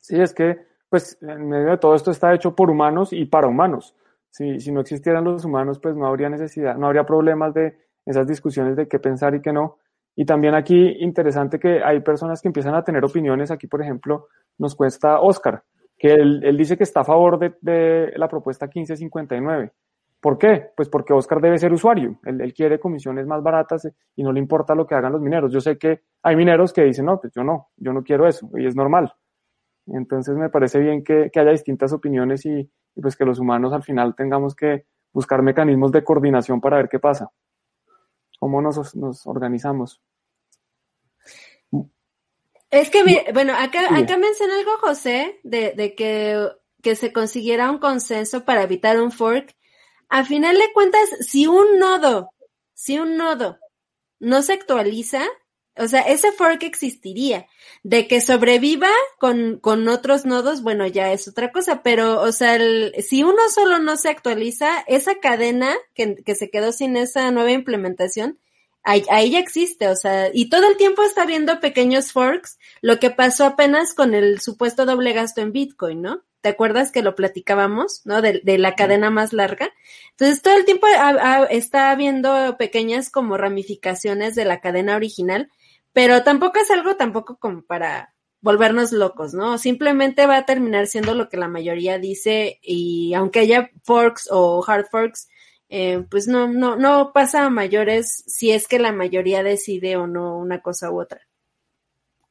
Sí, 0.03 0.19
es 0.19 0.33
que, 0.33 0.59
pues, 0.89 1.17
en 1.21 1.47
medio 1.47 1.71
de 1.71 1.77
todo 1.77 1.95
esto 1.95 2.11
está 2.11 2.33
hecho 2.33 2.53
por 2.53 2.69
humanos 2.69 3.13
y 3.13 3.23
para 3.25 3.47
humanos. 3.47 3.95
Si, 4.29 4.59
si 4.59 4.69
no 4.69 4.81
existieran 4.81 5.23
los 5.23 5.45
humanos, 5.45 5.79
pues 5.79 5.95
no 5.95 6.05
habría 6.07 6.29
necesidad, 6.29 6.75
no 6.75 6.87
habría 6.87 7.05
problemas 7.05 7.53
de 7.53 7.77
esas 8.05 8.27
discusiones 8.27 8.75
de 8.75 8.89
qué 8.89 8.99
pensar 8.99 9.33
y 9.33 9.41
qué 9.41 9.53
no. 9.53 9.77
Y 10.13 10.25
también 10.25 10.55
aquí 10.55 10.97
interesante 10.99 11.57
que 11.57 11.81
hay 11.81 12.01
personas 12.01 12.41
que 12.41 12.49
empiezan 12.49 12.75
a 12.75 12.83
tener 12.83 13.05
opiniones. 13.05 13.49
Aquí, 13.49 13.67
por 13.67 13.81
ejemplo, 13.81 14.27
nos 14.57 14.75
cuesta 14.75 15.21
Oscar, 15.21 15.63
que 15.97 16.13
él, 16.13 16.57
dice 16.57 16.75
que 16.75 16.83
está 16.83 16.99
a 16.99 17.05
favor 17.05 17.39
de, 17.39 17.55
de, 17.61 18.11
la 18.17 18.27
propuesta 18.27 18.65
1559. 18.65 19.71
¿Por 20.19 20.37
qué? 20.37 20.71
Pues 20.75 20.89
porque 20.89 21.13
Oscar 21.13 21.39
debe 21.39 21.57
ser 21.57 21.71
usuario. 21.71 22.19
Él, 22.25 22.41
él, 22.41 22.53
quiere 22.53 22.77
comisiones 22.77 23.25
más 23.25 23.41
baratas 23.41 23.87
y 24.17 24.21
no 24.21 24.33
le 24.33 24.39
importa 24.39 24.75
lo 24.75 24.85
que 24.85 24.95
hagan 24.95 25.13
los 25.13 25.21
mineros. 25.21 25.53
Yo 25.53 25.61
sé 25.61 25.77
que 25.77 26.01
hay 26.23 26.35
mineros 26.35 26.73
que 26.73 26.83
dicen, 26.83 27.05
no, 27.05 27.21
pues 27.21 27.31
yo 27.33 27.45
no, 27.45 27.69
yo 27.77 27.93
no 27.93 28.03
quiero 28.03 28.27
eso, 28.27 28.49
y 28.57 28.65
es 28.65 28.75
normal. 28.75 29.13
Entonces 29.87 30.35
me 30.35 30.49
parece 30.49 30.79
bien 30.79 31.03
que, 31.03 31.29
que 31.31 31.39
haya 31.39 31.51
distintas 31.51 31.93
opiniones 31.93 32.45
y, 32.45 32.69
y 32.95 33.01
pues 33.01 33.15
que 33.15 33.25
los 33.25 33.39
humanos 33.39 33.73
al 33.73 33.83
final 33.83 34.15
tengamos 34.15 34.55
que 34.55 34.85
buscar 35.11 35.41
mecanismos 35.41 35.91
de 35.91 36.03
coordinación 36.03 36.61
para 36.61 36.77
ver 36.77 36.89
qué 36.89 36.99
pasa 36.99 37.31
cómo 38.43 38.61
nos, 38.61 38.93
nos 38.97 39.25
organizamos. 39.25 40.01
Es 42.69 42.89
que, 42.89 43.31
bueno, 43.33 43.53
acá, 43.53 43.85
acá 43.95 44.17
menciona 44.17 44.55
algo 44.59 44.77
José 44.81 45.39
de, 45.43 45.71
de 45.77 45.95
que, 45.95 46.49
que 46.81 46.97
se 46.97 47.13
consiguiera 47.13 47.71
un 47.71 47.77
consenso 47.77 48.43
para 48.43 48.63
evitar 48.63 48.99
un 48.99 49.11
fork. 49.11 49.55
A 50.09 50.25
final 50.25 50.57
de 50.57 50.73
cuentas, 50.73 51.09
si 51.21 51.47
un 51.47 51.79
nodo, 51.79 52.31
si 52.73 52.99
un 52.99 53.15
nodo 53.15 53.59
no 54.19 54.41
se 54.41 54.51
actualiza, 54.51 55.23
o 55.77 55.87
sea, 55.87 56.01
ese 56.01 56.31
fork 56.31 56.63
existiría. 56.63 57.47
De 57.83 58.07
que 58.07 58.21
sobreviva 58.21 58.89
con, 59.19 59.59
con 59.59 59.87
otros 59.87 60.25
nodos, 60.25 60.61
bueno, 60.61 60.87
ya 60.87 61.11
es 61.11 61.27
otra 61.27 61.51
cosa, 61.51 61.83
pero, 61.83 62.21
o 62.21 62.31
sea, 62.31 62.55
el, 62.55 62.93
si 63.03 63.23
uno 63.23 63.41
solo 63.53 63.79
no 63.79 63.97
se 63.97 64.09
actualiza, 64.09 64.83
esa 64.87 65.15
cadena 65.19 65.75
que, 65.93 66.15
que 66.15 66.35
se 66.35 66.49
quedó 66.49 66.71
sin 66.71 66.95
esa 66.95 67.29
nueva 67.31 67.51
implementación, 67.51 68.39
ahí, 68.83 69.03
ahí, 69.09 69.31
ya 69.31 69.39
existe, 69.39 69.87
o 69.89 69.95
sea, 69.95 70.29
y 70.33 70.49
todo 70.49 70.67
el 70.67 70.77
tiempo 70.77 71.03
está 71.03 71.25
viendo 71.25 71.59
pequeños 71.59 72.11
forks, 72.11 72.59
lo 72.81 72.99
que 72.99 73.09
pasó 73.09 73.45
apenas 73.45 73.93
con 73.93 74.13
el 74.13 74.39
supuesto 74.39 74.85
doble 74.85 75.13
gasto 75.13 75.41
en 75.41 75.51
Bitcoin, 75.51 76.01
¿no? 76.01 76.23
¿Te 76.41 76.49
acuerdas 76.49 76.91
que 76.91 77.01
lo 77.01 77.15
platicábamos, 77.15 78.01
¿no? 78.05 78.21
De, 78.21 78.41
de 78.43 78.57
la 78.57 78.75
cadena 78.75 79.09
más 79.09 79.31
larga. 79.31 79.73
Entonces, 80.11 80.41
todo 80.41 80.55
el 80.55 80.65
tiempo 80.65 80.87
está 81.49 81.95
viendo 81.95 82.57
pequeñas 82.57 83.09
como 83.09 83.37
ramificaciones 83.37 84.35
de 84.35 84.43
la 84.43 84.59
cadena 84.59 84.97
original 84.97 85.49
pero 85.93 86.23
tampoco 86.23 86.59
es 86.59 86.69
algo 86.71 86.95
tampoco 86.95 87.37
como 87.37 87.61
para 87.61 88.13
volvernos 88.41 88.91
locos, 88.91 89.33
¿no? 89.33 89.57
Simplemente 89.57 90.27
va 90.27 90.37
a 90.37 90.45
terminar 90.45 90.87
siendo 90.87 91.13
lo 91.15 91.29
que 91.29 91.37
la 91.37 91.47
mayoría 91.47 91.97
dice 91.97 92.59
y 92.61 93.13
aunque 93.13 93.39
haya 93.39 93.69
forks 93.83 94.27
o 94.29 94.63
hard 94.67 94.87
forks, 94.91 95.29
eh, 95.69 96.05
pues 96.11 96.27
no, 96.27 96.47
no, 96.47 96.75
no 96.75 97.13
pasa 97.13 97.45
a 97.45 97.49
mayores 97.49 98.23
si 98.27 98.51
es 98.51 98.67
que 98.67 98.79
la 98.79 98.91
mayoría 98.91 99.43
decide 99.43 99.95
o 99.95 100.07
no 100.07 100.37
una 100.37 100.61
cosa 100.61 100.91
u 100.91 100.99
otra. 100.99 101.21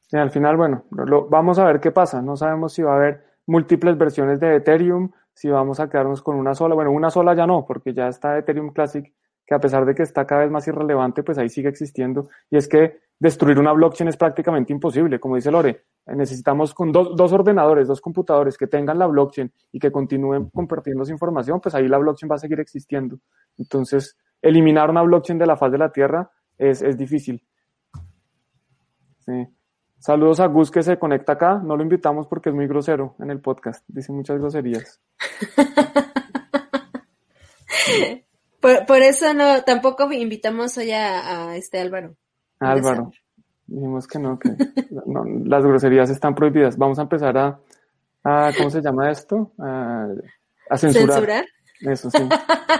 Sí, 0.01 0.17
al 0.17 0.29
final, 0.29 0.55
bueno, 0.55 0.85
lo, 0.91 1.27
vamos 1.27 1.57
a 1.57 1.65
ver 1.65 1.79
qué 1.79 1.91
pasa. 1.91 2.21
No 2.21 2.37
sabemos 2.37 2.73
si 2.73 2.83
va 2.83 2.93
a 2.93 2.97
haber 2.97 3.23
múltiples 3.47 3.97
versiones 3.97 4.39
de 4.39 4.57
Ethereum, 4.57 5.11
si 5.33 5.49
vamos 5.49 5.79
a 5.79 5.89
quedarnos 5.89 6.21
con 6.21 6.35
una 6.35 6.53
sola. 6.53 6.75
Bueno, 6.75 6.91
una 6.91 7.09
sola 7.09 7.33
ya 7.33 7.47
no, 7.47 7.65
porque 7.65 7.93
ya 7.93 8.07
está 8.07 8.37
Ethereum 8.37 8.71
Classic, 8.71 9.11
que 9.45 9.55
a 9.55 9.59
pesar 9.59 9.85
de 9.85 9.95
que 9.95 10.03
está 10.03 10.27
cada 10.27 10.41
vez 10.41 10.51
más 10.51 10.67
irrelevante, 10.67 11.23
pues 11.23 11.39
ahí 11.39 11.49
sigue 11.49 11.69
existiendo. 11.69 12.29
Y 12.51 12.57
es 12.57 12.67
que 12.67 13.01
destruir 13.23 13.57
una 13.57 13.71
blockchain 13.71 14.09
es 14.09 14.17
prácticamente 14.17 14.73
imposible. 14.73 15.17
Como 15.17 15.37
dice 15.37 15.49
Lore, 15.49 15.85
necesitamos 16.07 16.73
con 16.73 16.91
dos, 16.91 17.15
dos, 17.15 17.31
ordenadores, 17.31 17.87
dos 17.87 18.01
computadores 18.01 18.57
que 18.57 18.67
tengan 18.67 18.99
la 18.99 19.07
blockchain 19.07 19.49
y 19.71 19.79
que 19.79 19.93
continúen 19.93 20.49
compartiendo 20.49 21.03
esa 21.03 21.13
información, 21.13 21.61
pues 21.61 21.73
ahí 21.73 21.87
la 21.87 21.99
blockchain 21.99 22.29
va 22.29 22.35
a 22.35 22.39
seguir 22.39 22.59
existiendo. 22.59 23.19
Entonces, 23.57 24.17
eliminar 24.41 24.89
una 24.89 25.03
blockchain 25.03 25.39
de 25.39 25.45
la 25.45 25.55
faz 25.55 25.71
de 25.71 25.77
la 25.77 25.89
Tierra 25.89 26.29
es, 26.57 26.81
es 26.81 26.97
difícil. 26.97 27.41
Sí. 29.19 29.47
Saludos 29.99 30.41
a 30.41 30.47
Gus 30.47 30.69
que 30.69 30.83
se 30.83 30.99
conecta 30.99 31.31
acá. 31.31 31.61
No 31.63 31.77
lo 31.77 31.83
invitamos 31.83 32.27
porque 32.27 32.49
es 32.49 32.55
muy 32.55 32.67
grosero 32.67 33.15
en 33.19 33.29
el 33.29 33.39
podcast. 33.39 33.85
Dice 33.87 34.11
muchas 34.11 34.37
groserías. 34.37 34.99
por, 38.59 38.85
por, 38.85 39.01
eso 39.01 39.33
no, 39.33 39.63
tampoco 39.63 40.11
invitamos 40.11 40.77
hoy 40.77 40.91
a, 40.91 41.51
a 41.51 41.55
este 41.55 41.79
Álvaro. 41.79 42.17
Álvaro, 42.63 43.11
dijimos 43.67 44.07
que 44.07 44.19
no, 44.19 44.39
que 44.39 44.49
no, 45.05 45.25
las 45.45 45.63
groserías 45.63 46.09
están 46.09 46.35
prohibidas. 46.35 46.77
Vamos 46.77 46.99
a 46.99 47.03
empezar 47.03 47.37
a, 47.37 47.59
a 48.23 48.51
¿cómo 48.57 48.69
se 48.69 48.81
llama 48.81 49.11
esto? 49.11 49.51
A, 49.59 50.07
a 50.69 50.77
censurar. 50.77 51.15
¿Censurar? 51.15 51.45
Eso 51.81 52.09
sí. 52.09 52.29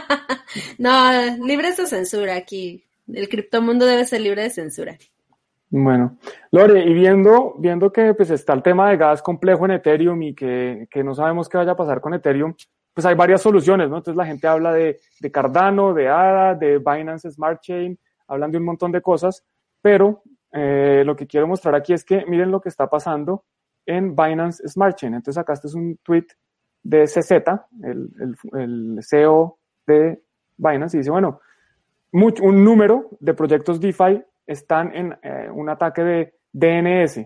no, 0.78 1.12
libre 1.46 1.72
de 1.72 1.88
censura 1.88 2.36
aquí. 2.36 2.84
El 3.12 3.28
criptomundo 3.28 3.86
debe 3.86 4.06
ser 4.06 4.22
libre 4.22 4.44
de 4.44 4.50
censura. 4.50 4.98
Bueno, 5.70 6.18
Lore, 6.52 6.86
y 6.86 6.94
viendo, 6.94 7.56
viendo 7.58 7.92
que 7.92 8.14
pues 8.14 8.30
está 8.30 8.54
el 8.54 8.62
tema 8.62 8.92
de 8.92 8.98
gas 8.98 9.24
complejo 9.24 9.66
en 9.66 9.72
Ethereum 9.72 10.22
y 10.22 10.36
que, 10.36 10.88
que 10.90 11.04
no 11.04 11.16
sabemos 11.16 11.50
qué 11.50 11.58
vaya 11.58 11.72
a 11.72 11.76
pasar 11.76 12.00
con 12.00 12.14
Ethereum, 12.14 12.54
pues 12.94 13.06
hay 13.08 13.16
varias 13.16 13.42
soluciones, 13.42 13.90
¿no? 13.90 13.98
Entonces 13.98 14.16
la 14.16 14.28
gente 14.28 14.46
habla 14.46 14.72
de, 14.72 15.00
de 15.20 15.32
Cardano, 15.32 15.96
de 15.96 16.10
ADA, 16.10 16.54
de 16.54 16.78
Binance 16.78 17.32
Smart 17.32 17.60
Chain, 17.60 17.98
hablan 18.28 18.52
de 18.52 18.60
un 18.60 18.66
montón 18.66 18.92
de 18.92 19.02
cosas, 19.02 19.44
pero 19.84 20.24
eh, 20.54 21.04
lo 21.06 21.16
que 21.16 21.28
quiero 21.28 21.46
mostrar 21.46 21.76
aquí 21.76 21.94
es 21.94 22.06
que 22.06 22.26
miren 22.26 22.50
lo 22.50 22.62
que 22.62 22.70
está 22.70 22.88
pasando 22.90 23.44
en 23.86 24.16
Binance 24.16 24.66
Smart 24.68 24.96
Chain. 24.96 25.14
Entonces 25.14 25.40
acá 25.40 25.54
este 25.54 25.68
es 25.68 25.76
un 25.76 25.98
tweet 25.98 26.28
de 26.82 27.04
CZ, 27.04 27.32
el, 27.84 29.00
CEO 29.02 29.58
de 29.86 30.22
Binance, 30.58 30.96
y 30.96 31.00
dice, 31.00 31.12
bueno, 31.12 31.42
un 32.12 32.64
número 32.64 33.10
de 33.20 33.34
proyectos 33.34 33.82
DeFi 33.82 34.24
están 34.48 34.96
en 34.96 35.18
eh, 35.22 35.50
un 35.52 35.70
ataque 35.70 36.02
de 36.04 36.34
DNS, 36.54 37.26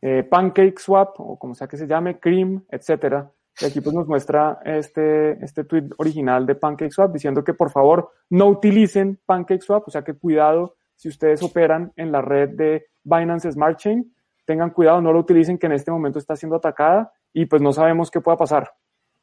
eh, 0.00 0.22
PancakeSwap, 0.22 1.20
o 1.20 1.38
como 1.38 1.54
sea 1.54 1.66
que 1.66 1.76
se 1.76 1.86
llame, 1.86 2.18
Cream, 2.18 2.64
etcétera. 2.70 3.30
Y 3.60 3.66
aquí 3.66 3.80
pues 3.80 3.94
nos 3.94 4.06
muestra 4.06 4.60
este, 4.64 5.44
este 5.44 5.64
tweet 5.64 5.88
original 5.98 6.46
de 6.46 6.54
PancakeSwap 6.54 7.12
diciendo 7.12 7.42
que 7.42 7.54
por 7.54 7.70
favor 7.70 8.12
no 8.30 8.46
utilicen 8.46 9.18
PancakeSwap, 9.26 9.88
o 9.88 9.90
sea 9.90 10.02
que 10.02 10.14
cuidado 10.14 10.77
si 10.98 11.08
ustedes 11.08 11.42
operan 11.44 11.92
en 11.94 12.10
la 12.10 12.20
red 12.20 12.50
de 12.50 12.86
Binance 13.04 13.52
Smart 13.52 13.78
Chain, 13.78 14.12
tengan 14.44 14.70
cuidado, 14.70 15.00
no 15.00 15.12
lo 15.12 15.20
utilicen 15.20 15.56
que 15.56 15.66
en 15.66 15.72
este 15.72 15.92
momento 15.92 16.18
está 16.18 16.34
siendo 16.34 16.56
atacada 16.56 17.12
y 17.32 17.46
pues 17.46 17.62
no 17.62 17.72
sabemos 17.72 18.10
qué 18.10 18.20
pueda 18.20 18.36
pasar. 18.36 18.72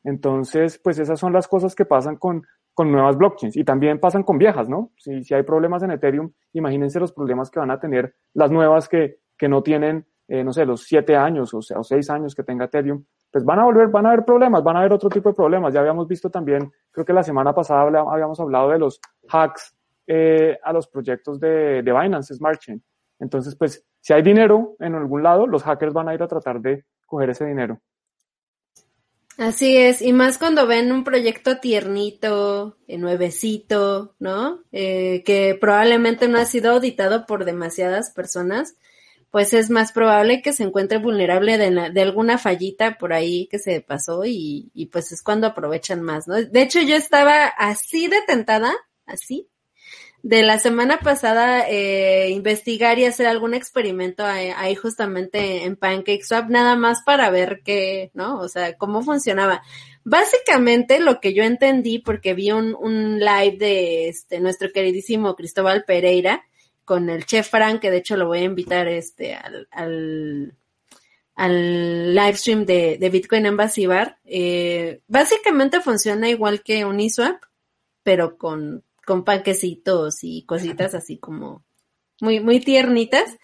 Entonces, 0.05 0.79
pues 0.81 0.99
esas 0.99 1.19
son 1.19 1.33
las 1.33 1.49
cosas 1.49 1.75
que 1.75 1.83
pasan 1.83 2.15
con, 2.15 2.43
con 2.73 2.91
nuevas 2.91 3.17
blockchains 3.17 3.57
y 3.57 3.65
también 3.65 3.99
pasan 3.99 4.23
con 4.23 4.37
viejas, 4.37 4.69
¿no? 4.69 4.91
Si, 4.97 5.23
si 5.25 5.33
hay 5.33 5.43
problemas 5.43 5.83
en 5.83 5.91
Ethereum, 5.91 6.31
imagínense 6.53 6.97
los 6.97 7.11
problemas 7.11 7.51
que 7.51 7.59
van 7.59 7.71
a 7.71 7.79
tener 7.79 8.15
las 8.33 8.51
nuevas 8.51 8.87
que, 8.87 9.17
que 9.37 9.49
no 9.49 9.61
tienen, 9.61 10.05
eh, 10.29 10.45
no 10.45 10.53
sé, 10.53 10.65
los 10.65 10.83
siete 10.83 11.17
años 11.17 11.53
o, 11.53 11.61
sea, 11.61 11.77
o 11.77 11.83
seis 11.83 12.09
años 12.09 12.33
que 12.33 12.43
tenga 12.43 12.65
Ethereum, 12.65 13.03
pues 13.31 13.43
van 13.43 13.59
a 13.59 13.65
volver, 13.65 13.89
van 13.89 14.05
a 14.05 14.09
haber 14.11 14.23
problemas, 14.23 14.63
van 14.63 14.77
a 14.77 14.79
haber 14.79 14.93
otro 14.93 15.09
tipo 15.09 15.27
de 15.27 15.35
problemas. 15.35 15.73
Ya 15.73 15.81
habíamos 15.81 16.07
visto 16.07 16.29
también, 16.29 16.71
creo 16.91 17.05
que 17.05 17.11
la 17.11 17.23
semana 17.23 17.53
pasada 17.53 17.81
habíamos 17.81 18.39
hablado 18.39 18.69
de 18.69 18.79
los 18.79 19.01
hacks 19.27 19.75
eh, 20.07 20.57
a 20.63 20.73
los 20.73 20.87
proyectos 20.87 21.39
de, 21.39 21.81
de 21.81 21.93
Binance 21.93 22.33
Smart 22.35 22.59
Chain. 22.59 22.83
Entonces, 23.19 23.55
pues, 23.55 23.83
si 24.01 24.13
hay 24.13 24.21
dinero 24.21 24.75
en 24.79 24.95
algún 24.95 25.23
lado, 25.23 25.47
los 25.47 25.63
hackers 25.63 25.93
van 25.93 26.09
a 26.09 26.13
ir 26.13 26.21
a 26.21 26.27
tratar 26.27 26.61
de 26.61 26.85
coger 27.05 27.29
ese 27.29 27.45
dinero. 27.45 27.81
Así 29.37 29.75
es, 29.75 30.01
y 30.01 30.13
más 30.13 30.37
cuando 30.37 30.65
ven 30.65 30.93
un 30.93 31.03
proyecto 31.03 31.57
tiernito, 31.57 32.77
eh, 32.87 32.97
nuevecito, 32.97 34.15
¿no? 34.17 34.61
Eh, 34.71 35.23
que 35.25 35.57
probablemente 35.59 36.29
no 36.29 36.37
ha 36.37 36.45
sido 36.45 36.71
auditado 36.71 37.25
por 37.25 37.43
demasiadas 37.43 38.11
personas, 38.11 38.77
pues 39.31 39.53
es 39.53 39.69
más 39.69 39.91
probable 39.91 40.41
que 40.41 40.53
se 40.53 40.63
encuentre 40.63 40.99
vulnerable 40.99 41.57
de, 41.57 41.91
de 41.91 42.01
alguna 42.01 42.37
fallita 42.37 42.97
por 42.97 43.11
ahí 43.11 43.47
que 43.47 43.59
se 43.59 43.81
pasó 43.81 44.23
y, 44.23 44.71
y, 44.73 44.85
pues 44.85 45.11
es 45.11 45.21
cuando 45.21 45.47
aprovechan 45.47 46.01
más, 46.01 46.29
¿no? 46.29 46.35
De 46.35 46.61
hecho, 46.61 46.79
yo 46.79 46.95
estaba 46.95 47.47
así 47.47 48.07
de 48.07 48.21
tentada, 48.25 48.73
así, 49.05 49.49
de 50.25 50.41
la 50.41 50.57
semana 50.57 50.97
pasada 50.97 51.69
eh, 51.69 52.31
investigar 52.31 52.97
y 52.97 53.05
hacer 53.05 53.27
algún 53.27 53.53
experimento 53.53 54.25
ahí, 54.25 54.73
justamente 54.73 55.65
en 55.65 55.75
PancakeSwap, 55.75 56.49
nada 56.49 56.75
más 56.75 57.03
para 57.05 57.29
ver 57.29 57.61
qué, 57.63 58.09
¿no? 58.15 58.39
O 58.39 58.49
sea, 58.49 58.75
cómo 58.75 59.03
funcionaba. 59.03 59.61
Básicamente 60.03 60.99
lo 60.99 61.21
que 61.21 61.35
yo 61.35 61.43
entendí, 61.43 61.99
porque 61.99 62.33
vi 62.33 62.51
un, 62.51 62.73
un 62.73 63.19
live 63.19 63.57
de 63.57 64.09
este, 64.09 64.39
nuestro 64.39 64.71
queridísimo 64.71 65.35
Cristóbal 65.35 65.83
Pereira 65.83 66.43
con 66.85 67.11
el 67.11 67.27
chef 67.27 67.47
Frank, 67.47 67.79
que 67.79 67.91
de 67.91 67.97
hecho 67.97 68.17
lo 68.17 68.25
voy 68.25 68.39
a 68.39 68.45
invitar 68.45 68.87
este, 68.87 69.35
al, 69.35 69.67
al, 69.69 70.55
al 71.35 72.15
live 72.15 72.35
stream 72.35 72.65
de, 72.65 73.09
Bitcoin 73.11 73.45
Embassy. 73.45 73.87
Eh, 74.25 75.01
básicamente 75.07 75.81
funciona 75.81 76.27
igual 76.29 76.63
que 76.63 76.83
Uniswap, 76.83 77.43
pero 78.01 78.39
con 78.39 78.83
con 79.05 79.23
panquecitos 79.23 80.23
y 80.23 80.45
cositas 80.45 80.95
así 80.95 81.17
como 81.17 81.63
muy, 82.21 82.39
muy 82.39 82.59
tiernitas. 82.59 83.37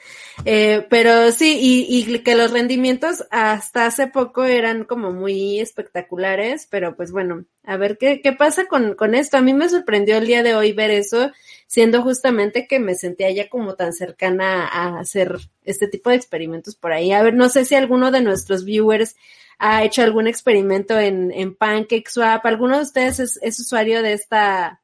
Eh, 0.45 0.88
pero 0.89 1.32
sí, 1.32 1.57
y, 1.62 2.14
y, 2.14 2.20
que 2.20 2.36
los 2.36 2.51
rendimientos 2.51 3.26
hasta 3.30 3.86
hace 3.86 4.07
poco 4.07 4.45
eran 4.45 4.86
como 4.86 5.12
muy 5.12 5.59
espectaculares, 5.59 6.68
pero 6.70 6.95
pues 6.95 7.12
bueno, 7.12 7.45
a 7.64 7.78
ver 7.78 7.97
qué, 7.97 8.22
qué 8.22 8.32
pasa 8.32 8.66
con, 8.66 8.95
con 8.95 9.14
esto. 9.14 9.38
A 9.38 9.41
mí 9.41 9.53
me 9.53 9.70
sorprendió 9.70 10.18
el 10.18 10.28
día 10.28 10.41
de 10.43 10.55
hoy 10.55 10.72
ver 10.72 10.89
eso, 10.89 11.32
siendo 11.68 12.01
justamente 12.01 12.68
que 12.68 12.80
me 12.80 12.95
sentía 12.95 13.30
ya 13.32 13.49
como 13.49 13.76
tan 13.76 13.93
cercana 13.93 14.68
a 14.68 14.99
hacer 14.99 15.38
este 15.64 15.88
tipo 15.88 16.09
de 16.09 16.16
experimentos 16.16 16.76
por 16.76 16.93
ahí. 16.93 17.12
A 17.12 17.22
ver, 17.24 17.34
no 17.34 17.49
sé 17.49 17.66
si 17.66 17.76
alguno 17.76 18.12
de 18.12 18.22
nuestros 18.22 18.64
viewers 18.64 19.16
ha 19.59 19.84
hecho 19.84 20.01
algún 20.01 20.28
experimento 20.28 20.97
en, 20.97 21.32
en 21.32 21.55
PancakeSwap. 21.55 22.45
¿Alguno 22.45 22.78
de 22.78 22.84
ustedes 22.84 23.20
es, 23.20 23.39
es 23.43 23.59
usuario 23.59 24.01
de 24.01 24.14
esta 24.14 24.81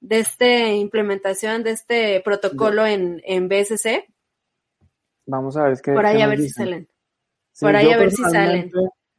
de 0.00 0.20
esta 0.20 0.72
implementación 0.72 1.62
de 1.62 1.70
este 1.72 2.20
protocolo 2.24 2.86
en, 2.86 3.20
en 3.24 3.48
BSC. 3.48 4.04
Vamos 5.26 5.56
a 5.56 5.64
ver, 5.64 5.72
es 5.72 5.82
que... 5.82 5.92
Por 5.92 6.06
ahí 6.06 6.22
a 6.22 6.28
ver 6.28 6.38
si 6.38 6.48
salen. 6.50 6.88
Por 7.60 7.74
ahí 7.74 7.90
a 7.90 7.96
ver 7.96 8.10
si 8.10 8.22
salen. 8.22 8.70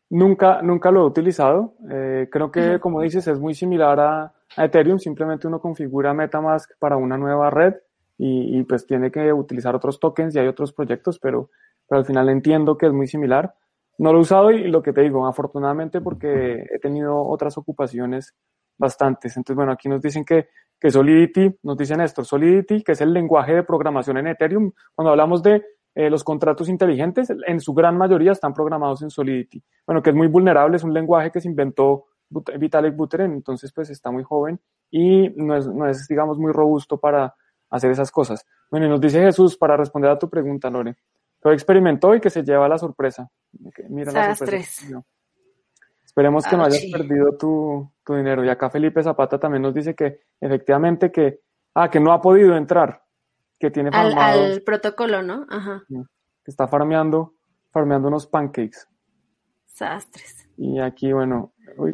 Nunca, 0.10 0.62
nunca 0.62 0.90
lo 0.92 1.02
he 1.02 1.06
utilizado. 1.06 1.76
Eh, 1.92 2.30
creo 2.32 2.50
que, 2.52 2.80
como 2.80 3.02
dices, 3.02 3.28
es 3.28 3.40
muy 3.40 3.54
similar 3.54 4.00
a, 4.00 4.34
Ethereum. 4.56 5.00
Simplemente 5.00 5.48
uno 5.48 5.60
configura 5.60 6.14
Metamask 6.14 6.72
para 6.80 6.96
una 6.96 7.18
nueva 7.18 7.50
red 7.50 7.76
y, 8.18 8.58
y, 8.58 8.64
pues 8.64 8.88
tiene 8.88 9.12
que 9.12 9.34
utilizar 9.34 9.76
otros 9.76 10.00
tokens 10.00 10.34
y 10.34 10.40
hay 10.40 10.48
otros 10.48 10.72
proyectos, 10.72 11.20
pero, 11.20 11.50
pero 11.88 12.00
al 12.00 12.06
final 12.06 12.30
entiendo 12.30 12.78
que 12.78 12.88
es 12.88 12.94
muy 12.94 13.08
similar. 13.08 13.54
No 13.98 14.14
lo 14.14 14.20
he 14.20 14.22
usado 14.22 14.52
y 14.52 14.70
lo 14.70 14.82
que 14.82 14.94
te 14.94 15.02
digo, 15.02 15.28
afortunadamente 15.28 16.02
porque 16.02 16.66
he 16.72 16.80
tenido 16.80 17.22
otras 17.28 17.58
ocupaciones 17.58 18.34
bastantes. 18.78 19.36
Entonces, 19.38 19.56
bueno, 19.56 19.72
aquí 19.72 19.90
nos 19.90 20.02
dicen 20.02 20.24
que 20.24 20.48
que 20.80 20.92
Solidity, 20.92 21.58
nos 21.64 21.78
dicen 21.78 22.02
esto, 22.02 22.24
Solidity, 22.24 22.84
que 22.84 22.92
es 22.92 23.02
el 23.02 23.14
lenguaje 23.14 23.54
de 23.54 23.64
programación 23.64 24.18
en 24.18 24.28
Ethereum. 24.28 24.72
Cuando 24.94 25.12
hablamos 25.12 25.42
de 25.42 25.64
eh, 25.96 26.10
los 26.10 26.24
contratos 26.24 26.70
inteligentes, 26.70 27.30
en 27.48 27.60
su 27.60 27.74
gran 27.74 27.98
mayoría 27.98 28.32
están 28.32 28.54
programados 28.54 29.02
en 29.02 29.10
Solidity. 29.10 29.64
Bueno, 29.86 30.02
que 30.02 30.12
es 30.12 30.16
muy 30.16 30.28
vulnerable, 30.28 30.78
es 30.78 30.84
un 30.84 30.94
lenguaje 30.94 31.32
que 31.32 31.42
se 31.42 31.48
inventó 31.48 32.06
Vitalik 32.30 32.96
Buterin, 32.96 33.32
entonces 33.32 33.72
pues 33.74 33.90
está 33.90 34.12
muy 34.12 34.24
joven 34.24 34.60
y 34.92 35.30
no 35.30 35.56
es, 35.56 35.68
no 35.68 35.88
es, 35.88 36.08
digamos, 36.08 36.38
muy 36.38 36.52
robusto 36.52 37.00
para 37.00 37.34
hacer 37.70 37.90
esas 37.90 38.12
cosas. 38.12 38.46
Bueno, 38.70 38.86
y 38.86 38.90
nos 38.90 39.02
dice 39.02 39.22
Jesús, 39.22 39.58
para 39.58 39.78
responder 39.78 40.12
a 40.12 40.20
tu 40.20 40.30
pregunta, 40.30 40.70
Lore, 40.70 40.98
que 41.42 41.54
experimentó 41.54 42.14
y 42.14 42.20
que 42.20 42.30
se 42.30 42.44
lleva 42.44 42.68
la 42.68 42.78
sorpresa. 42.78 43.30
Mira 43.90 44.12
la 44.12 44.36
sorpresa. 44.36 45.02
Esperemos 46.18 46.48
que 46.48 46.58
no 46.58 46.66
hayas 46.66 46.84
perdido 46.92 47.38
tu, 47.38 47.92
dinero. 48.08 48.44
Y 48.44 48.50
acá 48.50 48.72
Felipe 48.72 49.04
Zapata 49.04 49.38
también 49.40 49.62
nos 49.62 49.72
dice 49.72 49.94
que 49.94 50.22
efectivamente 50.42 51.12
que, 51.12 51.42
ah, 51.76 51.92
que 51.92 52.00
no 52.00 52.12
ha 52.12 52.20
podido 52.20 52.58
entrar, 52.58 53.04
que 53.60 53.70
tiene 53.70 53.92
al, 53.94 54.18
al 54.18 54.64
protocolo, 54.64 55.22
¿no? 55.22 55.46
Ajá. 55.48 55.84
Que 55.88 56.50
está 56.50 56.68
farmeando, 56.68 57.36
farmeando 57.70 58.08
unos 58.08 58.26
pancakes. 58.26 58.88
Sastres. 59.68 60.50
Y 60.58 60.80
aquí, 60.80 61.14
bueno, 61.14 61.54
uy, 61.78 61.92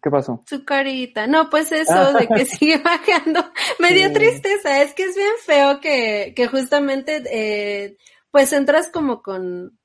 ¿qué, 0.00 0.10
pasó? 0.12 0.44
Su 0.46 0.64
carita. 0.64 1.26
No, 1.26 1.50
pues 1.50 1.72
eso 1.72 2.12
de 2.12 2.28
que 2.28 2.44
sigue 2.44 2.78
bajando. 2.78 3.40
Me 3.80 3.94
dio 3.94 4.12
tristeza. 4.12 4.80
Es 4.80 4.94
que 4.94 5.02
es 5.02 5.16
bien 5.16 5.34
feo 5.44 5.80
que, 5.80 6.34
que 6.36 6.46
justamente, 6.46 7.24
eh, 7.32 7.96
pues 8.30 8.52
entras 8.52 8.90
como 8.92 9.22
con, 9.22 9.76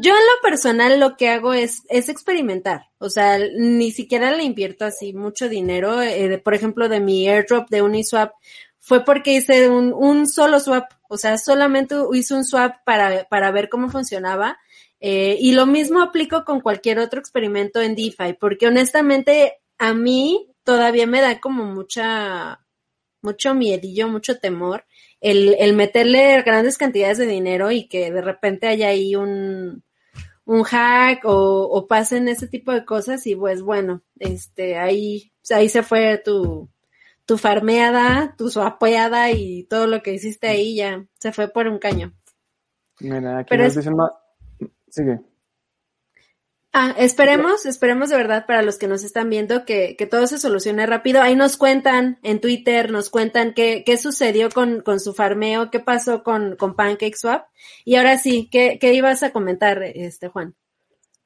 yo 0.00 0.12
en 0.12 0.20
lo 0.20 0.42
personal 0.42 1.00
lo 1.00 1.16
que 1.16 1.28
hago 1.28 1.54
es, 1.54 1.82
es 1.88 2.08
experimentar. 2.08 2.90
O 2.98 3.08
sea, 3.08 3.38
ni 3.38 3.90
siquiera 3.90 4.30
le 4.32 4.44
invierto 4.44 4.84
así 4.84 5.12
mucho 5.12 5.48
dinero. 5.48 6.02
Eh, 6.02 6.38
por 6.38 6.54
ejemplo, 6.54 6.88
de 6.88 7.00
mi 7.00 7.28
airdrop 7.28 7.68
de 7.70 7.82
Uniswap 7.82 8.32
fue 8.78 9.04
porque 9.04 9.34
hice 9.34 9.68
un, 9.68 9.92
un 9.92 10.26
solo 10.26 10.60
swap. 10.60 10.90
O 11.08 11.16
sea, 11.16 11.38
solamente 11.38 11.94
hice 12.12 12.34
un 12.34 12.44
swap 12.44 12.76
para, 12.84 13.24
para 13.24 13.50
ver 13.50 13.68
cómo 13.68 13.88
funcionaba. 13.88 14.58
Eh, 15.00 15.36
y 15.40 15.52
lo 15.52 15.66
mismo 15.66 16.00
aplico 16.02 16.44
con 16.44 16.60
cualquier 16.60 16.98
otro 16.98 17.20
experimento 17.20 17.80
en 17.82 17.94
DeFi, 17.94 18.34
porque 18.40 18.66
honestamente 18.66 19.58
a 19.76 19.92
mí 19.92 20.54
todavía 20.62 21.06
me 21.06 21.20
da 21.20 21.40
como 21.40 21.64
mucha, 21.66 22.64
mucho 23.20 23.54
miedillo, 23.54 24.08
mucho 24.08 24.38
temor 24.38 24.86
el, 25.24 25.56
el 25.58 25.74
meterle 25.74 26.42
grandes 26.42 26.76
cantidades 26.76 27.16
de 27.16 27.26
dinero 27.26 27.70
y 27.70 27.88
que 27.88 28.12
de 28.12 28.20
repente 28.20 28.66
haya 28.66 28.88
ahí 28.88 29.16
un, 29.16 29.82
un 30.44 30.62
hack 30.64 31.24
o, 31.24 31.62
o, 31.62 31.86
pasen 31.86 32.28
ese 32.28 32.46
tipo 32.46 32.72
de 32.72 32.84
cosas 32.84 33.26
y 33.26 33.34
pues 33.34 33.62
bueno, 33.62 34.02
este, 34.18 34.76
ahí, 34.76 35.32
ahí 35.48 35.70
se 35.70 35.82
fue 35.82 36.20
tu, 36.22 36.68
tu 37.24 37.38
farmeada, 37.38 38.34
tu 38.36 38.50
suapeada 38.50 39.30
y 39.30 39.64
todo 39.64 39.86
lo 39.86 40.02
que 40.02 40.12
hiciste 40.12 40.46
ahí 40.46 40.76
ya 40.76 41.06
se 41.18 41.32
fue 41.32 41.48
por 41.48 41.68
un 41.68 41.78
caño. 41.78 42.12
Mira, 43.00 43.38
aquí 43.38 43.48
Pero 43.48 43.64
nos 43.64 43.76
dicen 43.76 43.96
más... 43.96 44.10
Sigue. 44.90 45.20
Ah, 46.76 46.92
esperemos, 46.98 47.66
esperemos 47.66 48.10
de 48.10 48.16
verdad 48.16 48.46
para 48.46 48.60
los 48.62 48.78
que 48.78 48.88
nos 48.88 49.04
están 49.04 49.30
viendo 49.30 49.64
que, 49.64 49.94
que 49.96 50.08
todo 50.08 50.26
se 50.26 50.38
solucione 50.38 50.84
rápido. 50.86 51.22
Ahí 51.22 51.36
nos 51.36 51.56
cuentan 51.56 52.18
en 52.24 52.40
Twitter, 52.40 52.90
nos 52.90 53.10
cuentan 53.10 53.54
qué, 53.54 53.84
qué 53.86 53.96
sucedió 53.96 54.48
con, 54.50 54.80
con 54.80 54.98
su 54.98 55.14
farmeo, 55.14 55.70
qué 55.70 55.78
pasó 55.78 56.24
con, 56.24 56.56
con 56.56 56.74
PancakeSwap. 56.74 57.46
Y 57.84 57.94
ahora 57.94 58.18
sí, 58.18 58.48
¿qué, 58.50 58.78
¿qué 58.80 58.92
ibas 58.92 59.22
a 59.22 59.30
comentar, 59.30 59.84
este 59.84 60.26
Juan? 60.26 60.56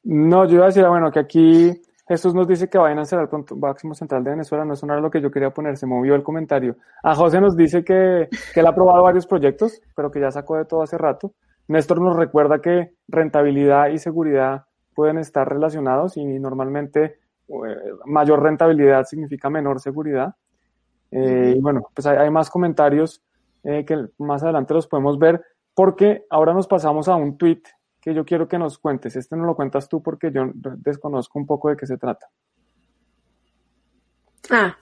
No, 0.05 0.45
yo 0.45 0.57
iba 0.57 0.65
a 0.65 0.67
decir, 0.67 0.85
ah, 0.85 0.91
bueno, 0.91 1.11
que 1.11 1.21
aquí 1.21 1.81
Jesús 2.07 2.35
nos 2.35 2.47
dice 2.47 2.69
que 2.69 2.77
vayan 2.77 2.99
a 2.99 3.07
ser 3.07 3.19
el 3.21 3.57
máximo 3.57 3.95
central 3.95 4.25
de 4.25 4.33
Venezuela, 4.33 4.67
no 4.67 4.75
es 4.75 4.83
una 4.83 5.01
lo 5.01 5.11
que 5.11 5.23
yo 5.23 5.31
quería 5.31 5.49
poner, 5.49 5.79
se 5.79 5.87
movió 5.87 6.15
el 6.15 6.23
comentario. 6.23 6.77
A 7.03 7.15
José 7.15 7.41
nos 7.41 7.57
dice 7.57 7.83
que, 7.83 8.29
que 8.53 8.61
él 8.61 8.67
ha 8.67 8.75
probado 8.75 9.03
varios 9.03 9.27
proyectos, 9.27 9.81
pero 9.97 10.11
que 10.11 10.21
ya 10.21 10.31
sacó 10.31 10.59
de 10.59 10.67
todo 10.67 10.83
hace 10.83 10.99
rato. 10.99 11.33
Néstor 11.69 12.03
nos 12.03 12.17
recuerda 12.17 12.61
que 12.61 12.91
rentabilidad 13.09 13.89
y 13.89 13.99
seguridad 13.99 14.68
pueden 14.99 15.19
estar 15.19 15.49
relacionados 15.49 16.17
y 16.17 16.25
normalmente 16.25 17.21
eh, 17.47 17.77
mayor 18.07 18.43
rentabilidad 18.43 19.05
significa 19.05 19.49
menor 19.49 19.79
seguridad. 19.79 20.35
Eh, 21.13 21.55
y 21.57 21.61
bueno, 21.61 21.89
pues 21.95 22.05
hay, 22.05 22.29
más 22.31 22.51
comentarios 22.51 23.23
eh, 23.63 23.85
que 23.85 23.97
más 24.19 24.43
adelante 24.43 24.75
los 24.75 24.89
podemos 24.89 25.17
ver 25.17 25.41
porque 25.73 26.25
ahora 26.31 26.53
nos 26.53 26.67
pasamos 26.67 27.07
a 27.07 27.15
un 27.15 27.39
tweet 27.39 27.63
que 28.01 28.13
yo 28.13 28.25
quiero 28.25 28.49
que 28.49 28.59
nos 28.59 28.77
cuentes. 28.77 29.15
Este 29.15 29.37
no 29.37 29.45
lo 29.45 29.55
cuentas 29.55 29.89
tú 29.89 30.03
porque 30.03 30.33
yo 30.33 30.51
desconozco 30.53 31.39
un 31.39 31.47
poco 31.47 31.69
de 31.69 31.77
qué 31.77 31.87
se 31.87 31.97
trata. 31.97 32.27
Ah, 34.51 34.79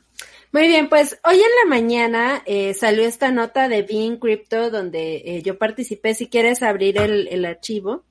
muy 0.50 0.66
bien, 0.66 0.88
pues 0.88 1.20
hoy 1.28 1.36
en 1.36 1.50
la 1.62 1.68
mañana 1.68 2.42
salió 2.72 3.02
esta 3.04 3.30
nota 3.32 3.68
de 3.68 3.82
Being 3.82 4.16
Crypto 4.16 4.70
donde 4.70 5.42
yo 5.44 5.58
participé. 5.58 6.14
Si 6.14 6.30
quieres 6.30 6.62
abrir 6.62 6.96
el, 6.96 7.28
el 7.28 7.44
archivo. 7.44 8.04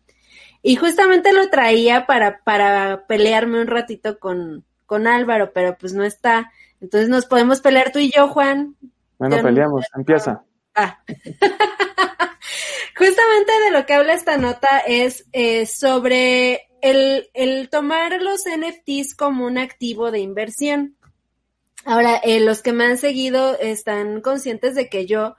Y 0.68 0.78
justamente 0.78 1.32
lo 1.32 1.48
traía 1.52 2.08
para, 2.08 2.40
para 2.40 3.06
pelearme 3.06 3.62
un 3.62 3.68
ratito 3.68 4.18
con, 4.18 4.66
con 4.88 5.06
Álvaro, 5.06 5.52
pero 5.54 5.78
pues 5.78 5.94
no 5.94 6.04
está. 6.04 6.52
Entonces 6.82 7.08
nos 7.08 7.28
podemos 7.28 7.62
pelear 7.62 7.92
tú 7.92 8.00
y 8.00 8.12
yo, 8.12 8.30
Juan. 8.30 8.76
Bueno, 9.20 9.44
peleamos, 9.44 9.86
empieza. 9.96 10.44
Ah. 10.74 11.04
Justamente 12.98 13.52
de 13.64 13.72
lo 13.74 13.86
que 13.86 13.94
habla 13.94 14.16
esta 14.16 14.38
nota 14.38 14.80
es 14.80 15.28
eh, 15.34 15.68
sobre 15.68 16.68
el, 16.82 17.30
el, 17.36 17.70
tomar 17.70 18.20
los 18.20 18.42
NFTs 18.46 19.14
como 19.16 19.46
un 19.46 19.60
activo 19.60 20.10
de 20.10 20.18
inversión. 20.18 20.98
Ahora, 21.86 22.18
eh, 22.24 22.40
los 22.40 22.64
que 22.64 22.74
me 22.74 22.86
han 22.86 22.98
seguido 22.98 23.56
están 23.60 24.20
conscientes 24.20 24.74
de 24.74 24.90
que 24.90 25.06
yo 25.06 25.36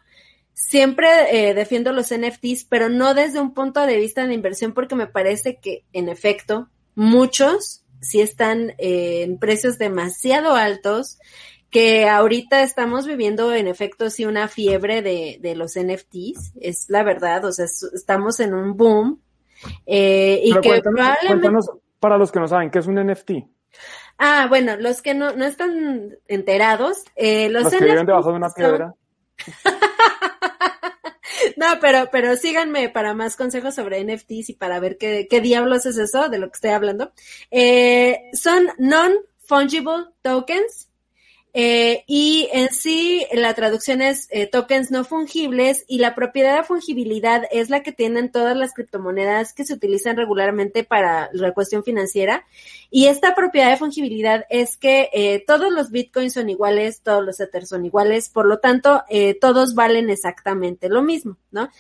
siempre 0.57 1.07
eh, 1.31 1.55
defiendo 1.55 1.93
los 1.93 2.13
NFTs, 2.13 2.65
pero 2.65 2.89
no 2.89 3.13
desde 3.13 3.41
un 3.41 3.53
punto 3.53 3.87
de 3.87 3.99
vista 3.99 4.27
de 4.27 4.33
inversión, 4.33 4.73
porque 4.73 4.95
me 4.97 5.07
parece 5.07 5.57
que, 5.61 5.85
en 5.93 6.09
efecto, 6.09 6.69
muchos 6.95 7.85
sí 8.01 8.23
están 8.23 8.71
eh, 8.79 9.23
en 9.23 9.39
precios 9.39 9.77
demasiado 9.77 10.57
altos, 10.57 11.19
que 11.71 12.09
ahorita 12.09 12.63
estamos 12.63 13.07
viviendo, 13.07 13.53
en 13.53 13.69
efecto, 13.69 14.09
sí 14.09 14.25
una 14.25 14.49
fiebre 14.49 15.03
de, 15.03 15.39
de 15.43 15.55
los 15.55 15.75
NFTs, 15.79 16.55
es 16.59 16.87
la 16.89 17.03
verdad, 17.03 17.45
o 17.45 17.53
sea, 17.53 17.67
estamos 17.67 18.41
en 18.41 18.55
un 18.55 18.79
boom. 18.79 19.21
Eh, 19.85 20.41
y 20.43 20.55
que 20.61 20.81
cuéntanos, 20.81 21.71
para 22.01 22.17
los 22.17 22.33
que 22.33 22.41
no 22.41 22.49
saben, 22.49 22.71
¿qué 22.71 22.79
es 22.79 22.87
un 22.87 22.95
NFT? 22.95 23.31
Ah, 24.17 24.47
bueno, 24.49 24.77
los 24.77 25.03
que 25.03 25.13
no, 25.13 25.33
no 25.37 25.45
están 25.45 26.17
enterados, 26.29 27.05
eh, 27.15 27.51
los, 27.51 27.65
los 27.65 27.75
que 27.75 27.85
viven 27.85 28.07
debajo 28.07 28.31
de 28.31 28.37
una 28.37 28.49
piedra. 28.49 28.95
No, 31.57 31.67
pero, 31.81 32.09
pero 32.13 32.37
síganme 32.37 32.91
para 32.91 33.15
más 33.15 33.37
consejos 33.37 33.75
sobre 33.75 34.01
NFTs 34.05 34.51
y 34.51 34.55
para 34.55 34.79
ver 34.79 34.99
qué, 34.99 35.27
qué 35.29 35.41
diablos 35.41 35.87
es 35.87 35.97
eso 35.97 36.29
de 36.29 36.39
lo 36.39 36.49
que 36.49 36.57
estoy 36.57 36.71
hablando. 36.71 37.13
Eh, 37.51 38.31
son 38.35 38.69
non-fungible 38.79 40.07
tokens. 40.23 40.91
Eh, 41.59 42.05
y 42.07 42.51
en 42.53 42.69
sí, 42.69 43.27
la 43.33 43.55
traducción 43.55 44.03
es 44.03 44.29
eh, 44.31 44.47
tokens 44.47 44.91
no 44.91 45.05
fungibles 45.05 45.87
y 45.89 46.01
la 46.01 46.15
propiedad 46.15 46.55
de 46.55 46.65
fungibilidad 46.65 47.45
es 47.51 47.71
la 47.71 47.83
que 47.83 47.93
tienen 47.93 48.31
todas 48.31 48.55
las 48.55 48.75
criptomonedas 48.75 49.55
que 49.55 49.65
se 49.65 49.73
utilizan 49.73 50.19
regularmente 50.19 50.85
para 50.85 51.31
la 51.33 51.55
cuestión 51.55 51.83
financiera. 51.83 52.45
Y 52.91 53.07
esta 53.07 53.35
propiedad 53.35 53.71
de 53.71 53.79
fungibilidad 53.79 54.45
es 54.51 54.77
que 54.77 55.09
eh, 55.15 55.43
todos 55.47 55.73
los 55.73 55.91
bitcoins 55.91 56.35
son 56.35 56.51
iguales, 56.51 57.01
todos 57.01 57.25
los 57.25 57.41
ethers 57.41 57.71
son 57.71 57.87
iguales, 57.87 58.29
por 58.29 58.45
lo 58.45 58.59
tanto, 58.59 59.05
todos 59.41 59.75
valen 59.75 60.11
exactamente 60.11 60.91
lo 60.91 61.03
mismo, 61.03 61.39
¿no? 61.51 61.71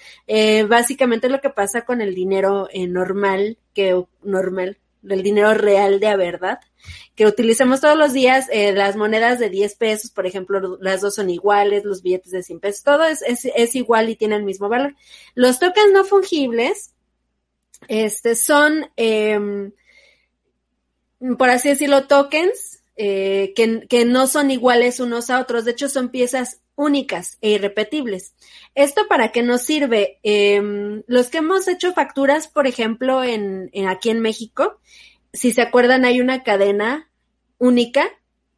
básicamente 0.68 1.28
lo 1.28 1.40
que 1.40 1.50
pasa 1.50 1.84
con 1.84 2.00
el 2.00 2.14
dinero 2.14 2.68
normal, 2.74 3.58
que 3.74 4.02
normal, 4.22 4.78
del 5.06 5.22
dinero 5.22 5.54
real 5.54 6.00
de 6.00 6.08
a 6.08 6.16
verdad, 6.16 6.60
que 7.14 7.26
utilizamos 7.26 7.80
todos 7.80 7.96
los 7.96 8.12
días, 8.12 8.46
eh, 8.50 8.72
las 8.72 8.96
monedas 8.96 9.38
de 9.38 9.48
10 9.48 9.74
pesos, 9.76 10.10
por 10.10 10.26
ejemplo, 10.26 10.78
las 10.80 11.00
dos 11.00 11.14
son 11.14 11.30
iguales, 11.30 11.84
los 11.84 12.02
billetes 12.02 12.32
de 12.32 12.42
100 12.42 12.60
pesos, 12.60 12.82
todo 12.82 13.04
es, 13.04 13.22
es, 13.22 13.74
igual 13.74 14.10
y 14.10 14.16
tiene 14.16 14.36
el 14.36 14.42
mismo 14.42 14.68
valor. 14.68 14.94
Los 15.34 15.58
tokens 15.58 15.92
no 15.92 16.04
fungibles, 16.04 16.92
este, 17.88 18.34
son, 18.34 18.90
em, 18.96 19.72
por 21.38 21.50
así 21.50 21.68
decirlo, 21.68 22.06
tokens 22.06 22.82
eh, 22.96 23.52
que, 23.54 23.86
que 23.88 24.04
no 24.04 24.26
son 24.26 24.50
iguales 24.50 25.00
unos 25.00 25.30
a 25.30 25.40
otros, 25.40 25.64
de 25.64 25.72
hecho 25.72 25.88
son 25.88 26.08
piezas 26.10 26.60
únicas 26.76 27.38
e 27.40 27.50
irrepetibles. 27.50 28.34
¿Esto 28.74 29.08
para 29.08 29.32
qué 29.32 29.42
nos 29.42 29.62
sirve? 29.62 30.18
Em, 30.22 31.02
los 31.06 31.28
que 31.28 31.38
hemos 31.38 31.66
hecho 31.66 31.92
facturas, 31.92 32.46
por 32.46 32.66
ejemplo, 32.66 33.24
en, 33.24 33.70
aquí 33.88 34.10
en 34.10 34.20
México, 34.20 34.78
si 35.32 35.52
se 35.52 35.62
acuerdan, 35.62 36.04
hay 36.04 36.20
una 36.20 36.42
cadena 36.44 37.10
única 37.58 38.06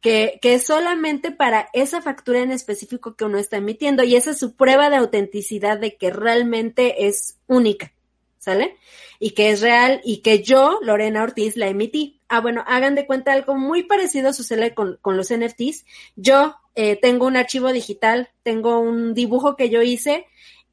que, 0.01 0.39
que, 0.41 0.53
es 0.53 0.65
solamente 0.65 1.31
para 1.31 1.69
esa 1.73 2.01
factura 2.01 2.39
en 2.39 2.51
específico 2.51 3.15
que 3.15 3.25
uno 3.25 3.37
está 3.37 3.57
emitiendo 3.57 4.03
y 4.03 4.15
esa 4.15 4.31
es 4.31 4.39
su 4.39 4.55
prueba 4.55 4.89
de 4.89 4.97
autenticidad 4.97 5.77
de 5.77 5.97
que 5.97 6.09
realmente 6.09 7.07
es 7.07 7.37
única, 7.47 7.91
¿sale? 8.39 8.77
Y 9.19 9.31
que 9.31 9.51
es 9.51 9.61
real 9.61 10.01
y 10.03 10.17
que 10.21 10.41
yo, 10.41 10.79
Lorena 10.81 11.23
Ortiz, 11.23 11.55
la 11.57 11.67
emití. 11.67 12.21
Ah, 12.29 12.41
bueno, 12.41 12.63
hagan 12.65 12.95
de 12.95 13.05
cuenta 13.05 13.33
algo 13.33 13.55
muy 13.55 13.83
parecido 13.83 14.33
sucede 14.33 14.73
con, 14.73 14.97
con 15.01 15.17
los 15.17 15.31
NFTs. 15.31 15.85
Yo 16.15 16.55
eh, 16.75 16.95
tengo 16.95 17.27
un 17.27 17.35
archivo 17.35 17.71
digital, 17.71 18.29
tengo 18.43 18.79
un 18.79 19.13
dibujo 19.13 19.55
que 19.55 19.69
yo 19.69 19.81
hice 19.81 20.25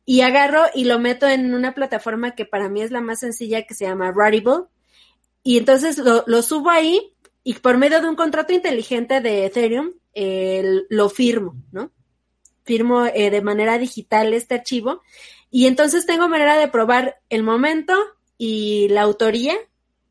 y 0.04 0.20
agarro 0.20 0.66
y 0.72 0.84
lo 0.84 1.00
meto 1.00 1.26
en 1.26 1.52
una 1.52 1.74
plataforma 1.74 2.36
que 2.36 2.46
para 2.46 2.68
mí 2.68 2.80
es 2.80 2.92
la 2.92 3.00
más 3.00 3.20
sencilla 3.20 3.62
que 3.62 3.74
se 3.74 3.86
llama 3.86 4.12
Rarible. 4.14 4.66
Y 5.42 5.58
entonces 5.58 5.98
lo, 5.98 6.42
subo 6.42 6.70
ahí 6.70 7.12
y 7.42 7.54
por 7.54 7.76
medio 7.76 8.00
de 8.00 8.08
un 8.08 8.16
contrato 8.16 8.52
inteligente 8.52 9.20
de 9.20 9.46
Ethereum 9.46 9.92
lo 10.88 11.08
firmo, 11.08 11.56
¿no? 11.72 11.92
Firmo 12.64 13.06
eh, 13.06 13.30
de 13.30 13.42
manera 13.42 13.78
digital 13.78 14.32
este 14.32 14.54
archivo 14.54 15.02
y 15.56 15.66
entonces 15.66 16.04
tengo 16.04 16.28
manera 16.28 16.58
de 16.58 16.68
probar 16.68 17.16
el 17.30 17.42
momento 17.42 17.94
y 18.36 18.88
la 18.90 19.00
autoría 19.00 19.54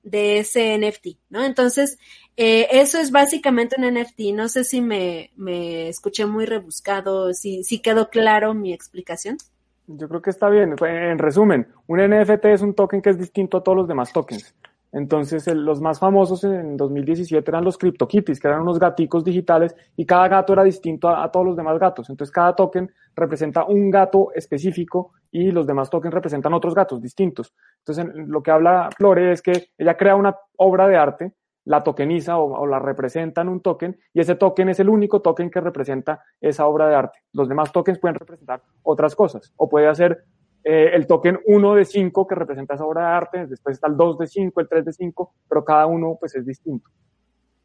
de 0.02 0.40
ese 0.40 0.76
NFT, 0.76 1.20
¿no? 1.30 1.44
Entonces, 1.44 2.00
eh, 2.36 2.68
eso 2.72 2.98
es 2.98 3.12
básicamente 3.12 3.76
un 3.78 3.86
NFT. 3.86 4.34
No 4.34 4.50
sé 4.50 4.64
si 4.64 4.82
me, 4.82 5.30
me 5.36 5.88
escuché 5.88 6.26
muy 6.26 6.48
rebuscado, 6.48 7.32
si, 7.36 7.64
si 7.64 7.78
quedó 7.78 8.10
claro 8.10 8.56
mi 8.56 8.74
explicación. 8.74 9.38
Yo 9.86 10.10
creo 10.10 10.24
que 10.24 10.32
está 10.32 10.50
bien. 10.50 10.74
En 10.82 11.20
resumen, 11.20 11.68
un 11.86 12.00
NFT 12.00 12.46
es 12.46 12.64
un 12.64 12.74
token 12.74 13.04
que 13.04 13.12
es 13.12 13.20
distinto 13.20 13.58
a 13.58 13.64
todos 13.64 13.78
los 13.78 13.88
demás 13.88 14.12
tokens. 14.12 14.52
Entonces, 14.96 15.46
los 15.54 15.82
más 15.82 16.00
famosos 16.00 16.46
en 16.46 16.78
2017 16.78 17.52
eran 17.52 17.66
los 17.66 17.78
CryptoKitties, 17.78 18.40
que 18.40 18.48
eran 18.48 18.62
unos 18.62 18.80
gaticos 18.80 19.26
digitales 19.26 19.76
y 19.98 20.06
cada 20.06 20.30
gato 20.30 20.54
era 20.54 20.64
distinto 20.64 21.10
a, 21.10 21.30
todos 21.30 21.46
los 21.46 21.58
demás 21.58 21.78
gatos. 21.78 22.10
Entonces, 22.10 22.34
cada 22.34 22.56
token 22.56 22.90
representa 23.14 23.66
un 23.66 23.92
gato 23.92 24.32
específico 24.34 25.12
y 25.30 25.52
los 25.52 25.68
demás 25.68 25.90
tokens 25.90 26.14
representan 26.14 26.54
otros 26.54 26.74
gatos 26.74 27.02
distintos. 27.02 27.54
Entonces, 27.80 28.06
lo 28.16 28.42
que 28.42 28.52
habla 28.52 28.88
Flore 28.96 29.34
es 29.34 29.42
que 29.42 29.68
ella 29.78 29.98
crea 29.98 30.16
una 30.16 30.34
obra 30.56 30.88
de 30.88 30.96
arte 30.96 31.34
la 31.66 31.84
tokeniza 31.84 32.38
o, 32.38 32.66
la 32.66 32.80
representa 32.80 33.42
en 33.42 33.50
un 33.50 33.60
token 33.60 34.00
y 34.14 34.22
ese 34.22 34.36
token 34.36 34.70
es 34.70 34.80
el 34.80 34.88
único 34.88 35.22
token 35.22 35.50
que 35.50 35.60
representa 35.60 36.24
esa 36.40 36.68
obra 36.68 36.88
de 36.88 36.96
arte. 36.96 37.20
Los 37.34 37.50
demás 37.50 37.72
tokens 37.72 38.00
pueden 38.00 38.16
representar 38.16 38.62
otras 38.84 39.16
cosas 39.16 39.52
o 39.58 39.68
puede 39.68 39.94
ser 39.96 40.24
eh, 40.68 40.90
el 40.96 41.06
token 41.06 41.40
1 41.46 41.76
de 41.76 41.86
5 41.86 42.26
que 42.26 42.34
representa 42.34 42.74
esa 42.74 42.86
obra 42.86 43.02
de 43.02 43.16
arte, 43.16 43.46
después 43.46 43.76
está 43.76 43.88
el 43.88 43.96
2 43.96 44.18
de 44.18 44.28
5, 44.28 44.62
el 44.62 44.68
3 44.68 44.86
de 44.86 44.94
5, 44.94 45.34
pero 45.48 45.64
cada 45.64 45.86
uno 45.86 46.18
pues 46.20 46.34
es 46.36 46.44
distinto. 46.44 46.90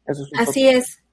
Eso 0.05 0.23
es 0.23 0.39
Así 0.39 0.69
es. 0.69 1.03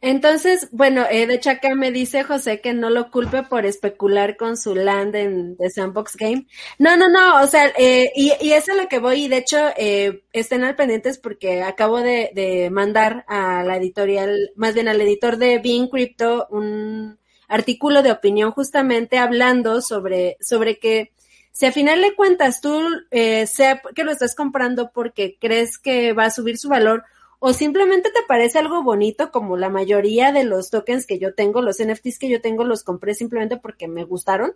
Entonces, 0.00 0.68
bueno, 0.72 1.04
eh, 1.10 1.26
de 1.26 1.34
hecho 1.34 1.50
acá 1.50 1.74
me 1.74 1.92
dice 1.92 2.24
José 2.24 2.60
que 2.60 2.72
no 2.72 2.90
lo 2.90 3.10
culpe 3.10 3.42
por 3.42 3.66
especular 3.66 4.36
con 4.36 4.56
su 4.56 4.74
land 4.74 5.14
en 5.14 5.56
The 5.58 5.70
Sandbox 5.70 6.16
Game. 6.16 6.46
No, 6.78 6.96
no, 6.96 7.08
no, 7.08 7.42
o 7.42 7.46
sea, 7.46 7.72
eh, 7.78 8.10
y, 8.14 8.32
y 8.40 8.52
eso 8.52 8.72
es 8.72 8.78
lo 8.78 8.88
que 8.88 8.98
voy, 8.98 9.24
y 9.24 9.28
de 9.28 9.38
hecho, 9.38 9.58
eh, 9.76 10.24
estén 10.32 10.64
al 10.64 10.76
pendientes 10.76 11.18
porque 11.18 11.62
acabo 11.62 12.00
de, 12.00 12.30
de 12.34 12.70
mandar 12.70 13.24
a 13.28 13.62
la 13.64 13.76
editorial, 13.76 14.50
más 14.56 14.74
bien 14.74 14.88
al 14.88 15.00
editor 15.00 15.36
de 15.36 15.58
Being 15.58 15.88
Crypto, 15.88 16.46
un 16.50 17.18
artículo 17.52 18.02
de 18.02 18.10
opinión 18.10 18.50
justamente 18.50 19.18
hablando 19.18 19.82
sobre, 19.82 20.38
sobre 20.40 20.78
que 20.78 21.12
si 21.52 21.66
a 21.66 21.72
final 21.72 22.00
de 22.00 22.14
cuentas 22.14 22.62
tú, 22.62 22.80
eh, 23.10 23.46
sea 23.46 23.82
que 23.94 24.04
lo 24.04 24.10
estás 24.10 24.34
comprando 24.34 24.90
porque 24.92 25.36
crees 25.38 25.76
que 25.76 26.14
va 26.14 26.24
a 26.24 26.30
subir 26.30 26.56
su 26.56 26.70
valor, 26.70 27.04
o 27.40 27.52
simplemente 27.52 28.10
te 28.10 28.22
parece 28.26 28.58
algo 28.58 28.82
bonito 28.82 29.30
como 29.30 29.56
la 29.56 29.68
mayoría 29.68 30.32
de 30.32 30.44
los 30.44 30.70
tokens 30.70 31.06
que 31.06 31.18
yo 31.18 31.34
tengo, 31.34 31.60
los 31.60 31.78
NFTs 31.78 32.18
que 32.18 32.30
yo 32.30 32.40
tengo 32.40 32.64
los 32.64 32.84
compré 32.84 33.14
simplemente 33.14 33.58
porque 33.58 33.86
me 33.86 34.04
gustaron. 34.04 34.54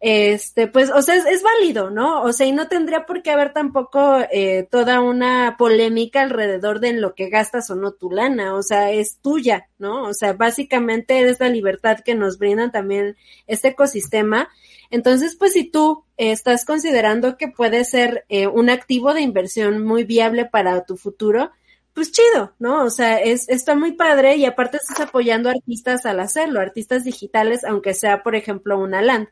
Este, 0.00 0.66
pues, 0.66 0.90
o 0.90 1.02
sea, 1.02 1.14
es, 1.16 1.42
válido, 1.42 1.90
¿no? 1.90 2.22
O 2.22 2.32
sea, 2.32 2.46
y 2.46 2.52
no 2.52 2.68
tendría 2.68 3.04
por 3.04 3.22
qué 3.22 3.32
haber 3.32 3.52
tampoco 3.52 4.16
eh, 4.32 4.66
toda 4.70 5.02
una 5.02 5.56
polémica 5.58 6.22
alrededor 6.22 6.80
de 6.80 6.88
en 6.88 7.02
lo 7.02 7.14
que 7.14 7.28
gastas 7.28 7.68
o 7.68 7.74
no 7.74 7.92
tu 7.92 8.10
lana, 8.10 8.54
o 8.54 8.62
sea, 8.62 8.90
es 8.92 9.18
tuya, 9.18 9.68
¿no? 9.78 10.04
O 10.04 10.14
sea, 10.14 10.32
básicamente 10.32 11.28
es 11.28 11.38
la 11.38 11.50
libertad 11.50 12.00
que 12.00 12.14
nos 12.14 12.38
brindan 12.38 12.72
también 12.72 13.16
este 13.46 13.68
ecosistema. 13.68 14.48
Entonces, 14.90 15.36
pues 15.36 15.52
si 15.52 15.64
tú 15.64 16.04
estás 16.16 16.64
considerando 16.64 17.36
que 17.36 17.48
puede 17.48 17.84
ser 17.84 18.24
eh, 18.30 18.46
un 18.46 18.70
activo 18.70 19.12
de 19.12 19.20
inversión 19.20 19.84
muy 19.84 20.04
viable 20.04 20.46
para 20.46 20.84
tu 20.86 20.96
futuro, 20.96 21.50
pues 21.92 22.12
chido, 22.12 22.54
¿no? 22.58 22.84
O 22.84 22.90
sea, 22.90 23.18
es, 23.20 23.48
está 23.50 23.74
muy 23.74 23.92
padre 23.92 24.36
y 24.36 24.46
aparte 24.46 24.78
estás 24.78 25.00
apoyando 25.00 25.50
artistas 25.50 26.06
al 26.06 26.20
hacerlo, 26.20 26.60
artistas 26.60 27.04
digitales, 27.04 27.64
aunque 27.64 27.92
sea, 27.94 28.22
por 28.22 28.34
ejemplo, 28.34 28.78
una 28.78 29.02
land, 29.02 29.28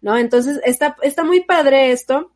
¿no? 0.00 0.16
Entonces, 0.16 0.60
está, 0.64 0.96
está 1.02 1.24
muy 1.24 1.44
padre 1.44 1.92
esto. 1.92 2.30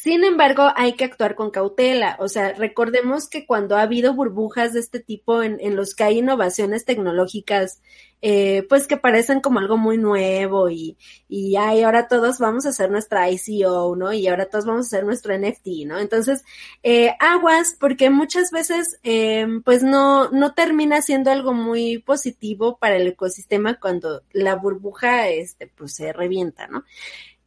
Sin 0.00 0.24
embargo, 0.24 0.70
hay 0.76 0.94
que 0.94 1.04
actuar 1.04 1.34
con 1.34 1.50
cautela. 1.50 2.16
O 2.20 2.28
sea, 2.28 2.54
recordemos 2.54 3.28
que 3.28 3.44
cuando 3.44 3.76
ha 3.76 3.82
habido 3.82 4.14
burbujas 4.14 4.72
de 4.72 4.80
este 4.80 4.98
tipo 4.98 5.42
en, 5.42 5.58
en 5.60 5.76
los 5.76 5.94
que 5.94 6.04
hay 6.04 6.18
innovaciones 6.20 6.86
tecnológicas 6.86 7.82
eh, 8.22 8.64
pues 8.70 8.86
que 8.86 8.96
parecen 8.96 9.40
como 9.40 9.58
algo 9.58 9.76
muy 9.76 9.98
nuevo 9.98 10.70
y, 10.70 10.96
y 11.28 11.56
ay, 11.56 11.82
ahora 11.82 12.08
todos 12.08 12.38
vamos 12.38 12.64
a 12.64 12.70
hacer 12.70 12.90
nuestra 12.90 13.30
ICO, 13.30 13.94
¿no? 13.94 14.10
Y 14.14 14.26
ahora 14.26 14.48
todos 14.48 14.64
vamos 14.64 14.86
a 14.86 14.88
hacer 14.88 15.04
nuestro 15.04 15.36
NFT, 15.38 15.86
¿no? 15.86 15.98
Entonces, 15.98 16.44
eh, 16.82 17.14
aguas, 17.20 17.76
porque 17.78 18.08
muchas 18.08 18.50
veces, 18.52 18.98
eh, 19.02 19.46
pues 19.66 19.82
no, 19.82 20.30
no 20.30 20.54
termina 20.54 21.02
siendo 21.02 21.30
algo 21.30 21.52
muy 21.52 21.98
positivo 21.98 22.78
para 22.78 22.96
el 22.96 23.06
ecosistema 23.06 23.78
cuando 23.78 24.22
la 24.32 24.54
burbuja, 24.54 25.28
este, 25.28 25.66
pues 25.66 25.94
se 25.94 26.14
revienta, 26.14 26.68
¿no? 26.68 26.84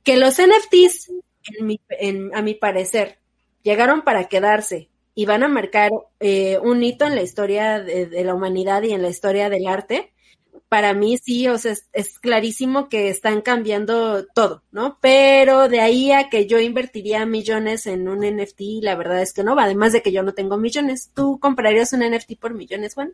Que 0.03 0.17
los 0.17 0.37
NFTs, 0.37 1.11
en 1.45 1.67
mi, 1.67 1.81
en, 1.89 2.35
a 2.35 2.41
mi 2.41 2.53
parecer, 2.53 3.19
llegaron 3.63 4.01
para 4.01 4.25
quedarse 4.25 4.89
y 5.15 5.25
van 5.25 5.43
a 5.43 5.47
marcar 5.47 5.91
eh, 6.19 6.59
un 6.63 6.83
hito 6.83 7.05
en 7.05 7.15
la 7.15 7.21
historia 7.21 7.81
de, 7.81 8.23
la 8.23 8.33
humanidad 8.33 8.83
y 8.83 8.91
en 8.91 9.01
la 9.01 9.09
historia 9.09 9.49
del 9.49 9.67
arte, 9.67 10.11
para 10.69 10.93
mí 10.95 11.19
sí, 11.19 11.47
o 11.47 11.57
sea, 11.59 11.75
es, 11.93 12.19
clarísimo 12.19 12.89
que 12.89 13.09
están 13.09 13.41
cambiando 13.41 14.25
todo, 14.25 14.63
¿no? 14.71 14.97
Pero 15.01 15.69
de 15.69 15.81
ahí 15.81 16.11
a 16.11 16.29
que 16.29 16.47
yo 16.47 16.59
invertiría 16.59 17.27
millones 17.27 17.85
en 17.85 18.07
un 18.07 18.21
NFT, 18.21 18.81
la 18.81 18.95
verdad 18.95 19.21
es 19.21 19.33
que 19.33 19.43
no, 19.43 19.55
además 19.59 19.93
de 19.93 20.01
que 20.01 20.11
yo 20.11 20.23
no 20.23 20.33
tengo 20.33 20.57
millones. 20.57 21.11
¿Tú 21.13 21.39
comprarías 21.39 21.93
un 21.93 21.99
NFT 21.99 22.39
por 22.39 22.55
millones, 22.55 22.95
Juan? 22.95 23.13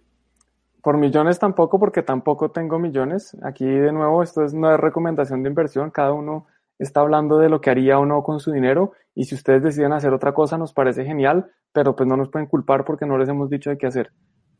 Por 0.82 0.98
millones 0.98 1.38
tampoco, 1.38 1.80
porque 1.80 2.02
tampoco 2.02 2.50
tengo 2.50 2.80
millones. 2.80 3.36
Aquí 3.44 3.66
de 3.66 3.92
nuevo, 3.92 4.24
esto 4.24 4.46
es 4.46 4.54
una 4.54 4.78
recomendación 4.78 5.44
de 5.44 5.50
inversión, 5.50 5.92
cada 5.92 6.14
uno 6.14 6.48
está 6.80 7.02
hablando 7.02 7.38
de 7.38 7.50
lo 7.50 7.62
que 7.62 7.70
haría 7.70 8.00
o 8.00 8.06
no 8.06 8.24
con 8.24 8.40
su 8.40 8.52
dinero 8.52 8.94
y 9.14 9.26
si 9.26 9.36
ustedes 9.36 9.62
deciden 9.62 9.92
hacer 9.94 10.14
otra 10.14 10.34
cosa 10.34 10.58
nos 10.58 10.74
parece 10.74 11.06
genial, 11.06 11.52
pero 11.74 11.96
pues 11.96 12.08
no 12.08 12.18
nos 12.18 12.30
pueden 12.30 12.48
culpar 12.48 12.86
porque 12.86 13.06
no 13.06 13.18
les 13.18 13.30
hemos 13.30 13.50
dicho 13.50 13.70
de 13.70 13.78
qué 13.78 13.88
hacer. 13.88 14.12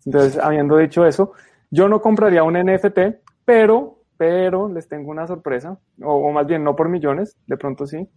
Entonces, 0.06 0.38
habiendo 0.38 0.78
dicho 0.78 1.06
eso, 1.06 1.34
yo 1.72 1.88
no 1.88 2.02
compraría 2.02 2.44
un 2.44 2.56
NFT, 2.56 3.00
pero, 3.46 4.04
pero 4.18 4.70
les 4.70 4.88
tengo 4.88 5.12
una 5.12 5.28
sorpresa, 5.28 5.78
o, 6.02 6.32
más 6.32 6.46
bien 6.46 6.64
no 6.64 6.76
por 6.76 6.90
millones, 6.90 7.38
de 7.48 7.58
pronto 7.58 7.86
sí. 7.86 8.08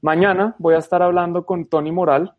Mañana 0.00 0.56
voy 0.58 0.74
a 0.74 0.78
estar 0.78 1.02
hablando 1.02 1.46
con 1.46 1.66
Tony 1.66 1.92
Moral. 1.92 2.34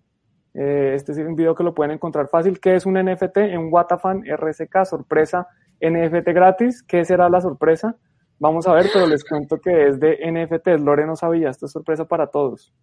Eh, 0.54 0.94
este 0.96 1.14
es 1.14 1.18
un 1.20 1.36
video 1.36 1.56
que 1.56 1.64
lo 1.64 1.74
pueden 1.74 1.92
encontrar 1.92 2.28
fácil, 2.28 2.60
que 2.60 2.76
es 2.76 2.86
un 2.86 2.96
NFT 2.96 3.38
en 3.38 3.72
Watafan 3.72 4.24
RSK, 4.26 4.86
sorpresa 4.86 5.48
NFT 5.82 6.28
gratis. 6.30 6.84
¿Qué 6.84 7.06
será 7.06 7.30
la 7.30 7.42
sorpresa? 7.42 7.96
Vamos 8.44 8.68
a 8.68 8.74
ver, 8.74 8.88
pero 8.92 9.08
les 9.08 9.24
cuento 9.24 9.56
que 9.62 9.88
es 9.88 10.02
de 10.02 10.18
NFTs. 10.30 10.82
Lore 10.82 11.06
no 11.06 11.16
sabía, 11.16 11.50
esta 11.50 11.66
es 11.66 11.72
sorpresa 11.72 12.04
para 12.04 12.28
todos. 12.28 12.74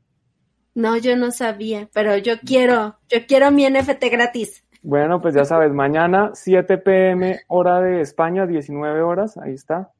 No, 0.74 0.96
yo 0.96 1.18
no 1.18 1.32
sabía, 1.32 1.86
pero 1.92 2.16
yo 2.16 2.40
quiero, 2.46 2.96
yo 3.10 3.18
quiero 3.28 3.50
mi 3.50 3.68
NFT 3.68 4.04
gratis. 4.10 4.64
Bueno, 4.82 5.20
pues 5.20 5.34
ya 5.34 5.44
sabes, 5.44 5.70
mañana 5.74 6.30
7 6.32 6.78
pm 6.78 7.40
hora 7.48 7.82
de 7.82 8.00
España, 8.00 8.46
19 8.46 9.02
horas, 9.02 9.36
ahí 9.36 9.52
está. 9.52 9.90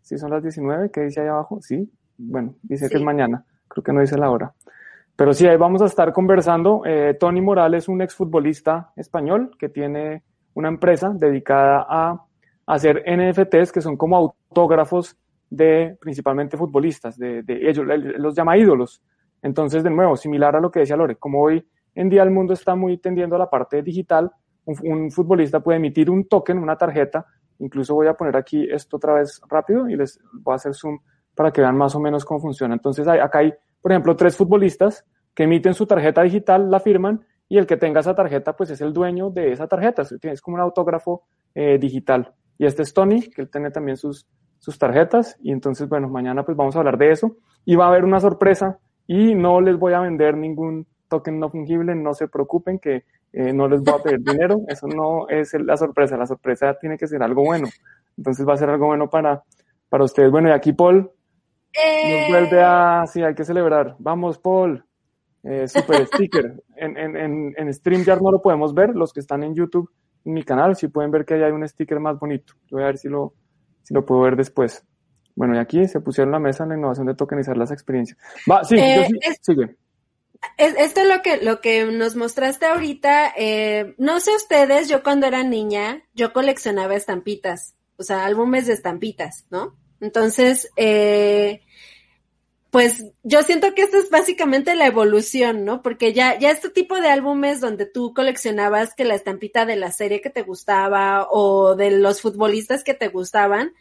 ¿Sí 0.00 0.16
son 0.16 0.30
las 0.30 0.42
19? 0.42 0.90
¿Qué 0.90 1.02
dice 1.02 1.20
ahí 1.20 1.28
abajo? 1.28 1.60
Sí, 1.60 1.92
bueno, 2.16 2.54
dice 2.62 2.88
que 2.88 2.96
es 2.96 3.02
mañana, 3.02 3.44
creo 3.68 3.84
que 3.84 3.92
no 3.92 4.00
dice 4.00 4.16
la 4.16 4.30
hora. 4.30 4.54
Pero 5.16 5.34
sí, 5.34 5.46
ahí 5.46 5.58
vamos 5.58 5.82
a 5.82 5.84
estar 5.84 6.14
conversando. 6.14 6.80
Eh, 6.86 7.14
Tony 7.20 7.42
Morales 7.42 7.84
es 7.84 7.88
un 7.90 8.00
exfutbolista 8.00 8.90
español 8.96 9.50
que 9.58 9.68
tiene 9.68 10.22
una 10.54 10.68
empresa 10.68 11.12
dedicada 11.14 11.84
a 11.86 12.24
hacer 12.74 13.04
NFTs 13.06 13.72
que 13.72 13.80
son 13.80 13.96
como 13.96 14.16
autógrafos 14.16 15.16
de 15.48 15.96
principalmente 16.00 16.56
futbolistas, 16.56 17.18
de, 17.18 17.42
de 17.42 17.68
ellos, 17.68 17.84
los 18.18 18.34
llama 18.34 18.56
ídolos. 18.56 19.02
Entonces, 19.42 19.82
de 19.82 19.90
nuevo, 19.90 20.16
similar 20.16 20.54
a 20.54 20.60
lo 20.60 20.70
que 20.70 20.80
decía 20.80 20.96
Lore, 20.96 21.16
como 21.16 21.42
hoy 21.42 21.66
en 21.94 22.08
día 22.08 22.22
el 22.22 22.30
mundo 22.30 22.52
está 22.52 22.76
muy 22.76 22.98
tendiendo 22.98 23.36
a 23.36 23.38
la 23.40 23.50
parte 23.50 23.82
digital, 23.82 24.30
un, 24.64 25.10
futbolista 25.10 25.60
puede 25.60 25.78
emitir 25.78 26.10
un 26.10 26.28
token, 26.28 26.58
una 26.58 26.76
tarjeta, 26.76 27.26
incluso 27.58 27.94
voy 27.94 28.06
a 28.06 28.14
poner 28.14 28.36
aquí 28.36 28.68
esto 28.70 28.98
otra 28.98 29.14
vez 29.14 29.40
rápido 29.48 29.88
y 29.88 29.96
les 29.96 30.20
voy 30.32 30.52
a 30.52 30.56
hacer 30.56 30.74
zoom 30.74 30.98
para 31.34 31.50
que 31.50 31.60
vean 31.60 31.76
más 31.76 31.94
o 31.94 32.00
menos 32.00 32.24
cómo 32.24 32.40
funciona. 32.40 32.74
Entonces, 32.74 33.08
acá 33.08 33.38
hay, 33.38 33.52
por 33.80 33.90
ejemplo, 33.90 34.14
tres 34.14 34.36
futbolistas 34.36 35.04
que 35.34 35.44
emiten 35.44 35.74
su 35.74 35.86
tarjeta 35.86 36.22
digital, 36.22 36.70
la 36.70 36.80
firman, 36.80 37.24
y 37.48 37.58
el 37.58 37.66
que 37.66 37.76
tenga 37.76 37.98
esa 37.98 38.14
tarjeta, 38.14 38.54
pues 38.54 38.70
es 38.70 38.80
el 38.80 38.92
dueño 38.92 39.30
de 39.30 39.50
esa 39.50 39.66
tarjeta, 39.66 40.02
es 40.22 40.40
como 40.40 40.54
un 40.54 40.60
autógrafo 40.60 41.24
eh, 41.52 41.78
digital. 41.80 42.32
Y 42.60 42.66
este 42.66 42.82
es 42.82 42.92
Tony, 42.92 43.22
que 43.22 43.40
él 43.40 43.50
tiene 43.50 43.70
también 43.70 43.96
sus, 43.96 44.26
sus 44.58 44.78
tarjetas, 44.78 45.34
y 45.40 45.50
entonces, 45.50 45.88
bueno, 45.88 46.10
mañana 46.10 46.44
pues 46.44 46.58
vamos 46.58 46.76
a 46.76 46.80
hablar 46.80 46.98
de 46.98 47.10
eso, 47.10 47.38
y 47.64 47.74
va 47.74 47.86
a 47.86 47.88
haber 47.88 48.04
una 48.04 48.20
sorpresa, 48.20 48.78
y 49.06 49.34
no 49.34 49.62
les 49.62 49.78
voy 49.78 49.94
a 49.94 50.00
vender 50.00 50.36
ningún 50.36 50.86
token 51.08 51.40
no 51.40 51.48
fungible, 51.48 51.94
no 51.94 52.12
se 52.12 52.28
preocupen 52.28 52.78
que 52.78 53.04
eh, 53.32 53.54
no 53.54 53.66
les 53.66 53.80
voy 53.80 53.94
a 53.94 54.02
pedir 54.02 54.20
dinero, 54.20 54.60
eso 54.68 54.86
no 54.88 55.26
es 55.30 55.54
la 55.54 55.78
sorpresa, 55.78 56.18
la 56.18 56.26
sorpresa 56.26 56.74
tiene 56.78 56.98
que 56.98 57.06
ser 57.06 57.22
algo 57.22 57.42
bueno, 57.46 57.66
entonces 58.18 58.46
va 58.46 58.52
a 58.52 58.58
ser 58.58 58.68
algo 58.68 58.88
bueno 58.88 59.08
para, 59.08 59.42
para 59.88 60.04
ustedes. 60.04 60.30
Bueno, 60.30 60.50
y 60.50 60.52
aquí 60.52 60.74
Paul 60.74 61.10
nos 62.10 62.28
vuelve 62.28 62.62
a, 62.62 63.06
sí, 63.06 63.22
hay 63.22 63.34
que 63.34 63.44
celebrar, 63.46 63.96
vamos 63.98 64.36
Paul, 64.36 64.84
eh, 65.44 65.66
super 65.66 66.06
sticker, 66.14 66.62
en, 66.76 66.98
en, 66.98 67.16
en, 67.16 67.54
en 67.56 67.72
StreamYard 67.72 68.20
no 68.20 68.30
lo 68.30 68.42
podemos 68.42 68.74
ver, 68.74 68.94
los 68.94 69.14
que 69.14 69.20
están 69.20 69.44
en 69.44 69.54
YouTube, 69.54 69.90
mi 70.24 70.42
canal, 70.42 70.76
sí 70.76 70.88
pueden 70.88 71.10
ver 71.10 71.24
que 71.24 71.34
hay 71.34 71.52
un 71.52 71.66
sticker 71.66 72.00
más 72.00 72.18
bonito, 72.18 72.54
voy 72.70 72.82
a 72.82 72.86
ver 72.86 72.98
si 72.98 73.08
lo, 73.08 73.34
si 73.82 73.94
lo 73.94 74.04
puedo 74.04 74.22
ver 74.22 74.36
después. 74.36 74.84
Bueno, 75.34 75.54
y 75.54 75.58
aquí 75.58 75.86
se 75.86 76.00
pusieron 76.00 76.32
la 76.32 76.38
mesa 76.38 76.64
en 76.64 76.70
la 76.70 76.76
innovación 76.76 77.06
de 77.06 77.14
tokenizar 77.14 77.56
las 77.56 77.70
experiencias. 77.70 78.18
Va, 78.50 78.64
sí, 78.64 78.76
eh, 78.76 79.08
sigue. 79.40 79.76
esto 80.58 81.00
es 81.00 81.08
lo 81.08 81.22
que, 81.22 81.38
lo 81.42 81.60
que 81.60 81.86
nos 81.86 82.16
mostraste 82.16 82.66
ahorita. 82.66 83.32
Eh, 83.36 83.94
no 83.98 84.20
sé 84.20 84.34
ustedes, 84.34 84.88
yo 84.88 85.02
cuando 85.02 85.26
era 85.26 85.42
niña, 85.42 86.02
yo 86.14 86.32
coleccionaba 86.32 86.94
estampitas, 86.94 87.74
o 87.96 88.02
sea, 88.02 88.26
álbumes 88.26 88.66
de 88.66 88.74
estampitas, 88.74 89.46
¿no? 89.50 89.76
Entonces, 90.00 90.70
eh, 90.76 91.62
pues 92.70 93.04
yo 93.24 93.42
siento 93.42 93.74
que 93.74 93.82
esto 93.82 93.98
es 93.98 94.10
básicamente 94.10 94.74
la 94.76 94.86
evolución, 94.86 95.64
¿no? 95.64 95.82
Porque 95.82 96.12
ya, 96.12 96.38
ya 96.38 96.50
este 96.50 96.70
tipo 96.70 97.00
de 97.00 97.08
álbumes 97.08 97.60
donde 97.60 97.86
tú 97.86 98.14
coleccionabas 98.14 98.94
que 98.94 99.04
la 99.04 99.16
estampita 99.16 99.66
de 99.66 99.76
la 99.76 99.90
serie 99.90 100.20
que 100.20 100.30
te 100.30 100.42
gustaba 100.42 101.26
o 101.30 101.74
de 101.74 101.90
los 101.90 102.20
futbolistas 102.20 102.84
que 102.84 102.94
te 102.94 103.08
gustaban, 103.08 103.72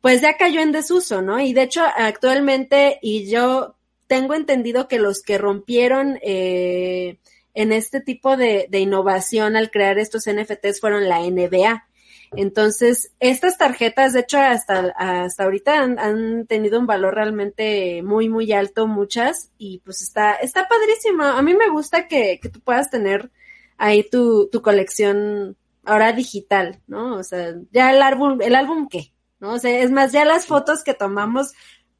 pues 0.00 0.22
ya 0.22 0.36
cayó 0.36 0.60
en 0.60 0.72
desuso, 0.72 1.20
¿no? 1.20 1.40
Y 1.40 1.52
de 1.52 1.62
hecho, 1.62 1.82
actualmente, 1.96 2.98
y 3.02 3.28
yo 3.28 3.76
tengo 4.06 4.34
entendido 4.34 4.88
que 4.88 4.98
los 4.98 5.22
que 5.22 5.38
rompieron 5.38 6.18
eh, 6.22 7.18
en 7.54 7.72
este 7.72 8.00
tipo 8.00 8.36
de, 8.36 8.68
innovación 8.72 9.56
al 9.56 9.70
crear 9.70 9.98
estos 9.98 10.24
NFTs 10.26 10.80
fueron 10.80 11.08
la 11.08 11.20
NBA. 11.20 11.87
Entonces, 12.32 13.12
estas 13.20 13.58
tarjetas, 13.58 14.12
de 14.12 14.20
hecho, 14.20 14.38
hasta, 14.38 14.94
hasta 14.96 15.44
ahorita 15.44 15.82
han, 15.82 16.46
tenido 16.46 16.78
un 16.78 16.86
valor 16.86 17.14
realmente 17.14 18.02
muy, 18.02 18.28
muy 18.28 18.52
alto, 18.52 18.86
muchas, 18.86 19.50
y 19.58 19.78
pues 19.80 20.02
está, 20.02 20.34
está 20.34 20.68
padrísimo. 20.68 21.24
A 21.24 21.42
mí 21.42 21.54
me 21.54 21.68
gusta 21.70 22.06
que, 22.06 22.38
que 22.40 22.48
tú 22.48 22.60
puedas 22.60 22.90
tener 22.90 23.30
ahí 23.78 24.02
tu, 24.08 24.48
tu 24.50 24.60
colección 24.62 25.56
ahora 25.84 26.12
digital, 26.12 26.80
¿no? 26.86 27.16
O 27.16 27.22
sea, 27.22 27.54
ya 27.70 27.92
el 27.92 28.02
álbum, 28.02 28.40
el 28.42 28.54
álbum 28.54 28.88
qué, 28.88 29.12
¿no? 29.40 29.54
O 29.54 29.58
sea, 29.58 29.78
es 29.80 29.90
más, 29.90 30.12
ya 30.12 30.24
las 30.24 30.46
fotos 30.46 30.84
que 30.84 30.94
tomamos, 30.94 31.52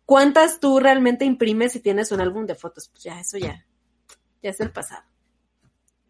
¿cuántas 0.04 0.60
tú 0.60 0.78
realmente 0.78 1.24
imprimes 1.24 1.72
si 1.72 1.80
tienes 1.80 2.12
un 2.12 2.20
álbum 2.20 2.46
de 2.46 2.54
fotos? 2.54 2.88
Pues 2.88 3.04
ya, 3.04 3.18
eso 3.20 3.38
ya, 3.38 3.64
ya 4.42 4.50
es 4.50 4.60
el 4.60 4.70
pasado. 4.70 5.04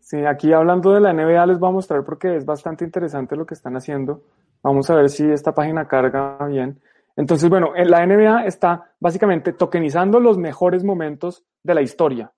Sí, 0.09 0.25
aquí 0.25 0.55
hablando 0.55 0.95
de 0.95 1.01
la 1.01 1.13
NBA 1.13 1.45
les 1.45 1.59
voy 1.59 1.69
a 1.69 1.73
mostrar 1.73 2.03
porque 2.03 2.35
es 2.35 2.47
bastante 2.47 2.83
interesante 2.83 3.37
lo 3.37 3.45
que 3.45 3.53
están 3.53 3.77
haciendo. 3.77 4.23
Vamos 4.63 4.89
a 4.89 4.95
ver 4.95 5.11
si 5.11 5.31
esta 5.31 5.53
página 5.53 5.87
carga 5.87 6.39
bien. 6.47 6.81
Entonces, 7.15 7.51
bueno, 7.51 7.75
la 7.77 8.07
NBA 8.07 8.47
está 8.47 8.95
básicamente 8.99 9.53
tokenizando 9.53 10.19
los 10.19 10.39
mejores 10.39 10.83
momentos 10.83 11.45
de 11.63 11.75
la 11.75 11.83
historia. 11.83 12.33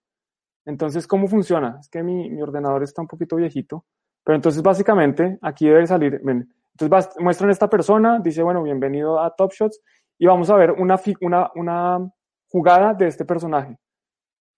Entonces, 0.65 1.07
¿cómo 1.07 1.29
funciona? 1.29 1.77
Es 1.79 1.89
que 1.89 2.03
mi, 2.03 2.29
mi 2.29 2.43
ordenador 2.43 2.83
está 2.83 3.03
un 3.03 3.07
poquito 3.07 3.37
viejito, 3.37 3.85
pero 4.25 4.35
entonces 4.35 4.63
básicamente 4.63 5.39
aquí 5.41 5.69
debe 5.69 5.87
salir, 5.87 6.21
ven, 6.25 6.53
entonces 6.77 7.15
muestran 7.21 7.51
esta 7.51 7.71
persona, 7.71 8.19
dice, 8.19 8.43
bueno, 8.43 8.65
bienvenido 8.65 9.21
a 9.21 9.33
Top 9.37 9.53
Shots, 9.53 9.81
y 10.19 10.27
vamos 10.27 10.51
a 10.51 10.57
ver 10.57 10.73
una, 10.73 10.99
una, 11.21 11.51
una 11.55 12.11
jugada 12.49 12.95
de 12.95 13.07
este 13.07 13.25
personaje. 13.25 13.79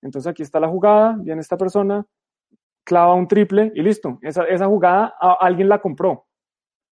Entonces 0.00 0.30
aquí 0.30 0.42
está 0.42 0.58
la 0.58 0.68
jugada, 0.68 1.14
viene 1.18 1.42
esta 1.42 1.58
persona, 1.58 2.06
clava 2.84 3.14
un 3.14 3.28
triple 3.28 3.72
y 3.74 3.82
listo. 3.82 4.18
Esa, 4.22 4.44
esa 4.44 4.66
jugada 4.66 5.14
alguien 5.40 5.68
la 5.68 5.80
compró. 5.80 6.26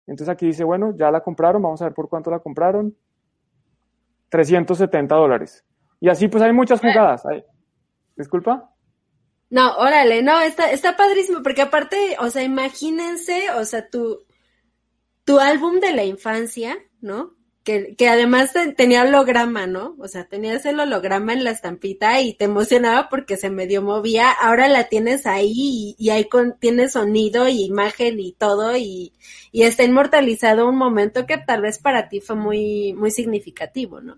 Entonces 0.06 0.32
aquí 0.32 0.46
dice, 0.46 0.64
bueno, 0.64 0.94
ya 0.96 1.10
la 1.10 1.20
compraron, 1.20 1.62
vamos 1.62 1.82
a 1.82 1.86
ver 1.86 1.94
por 1.94 2.08
cuánto 2.08 2.30
la 2.30 2.38
compraron. 2.38 2.96
370 4.30 5.14
dólares. 5.14 5.64
Y 6.00 6.08
así 6.08 6.28
pues 6.28 6.42
hay 6.42 6.52
muchas 6.52 6.80
jugadas. 6.80 7.22
Disculpa. 8.16 8.70
No, 9.50 9.76
órale, 9.78 10.22
no, 10.22 10.40
está, 10.40 10.70
está 10.70 10.96
padrísimo, 10.96 11.42
porque 11.42 11.62
aparte, 11.62 12.16
o 12.20 12.28
sea, 12.28 12.42
imagínense, 12.42 13.50
o 13.52 13.64
sea, 13.64 13.88
tú, 13.88 14.26
tu 15.24 15.38
álbum 15.38 15.80
de 15.80 15.92
la 15.92 16.04
infancia, 16.04 16.76
¿no? 17.00 17.37
Que, 17.68 17.96
que 17.96 18.08
además 18.08 18.54
tenía 18.78 19.02
holograma, 19.02 19.66
¿no? 19.66 19.94
O 19.98 20.08
sea, 20.08 20.24
tenías 20.24 20.64
el 20.64 20.80
holograma 20.80 21.34
en 21.34 21.44
la 21.44 21.50
estampita 21.50 22.18
y 22.22 22.32
te 22.32 22.46
emocionaba 22.46 23.10
porque 23.10 23.36
se 23.36 23.50
medio 23.50 23.82
movía. 23.82 24.30
Ahora 24.30 24.68
la 24.68 24.84
tienes 24.84 25.26
ahí 25.26 25.94
y, 25.98 26.08
ahí 26.08 26.30
con, 26.30 26.54
tienes 26.58 26.92
sonido 26.92 27.46
y 27.46 27.66
imagen 27.66 28.20
y 28.20 28.32
todo 28.32 28.74
y, 28.74 29.12
y 29.52 29.64
está 29.64 29.84
inmortalizado 29.84 30.66
un 30.66 30.78
momento 30.78 31.26
que 31.26 31.36
tal 31.36 31.60
vez 31.60 31.78
para 31.78 32.08
ti 32.08 32.22
fue 32.22 32.36
muy, 32.36 32.94
muy 32.94 33.10
significativo, 33.10 34.00
¿no? 34.00 34.16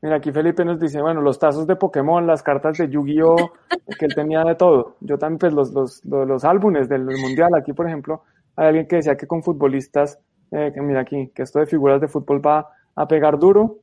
Mira, 0.00 0.14
aquí 0.14 0.30
Felipe 0.30 0.64
nos 0.64 0.78
dice, 0.78 1.02
bueno, 1.02 1.20
los 1.20 1.40
tazos 1.40 1.66
de 1.66 1.74
Pokémon, 1.74 2.24
las 2.24 2.44
cartas 2.44 2.78
de 2.78 2.90
Yu-Gi-Oh, 2.90 3.54
que 3.98 4.06
él 4.06 4.14
tenía 4.14 4.44
de 4.44 4.54
todo. 4.54 4.98
Yo 5.00 5.18
también, 5.18 5.40
pues, 5.40 5.52
los, 5.52 5.72
los, 5.72 6.04
los, 6.04 6.28
los 6.28 6.44
álbumes 6.44 6.88
del 6.88 7.06
Mundial, 7.06 7.56
aquí, 7.56 7.72
por 7.72 7.88
ejemplo, 7.88 8.22
hay 8.54 8.68
alguien 8.68 8.86
que 8.86 8.96
decía 8.96 9.16
que 9.16 9.26
con 9.26 9.42
futbolistas, 9.42 10.20
eh, 10.54 10.72
que 10.72 10.80
mira 10.80 11.00
aquí, 11.00 11.32
que 11.34 11.42
esto 11.42 11.58
de 11.58 11.66
figuras 11.66 12.00
de 12.00 12.08
fútbol 12.08 12.44
va 12.44 12.68
a 12.94 13.08
pegar 13.08 13.38
duro. 13.38 13.80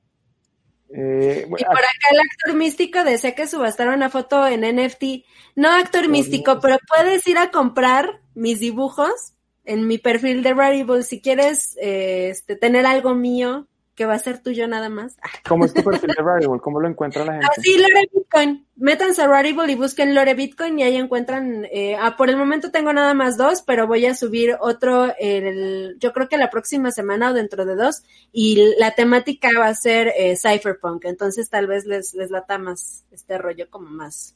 Eh, 0.93 1.45
y 1.45 1.49
por 1.49 1.63
acá 1.63 2.07
el 2.11 2.19
actor 2.19 2.55
místico 2.55 3.03
decía 3.03 3.35
que 3.35 3.47
subastaron 3.47 3.95
una 3.95 4.09
foto 4.09 4.47
en 4.47 4.61
NFT. 4.61 5.25
No 5.55 5.69
actor 5.69 6.07
místico, 6.07 6.59
pero 6.61 6.77
puedes 6.95 7.27
ir 7.27 7.37
a 7.37 7.51
comprar 7.51 8.21
mis 8.35 8.59
dibujos 8.59 9.33
en 9.65 9.85
mi 9.85 9.97
perfil 9.97 10.43
de 10.43 10.53
Rarible 10.53 11.03
si 11.03 11.21
quieres 11.21 11.77
eh, 11.81 12.29
este, 12.29 12.55
tener 12.55 12.85
algo 12.85 13.15
mío 13.15 13.67
que 13.95 14.05
va 14.05 14.13
a 14.13 14.19
ser 14.19 14.39
tuyo 14.39 14.67
nada 14.67 14.89
más. 14.89 15.17
¿Cómo 15.47 15.65
es 15.65 15.73
tu 15.73 15.83
perfil 15.83 16.11
de 16.15 16.23
Rarible? 16.23 16.59
¿Cómo 16.59 16.79
lo 16.79 16.87
encuentra 16.87 17.25
la 17.25 17.33
gente? 17.33 17.47
Así, 17.57 17.77
Lore 17.77 18.09
Bitcoin. 18.13 18.65
Métanse 18.77 19.21
a 19.21 19.27
Rarible 19.27 19.71
y 19.71 19.75
busquen 19.75 20.15
Lore 20.15 20.33
Bitcoin 20.33 20.79
y 20.79 20.83
ahí 20.83 20.95
encuentran, 20.95 21.65
eh, 21.71 21.95
ah, 21.99 22.15
por 22.17 22.29
el 22.29 22.37
momento 22.37 22.71
tengo 22.71 22.93
nada 22.93 23.13
más 23.13 23.37
dos, 23.37 23.61
pero 23.61 23.87
voy 23.87 24.05
a 24.05 24.15
subir 24.15 24.57
otro, 24.59 25.13
el, 25.19 25.97
yo 25.99 26.13
creo 26.13 26.29
que 26.29 26.37
la 26.37 26.49
próxima 26.49 26.91
semana 26.91 27.31
o 27.31 27.33
dentro 27.33 27.65
de 27.65 27.75
dos, 27.75 28.03
y 28.31 28.73
la 28.79 28.95
temática 28.95 29.49
va 29.59 29.67
a 29.67 29.75
ser 29.75 30.13
eh, 30.17 30.35
Cypherpunk, 30.35 31.05
entonces 31.05 31.49
tal 31.49 31.67
vez 31.67 31.85
les, 31.85 32.13
les 32.15 32.31
lata 32.31 32.57
más 32.57 33.05
este 33.11 33.37
rollo 33.37 33.69
como 33.69 33.89
más 33.89 34.35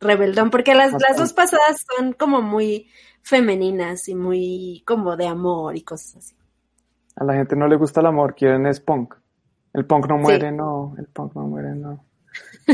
rebeldón, 0.00 0.50
porque 0.50 0.74
las, 0.74 0.92
las 0.92 1.16
dos 1.16 1.32
pasadas 1.32 1.84
son 1.96 2.12
como 2.12 2.40
muy 2.40 2.88
femeninas 3.20 4.08
y 4.08 4.14
muy 4.14 4.82
como 4.86 5.16
de 5.16 5.26
amor 5.26 5.76
y 5.76 5.82
cosas 5.82 6.16
así. 6.16 6.34
A 7.16 7.24
la 7.24 7.34
gente 7.34 7.56
no 7.56 7.66
le 7.66 7.76
gusta 7.76 8.00
el 8.00 8.06
amor, 8.06 8.34
quieren 8.34 8.66
es 8.66 8.80
punk. 8.80 9.14
El 9.72 9.84
punk 9.86 10.08
no 10.08 10.18
muere, 10.18 10.52
no. 10.52 10.94
El 10.98 11.06
punk 11.06 11.34
no 11.34 11.42
muere, 11.42 11.74
no. 11.74 12.04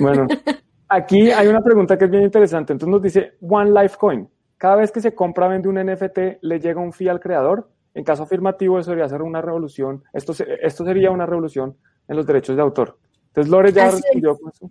Bueno, 0.01 0.27
aquí 0.89 1.31
hay 1.31 1.49
una 1.49 1.61
pregunta 1.61 1.97
que 1.97 2.05
es 2.05 2.11
bien 2.11 2.25
interesante. 2.25 2.73
Entonces 2.73 2.93
nos 2.93 3.03
dice 3.03 3.35
One 3.41 3.71
Life 3.71 3.97
Coin. 3.99 4.29
Cada 4.57 4.77
vez 4.77 4.93
que 4.93 5.01
se 5.01 5.15
compra 5.15 5.49
vende 5.49 5.69
un 5.69 5.77
NFT, 5.77 6.43
¿le 6.43 6.61
llega 6.61 6.81
un 6.81 6.93
fee 6.93 7.09
al 7.09 7.21
creador? 7.21 7.69
En 7.95 8.05
caso 8.05 8.23
afirmativo, 8.23 8.79
eso 8.79 8.91
debería 8.91 9.09
ser 9.09 9.23
una 9.23 9.43
revolución, 9.43 10.03
esto, 10.13 10.33
esto 10.63 10.85
sería 10.85 11.11
una 11.11 11.27
revolución 11.27 11.77
en 12.09 12.17
los 12.17 12.27
derechos 12.27 12.57
de 12.57 12.63
autor. 12.63 12.99
Entonces, 13.29 13.51
Lore 13.51 13.73
ya 13.73 13.91
respondió 13.91 14.39
con 14.39 14.51
eso. 14.51 14.71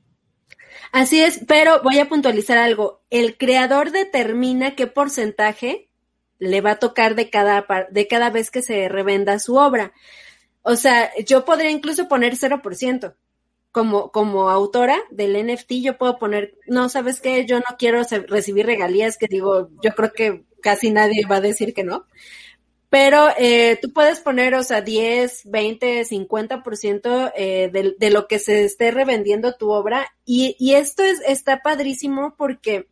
Así 0.91 1.21
es, 1.21 1.43
pero 1.47 1.81
voy 1.83 1.99
a 1.99 2.09
puntualizar 2.09 2.57
algo. 2.57 3.01
El 3.09 3.37
creador 3.37 3.91
determina 3.91 4.75
qué 4.75 4.87
porcentaje 4.87 5.90
le 6.41 6.59
va 6.59 6.71
a 6.71 6.79
tocar 6.79 7.13
de 7.13 7.29
cada, 7.29 7.65
de 7.91 8.07
cada 8.07 8.31
vez 8.31 8.49
que 8.49 8.63
se 8.63 8.89
revenda 8.89 9.37
su 9.37 9.57
obra. 9.57 9.93
O 10.63 10.75
sea, 10.75 11.11
yo 11.23 11.45
podría 11.45 11.69
incluso 11.69 12.07
poner 12.07 12.33
0%. 12.35 13.15
Como, 13.71 14.11
como 14.11 14.49
autora 14.49 14.97
del 15.11 15.33
NFT, 15.47 15.73
yo 15.81 15.97
puedo 15.97 16.17
poner, 16.17 16.57
no, 16.67 16.89
¿sabes 16.89 17.21
qué? 17.21 17.45
Yo 17.45 17.59
no 17.59 17.77
quiero 17.79 18.01
recibir 18.27 18.65
regalías, 18.65 19.17
que 19.17 19.27
digo, 19.27 19.69
yo 19.81 19.91
creo 19.91 20.11
que 20.11 20.43
casi 20.61 20.91
nadie 20.91 21.25
va 21.29 21.37
a 21.37 21.41
decir 21.41 21.73
que 21.73 21.85
no. 21.85 22.05
Pero 22.89 23.29
eh, 23.37 23.79
tú 23.81 23.93
puedes 23.93 24.19
poner, 24.19 24.55
o 24.55 24.63
sea, 24.63 24.81
10, 24.81 25.43
20, 25.45 26.01
50% 26.01 27.31
eh, 27.35 27.69
de, 27.71 27.95
de 27.97 28.09
lo 28.09 28.27
que 28.27 28.39
se 28.39 28.65
esté 28.65 28.91
revendiendo 28.91 29.53
tu 29.53 29.69
obra. 29.71 30.11
Y, 30.25 30.57
y 30.59 30.73
esto 30.73 31.03
es, 31.03 31.21
está 31.25 31.61
padrísimo 31.61 32.35
porque 32.35 32.89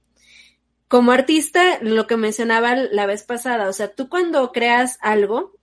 como 0.90 1.12
artista, 1.12 1.78
lo 1.82 2.08
que 2.08 2.18
mencionaba 2.18 2.76
la 2.76 3.06
vez 3.06 3.24
pasada, 3.24 3.70
o 3.70 3.74
sea, 3.74 3.94
tú 3.94 4.10
cuando 4.10 4.52
creas 4.52 4.98
algo 5.02 5.56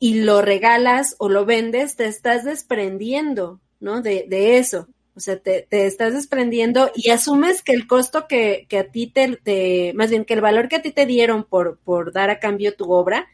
y 0.00 0.22
lo 0.22 0.42
regalas 0.42 1.14
o 1.18 1.28
lo 1.28 1.46
vendes, 1.46 1.94
te 1.94 2.06
estás 2.06 2.44
desprendiendo, 2.44 3.60
¿no? 3.78 4.02
De, 4.02 4.26
de 4.28 4.58
eso. 4.58 4.88
O 5.14 5.20
sea, 5.20 5.38
te, 5.38 5.66
te, 5.68 5.86
estás 5.86 6.12
desprendiendo 6.12 6.90
y 6.94 7.10
asumes 7.10 7.62
que 7.62 7.72
el 7.72 7.86
costo 7.86 8.26
que, 8.28 8.66
que 8.68 8.78
a 8.78 8.90
ti 8.90 9.06
te, 9.06 9.92
más 9.94 10.10
bien 10.10 10.24
que 10.24 10.34
el 10.34 10.40
valor 10.40 10.68
que 10.68 10.76
a 10.76 10.82
ti 10.82 10.90
te 10.92 11.06
dieron 11.06 11.44
por, 11.44 11.78
por 11.78 12.12
dar 12.12 12.30
a 12.30 12.40
cambio 12.40 12.74
tu 12.74 12.92
obra, 12.92 13.28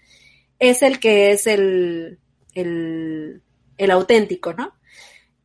es 0.58 0.82
el 0.82 1.00
que 1.00 1.32
es 1.32 1.46
el, 1.46 2.18
el, 2.54 3.42
el 3.78 3.90
auténtico, 3.90 4.52
¿no? 4.52 4.74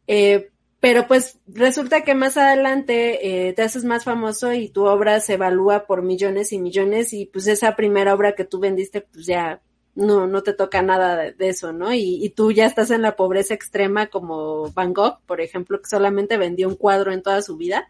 Eh, 0.07 0.49
pero 0.79 1.07
pues 1.07 1.39
resulta 1.47 2.03
que 2.03 2.15
más 2.15 2.37
adelante 2.37 3.47
eh, 3.47 3.53
te 3.53 3.61
haces 3.61 3.83
más 3.83 4.03
famoso 4.03 4.53
y 4.53 4.69
tu 4.69 4.85
obra 4.85 5.19
se 5.19 5.33
evalúa 5.33 5.85
por 5.85 6.01
millones 6.03 6.53
y 6.53 6.59
millones 6.59 7.13
y 7.13 7.25
pues 7.25 7.47
esa 7.47 7.75
primera 7.75 8.13
obra 8.13 8.33
que 8.33 8.45
tú 8.45 8.59
vendiste 8.59 9.01
pues 9.01 9.25
ya 9.25 9.61
no, 9.95 10.27
no 10.27 10.43
te 10.43 10.53
toca 10.53 10.81
nada 10.81 11.31
de, 11.31 11.49
eso, 11.49 11.73
¿no? 11.73 11.93
Y, 11.93 12.23
y, 12.23 12.29
tú 12.29 12.53
ya 12.53 12.65
estás 12.65 12.89
en 12.91 13.01
la 13.01 13.17
pobreza 13.17 13.53
extrema 13.53 14.07
como 14.07 14.71
Van 14.71 14.93
Gogh, 14.93 15.19
por 15.25 15.41
ejemplo, 15.41 15.81
que 15.81 15.89
solamente 15.89 16.37
vendió 16.37 16.69
un 16.69 16.75
cuadro 16.75 17.11
en 17.11 17.21
toda 17.21 17.41
su 17.41 17.57
vida, 17.57 17.89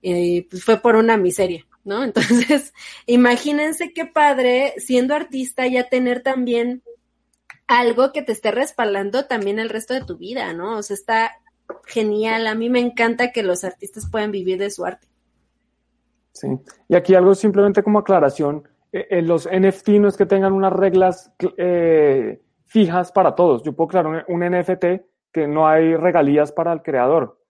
y 0.00 0.42
pues 0.42 0.62
fue 0.62 0.76
por 0.76 0.94
una 0.94 1.16
miseria. 1.16 1.66
¿no? 1.84 2.02
Entonces, 2.04 2.72
imagínense 3.06 3.92
qué 3.92 4.06
padre, 4.06 4.74
siendo 4.78 5.14
artista, 5.14 5.66
ya 5.66 5.88
tener 5.88 6.22
también 6.22 6.82
algo 7.66 8.12
que 8.12 8.22
te 8.22 8.32
esté 8.32 8.50
respaldando 8.50 9.26
también 9.26 9.58
el 9.58 9.70
resto 9.70 9.94
de 9.94 10.04
tu 10.04 10.16
vida, 10.18 10.52
¿no? 10.52 10.78
O 10.78 10.82
sea, 10.82 10.94
está 10.94 11.32
genial. 11.86 12.46
A 12.46 12.54
mí 12.54 12.70
me 12.70 12.80
encanta 12.80 13.32
que 13.32 13.42
los 13.42 13.64
artistas 13.64 14.08
puedan 14.10 14.30
vivir 14.30 14.58
de 14.58 14.70
su 14.70 14.84
arte. 14.84 15.06
Sí, 16.32 16.48
y 16.88 16.96
aquí 16.96 17.14
algo 17.14 17.34
simplemente 17.34 17.82
como 17.82 18.00
aclaración, 18.00 18.64
eh, 18.92 19.06
eh, 19.10 19.22
los 19.22 19.48
NFT 19.48 19.88
no 20.00 20.08
es 20.08 20.16
que 20.16 20.26
tengan 20.26 20.52
unas 20.52 20.72
reglas 20.72 21.32
eh, 21.56 22.40
fijas 22.66 23.12
para 23.12 23.34
todos. 23.34 23.62
Yo 23.62 23.72
puedo 23.72 23.88
crear 23.88 24.24
un, 24.28 24.40
NFT 24.40 24.84
que 25.32 25.46
no 25.46 25.66
hay 25.66 25.96
regalías 25.96 26.52
para 26.52 26.72
el 26.72 26.82
creador. 26.82 27.40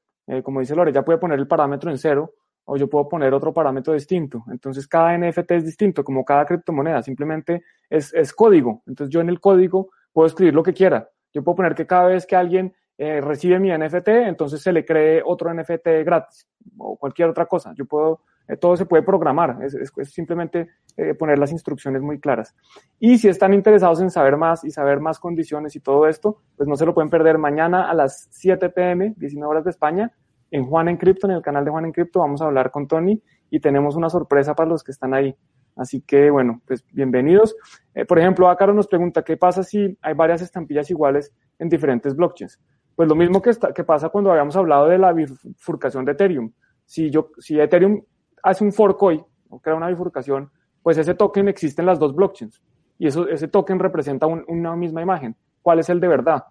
como 0.42 0.60
dice 0.60 0.74
Lore, 0.74 0.92
ya 0.92 1.04
puede 1.04 1.18
poner 1.18 1.38
el 1.38 1.46
parámetro 1.46 1.90
en 1.90 1.98
cero 1.98 2.34
o 2.64 2.78
yo 2.78 2.88
puedo 2.88 3.08
poner 3.08 3.34
otro 3.34 3.52
parámetro 3.52 3.92
distinto. 3.92 4.42
Entonces 4.50 4.88
cada 4.88 5.16
NFT 5.18 5.50
es 5.50 5.64
distinto, 5.66 6.02
como 6.02 6.24
cada 6.24 6.46
criptomoneda, 6.46 7.02
simplemente 7.02 7.62
es, 7.90 8.12
es, 8.14 8.32
código. 8.32 8.82
Entonces 8.86 9.12
yo 9.12 9.20
en 9.20 9.28
el 9.28 9.38
código 9.38 9.90
puedo 10.12 10.26
escribir 10.26 10.54
lo 10.54 10.62
que 10.62 10.72
quiera. 10.72 11.10
Yo 11.34 11.44
puedo 11.44 11.56
poner 11.56 11.74
que 11.74 11.86
cada 11.86 12.06
vez 12.06 12.24
que 12.24 12.36
alguien 12.36 12.74
eh, 12.97 13.20
recibe 13.20 13.59
mi 13.59 13.76
NFT, 13.76 14.09
entonces 14.09 14.62
se 14.62 14.72
le 14.72 14.84
cree 14.84 15.22
otro 15.24 15.53
NFT 15.53 15.86
gratis 16.05 16.49
o 16.78 16.97
cualquier 16.97 17.28
otra 17.28 17.47
cosa. 17.47 17.72
Yo 17.74 17.86
puedo, 17.86 18.20
eh, 18.47 18.57
todo 18.57 18.76
se 18.76 18.86
puede 18.86 19.03
programar, 19.03 19.59
es, 19.62 19.74
es, 19.74 20.12
simplemente 20.12 20.68
eh, 20.97 21.14
poner 21.14 21.38
las 21.38 21.51
instrucciones 21.51 22.03
muy 22.03 22.20
claras. 22.20 22.55
Y 23.01 23.18
si 23.18 23.28
están 23.28 23.53
interesados 23.53 24.01
en 24.01 24.11
saber 24.11 24.36
más 24.36 24.64
y 24.64 24.70
saber 24.70 25.01
más 25.01 25.18
condiciones 25.18 25.74
y 25.74 25.80
todo 25.80 26.07
esto, 26.07 26.42
pues 26.57 26.68
no 26.68 26.76
se 26.76 26.86
lo 26.86 26.95
pueden 26.95 27.11
perder 27.11 27.38
mañana 27.38 27.90
a 27.90 27.95
las 27.95 28.28
7 28.30 28.70
pm, 28.70 29.14
19 29.16 29.51
horas 29.51 29.64
de 29.64 29.70
España, 29.70 30.12
en 30.51 30.64
Juan 30.64 30.88
en 30.88 30.97
Crypto, 30.97 31.26
en 31.26 31.32
el 31.32 31.42
canal 31.42 31.64
de 31.64 31.72
Juan 31.72 31.86
en 31.86 31.92
Crypto, 31.92 32.20
vamos 32.20 32.40
a 32.40 32.45
hablar 32.45 32.70
con 32.70 32.86
Tony 32.86 33.20
y 33.51 33.59
tenemos 33.59 33.97
una 33.97 34.09
sorpresa 34.09 34.55
para 34.55 34.70
los 34.70 34.84
que 34.84 34.92
están 34.92 35.12
ahí. 35.12 35.36
Así 35.76 36.01
que, 36.01 36.30
bueno, 36.30 36.62
pues 36.64 36.84
bienvenidos. 36.92 37.57
Eh, 37.95 38.05
por 38.05 38.20
ejemplo, 38.20 38.49
Acaro 38.49 38.72
nos 38.72 38.86
pregunta, 38.86 39.24
¿qué 39.24 39.36
pasa 39.36 39.64
si 39.64 39.99
hay 40.01 40.14
varias 40.14 40.42
estampillas 40.42 40.88
iguales 40.90 41.32
en 41.59 41.68
diferentes 41.68 42.14
blockchains? 42.14 42.61
Pues 42.97 43.09
lo 43.09 43.14
mismo 43.14 43.42
que, 43.42 43.53
que 43.74 43.84
pasa 43.84 44.09
cuando 44.09 44.30
habíamos 44.30 44.57
hablado 44.57 44.86
de 44.86 44.99
la 44.99 45.12
bifurcación 45.12 46.05
de 46.05 46.12
Ethereum. 46.12 46.53
Si, 46.84 47.11
yo, 47.11 47.30
si 47.38 47.59
Ethereum 47.59 48.03
hace 48.42 48.64
un 48.64 48.72
fork 48.72 49.03
hoy, 49.03 49.22
o 49.49 49.61
crea 49.61 49.74
una 49.74 49.88
bifurcación, 49.88 50.51
pues 50.82 50.99
ese 50.99 51.14
token 51.14 51.49
existe 51.49 51.82
en 51.82 51.86
las 51.86 51.99
dos 51.99 52.14
blockchains. 52.14 52.62
Y 52.99 53.09
eso, 53.09 53.28
ese 53.28 53.49
token 53.49 53.78
representa 53.78 54.26
una 54.26 54.76
misma 54.76 55.03
imagen. 55.03 55.36
¿Cuál 55.62 55.80
es 55.80 55.88
el 55.88 55.99
de 55.99 56.09
verdad? 56.09 56.45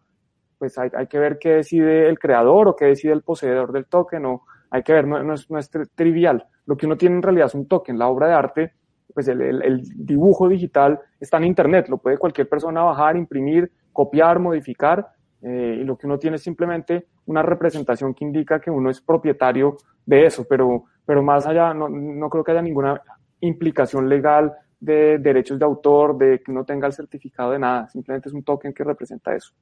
pues 0.63 0.77
hay, 0.77 0.89
hay, 0.95 1.07
que 1.07 1.19
ver 1.19 1.39
qué 1.39 1.55
decide 1.55 2.07
el 2.07 2.17
creador 2.17 2.69
o 2.69 2.75
qué 2.77 2.85
decide 2.85 3.11
el 3.11 3.21
poseedor 3.21 3.73
del 3.73 3.85
token, 3.85 4.25
o 4.25 4.43
hay 4.69 4.81
que 4.81 4.93
ver, 4.93 5.05
no, 5.05 5.33
es, 5.33 5.51
no 5.51 5.59
es 5.59 5.69
trivial. 5.93 6.47
Lo 6.65 6.77
que 6.77 6.85
uno 6.85 6.95
tiene 6.95 7.17
en 7.17 7.21
realidad 7.21 7.47
es 7.47 7.53
un 7.53 7.67
token, 7.67 7.99
la 7.99 8.07
obra 8.07 8.27
de 8.27 8.33
arte, 8.33 8.73
pues 9.13 9.27
el, 9.27 9.41
el, 9.41 9.81
dibujo 9.93 10.47
digital 10.47 11.01
está 11.19 11.35
en 11.35 11.43
Internet, 11.43 11.89
lo 11.89 11.97
puede 11.97 12.17
cualquier 12.17 12.47
persona 12.47 12.81
bajar, 12.81 13.17
imprimir, 13.17 13.69
copiar, 13.91 14.39
modificar, 14.39 15.05
eh, 15.43 15.79
y 15.81 15.83
lo 15.83 15.97
que 15.97 16.07
uno 16.07 16.17
tiene 16.17 16.37
es 16.37 16.43
simplemente 16.43 17.07
una 17.25 17.43
representación 17.43 18.13
que 18.13 18.25
indica 18.25 18.59
que 18.59 18.71
uno 18.71 18.89
es 18.89 19.01
propietario 19.01 19.77
de 20.05 20.25
eso, 20.25 20.45
pero, 20.47 20.85
pero 21.05 21.21
más 21.21 21.45
allá 21.45 21.73
no, 21.73 21.89
no 21.89 22.29
creo 22.29 22.43
que 22.43 22.51
haya 22.51 22.61
ninguna 22.61 23.01
implicación 23.41 24.09
legal 24.09 24.53
de 24.79 25.17
derechos 25.19 25.59
de 25.59 25.65
autor, 25.65 26.17
de 26.17 26.41
que 26.41 26.51
uno 26.51 26.65
tenga 26.65 26.87
el 26.87 26.93
certificado 26.93 27.51
de 27.51 27.59
nada, 27.59 27.89
simplemente 27.89 28.29
es 28.29 28.35
un 28.35 28.43
token 28.43 28.73
que 28.73 28.83
representa 28.83 29.35
eso 29.35 29.53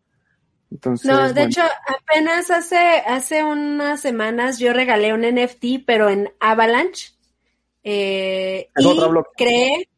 no, 1.03 1.33
de 1.33 1.43
hecho, 1.43 1.61
apenas 1.85 2.49
hace, 2.49 2.77
hace 2.77 3.43
unas 3.43 3.99
semanas 3.99 4.57
yo 4.57 4.71
regalé 4.71 5.13
un 5.13 5.21
NFT, 5.21 5.83
pero 5.85 6.09
en 6.09 6.31
Avalanche. 6.39 7.11
Eh, 7.83 8.69
y 8.77 8.99
creé, 9.35 9.89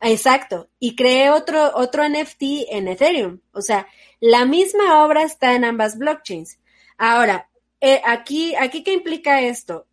exacto, 0.00 0.68
y 0.78 0.94
creé 0.96 1.30
otro, 1.30 1.72
otro 1.74 2.08
NFT 2.08 2.42
en 2.70 2.88
Ethereum. 2.88 3.40
O 3.52 3.62
sea, 3.62 3.86
la 4.20 4.44
misma 4.44 5.04
obra 5.04 5.22
está 5.22 5.54
en 5.54 5.64
ambas 5.64 5.98
blockchains. 5.98 6.58
Ahora, 6.96 7.48
eh, 7.80 8.00
aquí, 8.04 8.54
aquí, 8.56 8.82
¿qué 8.82 8.92
implica 8.92 9.42
esto? 9.42 9.86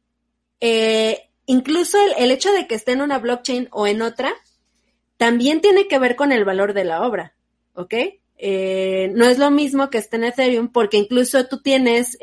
Eh, 0.60 1.30
incluso 1.46 1.98
el, 2.04 2.14
el 2.18 2.32
hecho 2.32 2.52
de 2.52 2.68
que 2.68 2.76
esté 2.76 2.94
en 2.94 3.02
una 3.02 3.20
blockchain 3.20 3.68
o 3.72 3.88
en 3.88 4.02
otra, 4.02 4.34
también 5.18 5.62
tiene 5.62 5.88
que 5.88 6.00
ver 6.00 6.16
con 6.16 6.32
el 6.32 6.46
valor 6.46 6.74
de 6.74 6.84
la 6.84 7.06
obra, 7.06 7.36
¿ok? 7.74 7.94
Eh, 8.38 9.12
no 9.14 9.26
es 9.26 9.38
lo 9.38 9.50
mismo 9.50 9.90
que 9.90 9.98
esté 9.98 10.18
en 10.18 10.26
Ethereum 10.26 10.68
porque 10.68 10.98
incluso 10.98 11.48
tú 11.48 11.62
tienes 11.62 12.18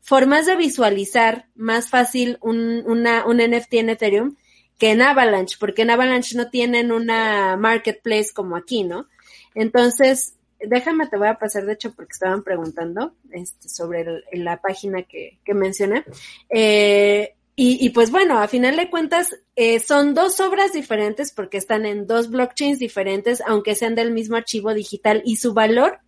formas 0.00 0.46
de 0.46 0.56
visualizar 0.56 1.46
más 1.54 1.88
fácil 1.88 2.38
un, 2.40 2.82
un 2.84 3.04
NFT 3.04 3.74
en 3.74 3.90
Ethereum 3.90 4.36
que 4.80 4.90
en 4.90 5.02
Avalanche, 5.02 5.56
porque 5.60 5.82
en 5.82 5.90
Avalanche 5.90 6.36
no 6.36 6.48
tienen 6.48 6.90
una 6.90 7.56
marketplace 7.56 8.32
como 8.34 8.56
aquí, 8.56 8.82
¿no? 8.82 9.06
Entonces, 9.54 10.34
déjame, 10.58 11.06
te 11.06 11.18
voy 11.18 11.28
a 11.28 11.38
pasar, 11.38 11.66
de 11.66 11.74
hecho, 11.74 11.94
porque 11.94 12.12
estaban 12.12 12.42
preguntando 12.42 13.14
este, 13.30 13.68
sobre 13.68 14.24
la 14.32 14.60
página 14.60 15.02
que, 15.02 15.38
que 15.44 15.54
mencioné. 15.54 16.04
Eh, 16.48 17.34
y, 17.62 17.90
pues 17.90 18.10
bueno, 18.10 18.38
a 18.38 18.48
final 18.48 18.76
de 18.76 18.88
cuentas, 18.88 19.36
eh, 19.54 19.80
son 19.80 20.14
dos 20.14 20.40
obras 20.40 20.72
diferentes 20.72 21.30
porque 21.30 21.58
están 21.58 21.84
en 21.84 22.06
dos 22.06 22.30
blockchains 22.30 22.78
diferentes, 22.78 23.42
aunque 23.46 23.74
sean 23.74 23.94
del 23.94 24.12
mismo 24.12 24.36
archivo 24.36 24.72
digital 24.72 25.20
y 25.26 25.36
su 25.36 25.52
valor 25.52 25.98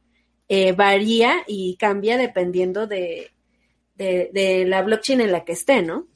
eh, 0.48 0.72
varía 0.72 1.44
y 1.46 1.76
cambia 1.76 2.16
dependiendo 2.16 2.86
de, 2.86 3.32
de, 3.96 4.64
la 4.66 4.80
blockchain 4.80 5.20
en 5.20 5.30
la 5.30 5.44
que 5.44 5.52
esté, 5.52 5.82
¿no? 5.82 6.06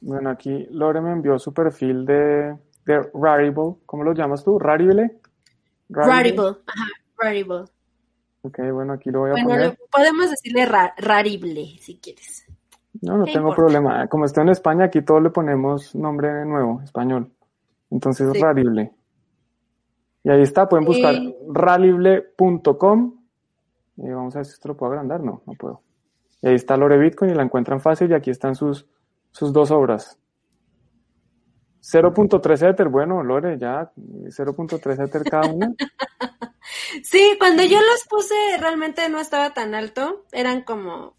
Bueno, 0.00 0.30
aquí 0.30 0.66
Lore 0.70 1.00
me 1.00 1.12
envió 1.12 1.38
su 1.38 1.52
perfil 1.52 2.04
de, 2.04 2.56
de 2.84 3.10
Rarible. 3.14 3.76
¿Cómo 3.86 4.04
lo 4.04 4.12
llamas 4.12 4.44
tú? 4.44 4.58
¿Rarible? 4.58 5.18
Rarible, 5.88 6.56
ajá, 6.66 6.86
Rarible. 7.16 7.64
Ok, 8.42 8.58
bueno, 8.72 8.94
aquí 8.94 9.10
lo 9.10 9.20
voy 9.20 9.30
a 9.30 9.34
poner. 9.34 9.46
Bueno, 9.46 9.74
podemos 9.90 10.30
decirle 10.30 10.66
Rarible, 10.66 11.76
si 11.80 11.98
quieres. 11.98 12.46
No, 13.02 13.16
no 13.16 13.24
tengo 13.24 13.54
problema. 13.54 14.06
Como 14.08 14.24
estoy 14.24 14.42
en 14.42 14.50
España, 14.50 14.84
aquí 14.86 15.02
todos 15.02 15.22
le 15.22 15.30
ponemos 15.30 15.94
nombre 15.94 16.44
nuevo, 16.44 16.80
español. 16.82 17.30
Entonces, 17.90 18.38
Rarible. 18.38 18.92
Y 20.22 20.30
ahí 20.30 20.42
está, 20.42 20.68
pueden 20.68 20.84
buscar 20.84 21.14
rarible.com. 21.48 23.14
Y 23.96 24.08
vamos 24.10 24.34
a 24.34 24.38
ver 24.38 24.46
si 24.46 24.52
esto 24.52 24.68
lo 24.68 24.76
puedo 24.76 24.92
agrandar. 24.92 25.20
No, 25.22 25.42
no 25.46 25.52
puedo. 25.54 25.82
Y 26.42 26.48
ahí 26.48 26.54
está 26.54 26.76
Lore 26.76 26.98
Bitcoin 26.98 27.30
y 27.30 27.34
la 27.34 27.42
encuentran 27.42 27.80
fácil 27.80 28.10
y 28.10 28.14
aquí 28.14 28.30
están 28.30 28.54
sus, 28.54 28.86
sus 29.32 29.52
dos 29.52 29.70
obras. 29.70 30.18
0.3 31.82 32.70
Ether, 32.70 32.88
bueno, 32.88 33.22
Lore, 33.22 33.58
ya 33.58 33.90
0.3 33.96 35.04
Ether 35.04 35.24
cada 35.24 35.48
uno. 35.48 35.74
sí, 37.02 37.36
cuando 37.38 37.62
yo 37.64 37.78
los 37.80 38.04
puse 38.08 38.34
realmente 38.58 39.08
no 39.08 39.18
estaba 39.18 39.54
tan 39.54 39.74
alto, 39.74 40.26
eran 40.30 40.62
como, 40.62 41.16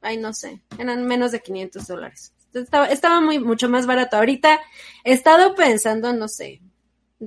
ay, 0.00 0.16
no 0.16 0.32
sé, 0.32 0.62
eran 0.78 1.06
menos 1.06 1.32
de 1.32 1.40
500 1.40 1.86
dólares. 1.86 2.34
Estaba, 2.54 2.86
estaba 2.86 3.20
muy, 3.20 3.38
mucho 3.38 3.68
más 3.68 3.86
barato. 3.86 4.16
Ahorita 4.16 4.60
he 5.04 5.12
estado 5.12 5.54
pensando, 5.54 6.12
no 6.12 6.28
sé, 6.28 6.62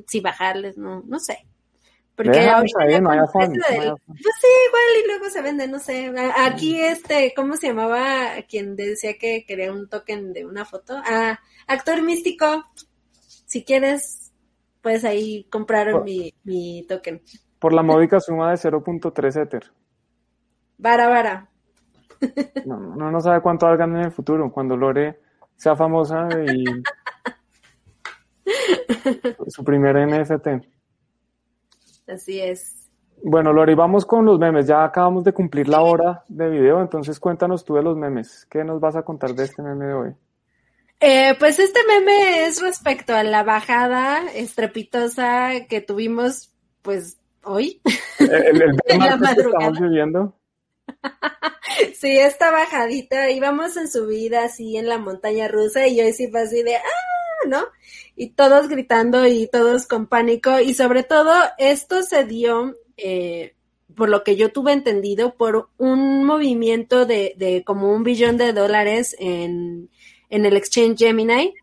si 0.07 0.19
bajarles, 0.19 0.77
no, 0.77 1.03
no 1.05 1.19
sé. 1.19 1.47
Porque 2.15 2.39
ahorita 2.39 2.77
pues 2.79 2.89
sí, 4.39 4.47
igual 4.67 4.83
y 5.03 5.07
luego 5.07 5.29
se 5.29 5.41
vende, 5.41 5.67
no 5.67 5.79
sé. 5.79 6.13
Aquí 6.37 6.79
este, 6.79 7.33
¿cómo 7.35 7.57
se 7.57 7.67
llamaba 7.67 8.31
quien 8.47 8.77
decía 8.77 9.17
que 9.17 9.45
quería 9.45 9.73
un 9.73 9.89
token 9.89 10.31
de 10.31 10.45
una 10.45 10.63
foto? 10.63 10.95
Ah, 11.05 11.37
actor 11.67 12.01
místico. 12.01 12.63
Si 13.45 13.65
quieres, 13.65 14.31
puedes 14.81 15.03
ahí 15.03 15.45
comprar 15.51 16.03
mi, 16.03 16.33
mi 16.43 16.85
token. 16.87 17.21
Por 17.59 17.73
la 17.73 17.83
módica 17.83 18.21
suma 18.21 18.51
de 18.51 18.57
0.3 18.57 19.41
Ether. 19.41 19.71
Vara, 20.77 21.07
vara. 21.07 21.49
No, 22.65 22.79
no, 22.79 23.11
no 23.11 23.21
sabe 23.21 23.41
cuánto 23.41 23.67
hagan 23.67 23.95
en 23.97 24.05
el 24.05 24.11
futuro, 24.11 24.51
cuando 24.51 24.75
Lore 24.77 25.19
sea 25.55 25.75
famosa 25.75 26.27
y 26.47 26.63
su 29.47 29.63
primer 29.63 29.95
NFT. 30.07 30.47
Así 32.07 32.39
es. 32.39 32.89
Bueno, 33.23 33.53
Lori, 33.53 33.73
vamos 33.73 34.05
con 34.05 34.25
los 34.25 34.37
memes. 34.39 34.67
Ya 34.67 34.83
acabamos 34.83 35.23
de 35.23 35.33
cumplir 35.33 35.67
la 35.67 35.81
hora 35.81 36.23
de 36.27 36.49
video, 36.49 36.81
entonces 36.81 37.19
cuéntanos 37.19 37.65
tú 37.65 37.75
de 37.75 37.83
los 37.83 37.97
memes. 37.97 38.45
¿Qué 38.49 38.63
nos 38.63 38.79
vas 38.79 38.95
a 38.95 39.03
contar 39.03 39.33
de 39.33 39.45
este 39.45 39.61
meme 39.61 39.85
de 39.85 39.93
hoy? 39.93 40.13
Eh, 40.99 41.35
pues 41.39 41.59
este 41.59 41.79
meme 41.87 42.45
es 42.45 42.61
respecto 42.61 43.13
a 43.13 43.23
la 43.23 43.43
bajada 43.43 44.23
estrepitosa 44.33 45.65
que 45.67 45.81
tuvimos, 45.81 46.53
pues, 46.81 47.17
hoy. 47.43 47.81
El, 48.19 48.61
el, 48.61 48.77
en 48.85 48.99
la 48.99 49.17
madrugada. 49.17 49.65
estamos 49.65 49.79
viviendo. 49.79 50.35
sí, 51.95 52.17
esta 52.17 52.51
bajadita, 52.51 53.29
íbamos 53.31 53.75
en 53.77 53.87
subida 53.87 54.45
así 54.45 54.77
en 54.77 54.87
la 54.87 54.97
montaña 54.97 55.47
rusa 55.47 55.87
y 55.87 55.97
yo 55.97 56.03
sí 56.13 56.27
fue 56.29 56.41
así 56.41 56.63
de, 56.63 56.75
¡ah! 56.75 57.15
¿No? 57.45 57.65
y 58.15 58.29
todos 58.29 58.67
gritando 58.69 59.25
y 59.27 59.47
todos 59.47 59.87
con 59.87 60.07
pánico. 60.07 60.59
Y 60.59 60.73
sobre 60.73 61.03
todo 61.03 61.33
esto 61.57 62.01
se 62.01 62.25
dio, 62.25 62.75
eh, 62.97 63.55
por 63.95 64.09
lo 64.09 64.23
que 64.23 64.35
yo 64.35 64.51
tuve 64.51 64.71
entendido, 64.71 65.35
por 65.35 65.69
un 65.77 66.23
movimiento 66.23 67.05
de, 67.05 67.33
de 67.37 67.63
como 67.63 67.91
un 67.91 68.03
billón 68.03 68.37
de 68.37 68.53
dólares 68.53 69.15
en, 69.19 69.89
en 70.29 70.45
el 70.45 70.55
exchange 70.55 70.99
Gemini 70.99 71.53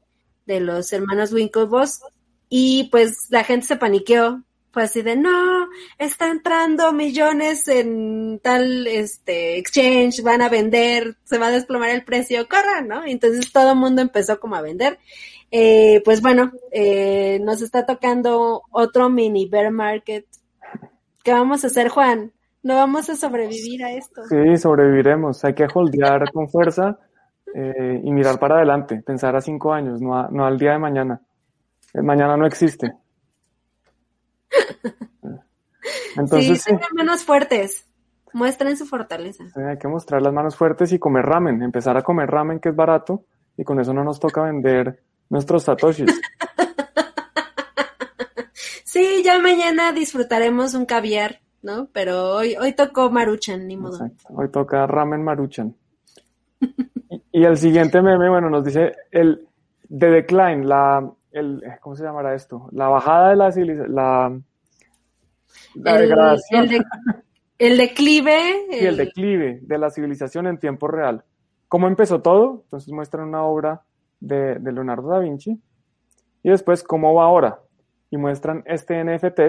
de 0.46 0.60
los 0.60 0.92
hermanos 0.92 1.32
Winklevoss. 1.32 2.00
Y 2.48 2.84
pues 2.90 3.28
la 3.30 3.44
gente 3.44 3.66
se 3.66 3.76
paniqueó. 3.76 4.42
Fue 4.72 4.84
así 4.84 5.02
de 5.02 5.16
no, 5.16 5.61
está 5.98 6.28
entrando 6.28 6.92
millones 6.92 7.68
en 7.68 8.40
tal 8.42 8.86
este 8.86 9.58
exchange, 9.58 10.22
van 10.22 10.42
a 10.42 10.48
vender, 10.48 11.16
se 11.24 11.38
va 11.38 11.48
a 11.48 11.52
desplomar 11.52 11.90
el 11.90 12.04
precio, 12.04 12.48
corran, 12.48 12.88
¿no? 12.88 13.04
Entonces 13.04 13.52
todo 13.52 13.72
el 13.72 13.78
mundo 13.78 14.02
empezó 14.02 14.40
como 14.40 14.56
a 14.56 14.62
vender 14.62 14.98
eh, 15.54 16.00
pues 16.02 16.22
bueno, 16.22 16.50
eh, 16.70 17.38
nos 17.42 17.60
está 17.60 17.84
tocando 17.84 18.62
otro 18.70 19.10
mini 19.10 19.46
bear 19.46 19.70
market. 19.70 20.24
¿Qué 21.22 21.30
vamos 21.30 21.62
a 21.62 21.66
hacer, 21.66 21.90
Juan? 21.90 22.32
No 22.62 22.76
vamos 22.76 23.10
a 23.10 23.16
sobrevivir 23.16 23.84
a 23.84 23.92
esto. 23.92 24.22
Sí, 24.24 24.56
sobreviviremos. 24.56 25.44
Hay 25.44 25.52
que 25.52 25.66
holdear 25.72 26.32
con 26.32 26.48
fuerza 26.48 26.98
eh, 27.54 28.00
y 28.02 28.10
mirar 28.10 28.38
para 28.38 28.56
adelante, 28.56 29.02
pensar 29.04 29.36
a 29.36 29.42
cinco 29.42 29.74
años, 29.74 30.00
no, 30.00 30.26
no 30.28 30.46
al 30.46 30.58
día 30.58 30.72
de 30.72 30.78
mañana. 30.78 31.20
El 31.92 32.02
mañana 32.02 32.34
no 32.38 32.46
existe. 32.46 32.94
Entonces, 36.16 36.62
sí, 36.62 36.70
sí. 36.70 36.94
manos 36.94 37.24
fuertes. 37.24 37.86
Muestren 38.32 38.76
su 38.76 38.86
fortaleza. 38.86 39.44
hay 39.54 39.78
que 39.78 39.88
mostrar 39.88 40.22
las 40.22 40.32
manos 40.32 40.56
fuertes 40.56 40.92
y 40.92 40.98
comer 40.98 41.26
ramen. 41.26 41.62
Empezar 41.62 41.96
a 41.96 42.02
comer 42.02 42.30
ramen, 42.30 42.60
que 42.60 42.70
es 42.70 42.76
barato, 42.76 43.24
y 43.56 43.64
con 43.64 43.78
eso 43.78 43.92
no 43.92 44.04
nos 44.04 44.18
toca 44.18 44.42
vender 44.42 45.02
nuestros 45.28 45.64
satoshis. 45.64 46.06
sí, 48.84 49.22
ya 49.22 49.38
mañana 49.38 49.92
disfrutaremos 49.92 50.74
un 50.74 50.86
caviar, 50.86 51.40
¿no? 51.62 51.88
Pero 51.92 52.36
hoy, 52.36 52.56
hoy 52.56 52.72
tocó 52.72 53.10
Maruchan, 53.10 53.66
ni 53.66 53.76
modo. 53.76 53.98
Hoy 54.30 54.50
toca 54.50 54.86
ramen 54.86 55.22
Maruchan. 55.22 55.76
y, 57.32 57.44
el 57.44 57.56
siguiente 57.58 58.00
meme, 58.00 58.30
bueno, 58.30 58.48
nos 58.48 58.64
dice 58.64 58.94
el 59.10 59.46
de 59.88 60.08
decline, 60.08 60.66
la, 60.66 61.06
el, 61.32 61.62
¿cómo 61.80 61.96
se 61.96 62.04
llamará 62.04 62.34
esto? 62.34 62.68
La 62.72 62.88
bajada 62.88 63.30
de 63.30 63.36
la 63.36 63.52
civilización, 63.52 63.94
la, 63.94 64.32
la 65.74 65.94
el, 65.94 66.00
degradación. 66.00 66.68
El, 67.58 67.76
declive. 67.76 68.66
Sí, 68.70 68.86
el 68.86 68.96
declive 68.96 69.60
de 69.62 69.78
la 69.78 69.90
civilización 69.90 70.46
en 70.46 70.58
tiempo 70.58 70.88
real. 70.88 71.24
¿Cómo 71.68 71.88
empezó 71.88 72.20
todo? 72.20 72.62
Entonces 72.64 72.92
muestran 72.92 73.28
una 73.28 73.44
obra 73.44 73.82
de, 74.20 74.58
Leonardo 74.60 75.08
da 75.08 75.18
Vinci. 75.20 75.60
Y 76.42 76.50
después, 76.50 76.82
¿cómo 76.82 77.14
va 77.14 77.24
ahora? 77.24 77.60
Y 78.10 78.16
muestran 78.16 78.62
este 78.66 79.02
NFT. 79.02 79.40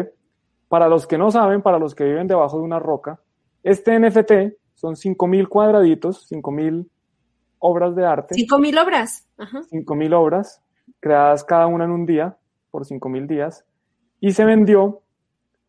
Para 0.67 0.87
los 0.87 1.05
que 1.05 1.17
no 1.17 1.31
saben, 1.31 1.61
para 1.61 1.79
los 1.79 1.93
que 1.93 2.05
viven 2.05 2.27
debajo 2.27 2.57
de 2.57 2.63
una 2.63 2.79
roca, 2.79 3.19
este 3.61 3.99
NFT 3.99 4.55
son 4.73 4.95
5.000 4.95 5.47
cuadraditos, 5.47 6.29
5.000 6.31 6.87
obras 7.59 7.95
de 7.95 8.05
arte. 8.05 8.35
5.000 8.35 8.83
obras. 8.83 9.29
5.000 9.37 10.13
obras, 10.15 10.63
creadas 10.99 11.43
cada 11.43 11.67
una 11.67 11.85
en 11.85 11.91
un 11.91 12.05
día, 12.05 12.37
por 12.71 12.85
5.000 12.85 13.27
días. 13.27 13.65
Y 14.19 14.31
se 14.31 14.45
vendió 14.45 15.02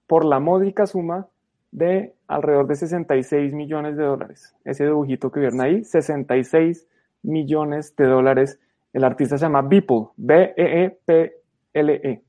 por 0.07 0.25
la 0.25 0.41
módica 0.41 0.87
suma 0.87 1.29
de 1.71 2.15
alrededor 2.29 2.67
de 2.67 2.77
66 2.77 3.53
millones 3.53 3.97
de 3.97 4.05
dólares. 4.05 4.55
Ese 4.65 4.85
dibujito 4.85 5.31
que 5.31 5.41
vieron 5.41 5.61
ahí, 5.61 5.85
66 5.85 6.87
millones 7.23 7.95
de 7.97 8.07
dólares 8.07 8.59
el 8.95 9.03
artista 9.03 9.37
se 9.37 9.45
llama 9.45 9.63
Beeple, 9.63 10.07
B-E-E-P-L-E. 10.17 12.09
E. 12.09 12.23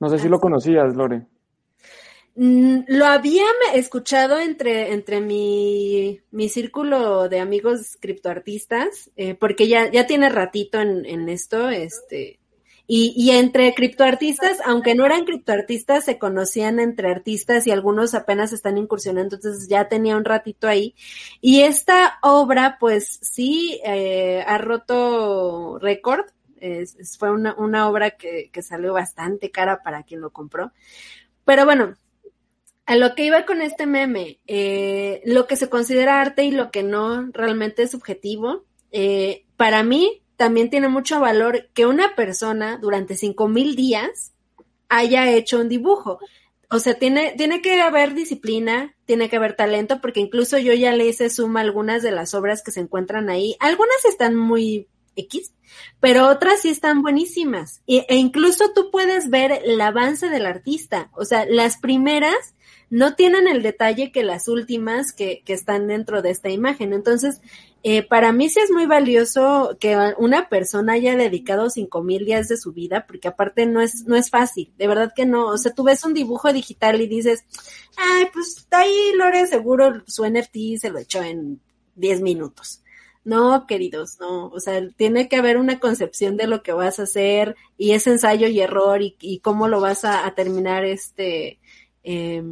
No 0.00 0.08
sé 0.08 0.18
si 0.18 0.28
lo 0.28 0.40
conocías, 0.40 0.96
Lore. 0.96 1.22
Mm, 2.34 2.80
lo 2.88 3.06
había 3.06 3.44
escuchado 3.72 4.40
entre, 4.40 4.92
entre 4.92 5.20
mi, 5.20 6.20
mi 6.32 6.48
círculo 6.48 7.28
de 7.28 7.38
amigos 7.38 7.96
criptoartistas, 8.00 9.12
eh, 9.16 9.36
porque 9.36 9.68
ya, 9.68 9.88
ya 9.88 10.06
tiene 10.08 10.30
ratito 10.30 10.80
en, 10.80 11.06
en 11.06 11.28
esto, 11.28 11.68
este, 11.68 12.40
y, 12.86 13.14
y 13.16 13.30
entre 13.30 13.74
criptoartistas, 13.74 14.58
aunque 14.64 14.94
no 14.94 15.06
eran 15.06 15.24
criptoartistas, 15.24 16.04
se 16.04 16.18
conocían 16.18 16.80
entre 16.80 17.10
artistas 17.10 17.66
y 17.66 17.70
algunos 17.70 18.14
apenas 18.14 18.52
están 18.52 18.78
incursionando, 18.78 19.36
entonces 19.36 19.68
ya 19.68 19.88
tenía 19.88 20.16
un 20.16 20.24
ratito 20.24 20.68
ahí. 20.68 20.94
Y 21.40 21.62
esta 21.62 22.18
obra, 22.22 22.76
pues 22.80 23.18
sí, 23.22 23.80
eh, 23.84 24.44
ha 24.46 24.58
roto 24.58 25.78
récord. 25.80 26.26
Es, 26.60 27.16
fue 27.18 27.32
una, 27.32 27.54
una 27.56 27.88
obra 27.88 28.12
que, 28.12 28.50
que 28.52 28.62
salió 28.62 28.92
bastante 28.92 29.50
cara 29.50 29.82
para 29.82 30.04
quien 30.04 30.20
lo 30.20 30.30
compró. 30.30 30.72
Pero 31.44 31.64
bueno, 31.64 31.96
a 32.86 32.96
lo 32.96 33.14
que 33.14 33.24
iba 33.24 33.46
con 33.46 33.62
este 33.62 33.86
meme, 33.86 34.40
eh, 34.46 35.22
lo 35.24 35.46
que 35.46 35.56
se 35.56 35.68
considera 35.68 36.20
arte 36.20 36.44
y 36.44 36.50
lo 36.50 36.70
que 36.70 36.82
no 36.82 37.30
realmente 37.32 37.82
es 37.82 37.92
subjetivo. 37.92 38.64
Eh, 38.90 39.46
para 39.56 39.82
mí, 39.82 40.21
también 40.42 40.70
tiene 40.70 40.88
mucho 40.88 41.20
valor 41.20 41.68
que 41.72 41.86
una 41.86 42.16
persona 42.16 42.76
durante 42.76 43.14
cinco 43.14 43.46
mil 43.46 43.76
días 43.76 44.32
haya 44.88 45.30
hecho 45.30 45.60
un 45.60 45.68
dibujo. 45.68 46.18
O 46.68 46.80
sea, 46.80 46.94
tiene, 46.94 47.34
tiene 47.36 47.62
que 47.62 47.80
haber 47.80 48.12
disciplina, 48.12 48.92
tiene 49.04 49.28
que 49.28 49.36
haber 49.36 49.54
talento, 49.54 50.00
porque 50.00 50.18
incluso 50.18 50.58
yo 50.58 50.74
ya 50.74 50.90
le 50.96 51.06
hice 51.06 51.30
suma 51.30 51.60
algunas 51.60 52.02
de 52.02 52.10
las 52.10 52.34
obras 52.34 52.64
que 52.64 52.72
se 52.72 52.80
encuentran 52.80 53.30
ahí. 53.30 53.54
Algunas 53.60 54.04
están 54.04 54.34
muy 54.34 54.88
X, 55.14 55.54
pero 56.00 56.26
otras 56.26 56.62
sí 56.62 56.70
están 56.70 57.02
buenísimas. 57.02 57.80
E, 57.86 58.04
e 58.08 58.16
incluso 58.16 58.72
tú 58.74 58.90
puedes 58.90 59.30
ver 59.30 59.60
el 59.64 59.80
avance 59.80 60.28
del 60.28 60.46
artista. 60.46 61.08
O 61.12 61.24
sea, 61.24 61.46
las 61.46 61.76
primeras 61.76 62.56
no 62.90 63.14
tienen 63.14 63.46
el 63.46 63.62
detalle 63.62 64.10
que 64.10 64.24
las 64.24 64.48
últimas 64.48 65.12
que, 65.12 65.44
que 65.44 65.52
están 65.52 65.86
dentro 65.86 66.20
de 66.20 66.30
esta 66.30 66.50
imagen. 66.50 66.92
Entonces, 66.92 67.40
eh, 67.84 68.02
para 68.04 68.32
mí 68.32 68.48
sí 68.48 68.60
es 68.60 68.70
muy 68.70 68.86
valioso 68.86 69.76
que 69.80 69.96
una 70.16 70.48
persona 70.48 70.92
haya 70.92 71.16
dedicado 71.16 71.68
cinco 71.68 72.02
mil 72.02 72.24
días 72.24 72.46
de 72.48 72.56
su 72.56 72.72
vida, 72.72 73.06
porque 73.06 73.28
aparte 73.28 73.66
no 73.66 73.80
es, 73.80 74.04
no 74.06 74.14
es 74.14 74.30
fácil, 74.30 74.72
de 74.78 74.86
verdad 74.86 75.12
que 75.14 75.26
no. 75.26 75.48
O 75.48 75.58
sea, 75.58 75.74
tú 75.74 75.82
ves 75.82 76.04
un 76.04 76.14
dibujo 76.14 76.52
digital 76.52 77.00
y 77.00 77.08
dices, 77.08 77.44
ay, 77.96 78.26
pues 78.32 78.66
ahí 78.70 79.12
Lore 79.16 79.46
seguro 79.48 80.02
su 80.06 80.24
NFT 80.24 80.78
se 80.80 80.90
lo 80.90 80.98
echó 81.00 81.22
en 81.22 81.60
diez 81.96 82.20
minutos. 82.20 82.82
No, 83.24 83.66
queridos, 83.66 84.18
no. 84.20 84.46
O 84.48 84.60
sea, 84.60 84.80
tiene 84.96 85.28
que 85.28 85.36
haber 85.36 85.56
una 85.56 85.80
concepción 85.80 86.36
de 86.36 86.46
lo 86.46 86.62
que 86.62 86.72
vas 86.72 87.00
a 87.00 87.04
hacer 87.04 87.56
y 87.78 87.92
ese 87.92 88.10
ensayo 88.10 88.48
y 88.48 88.60
error 88.60 89.02
y, 89.02 89.16
y 89.20 89.40
cómo 89.40 89.68
lo 89.68 89.80
vas 89.80 90.04
a 90.04 90.32
terminar 90.34 90.84
este, 90.84 91.58
eh, 92.04 92.42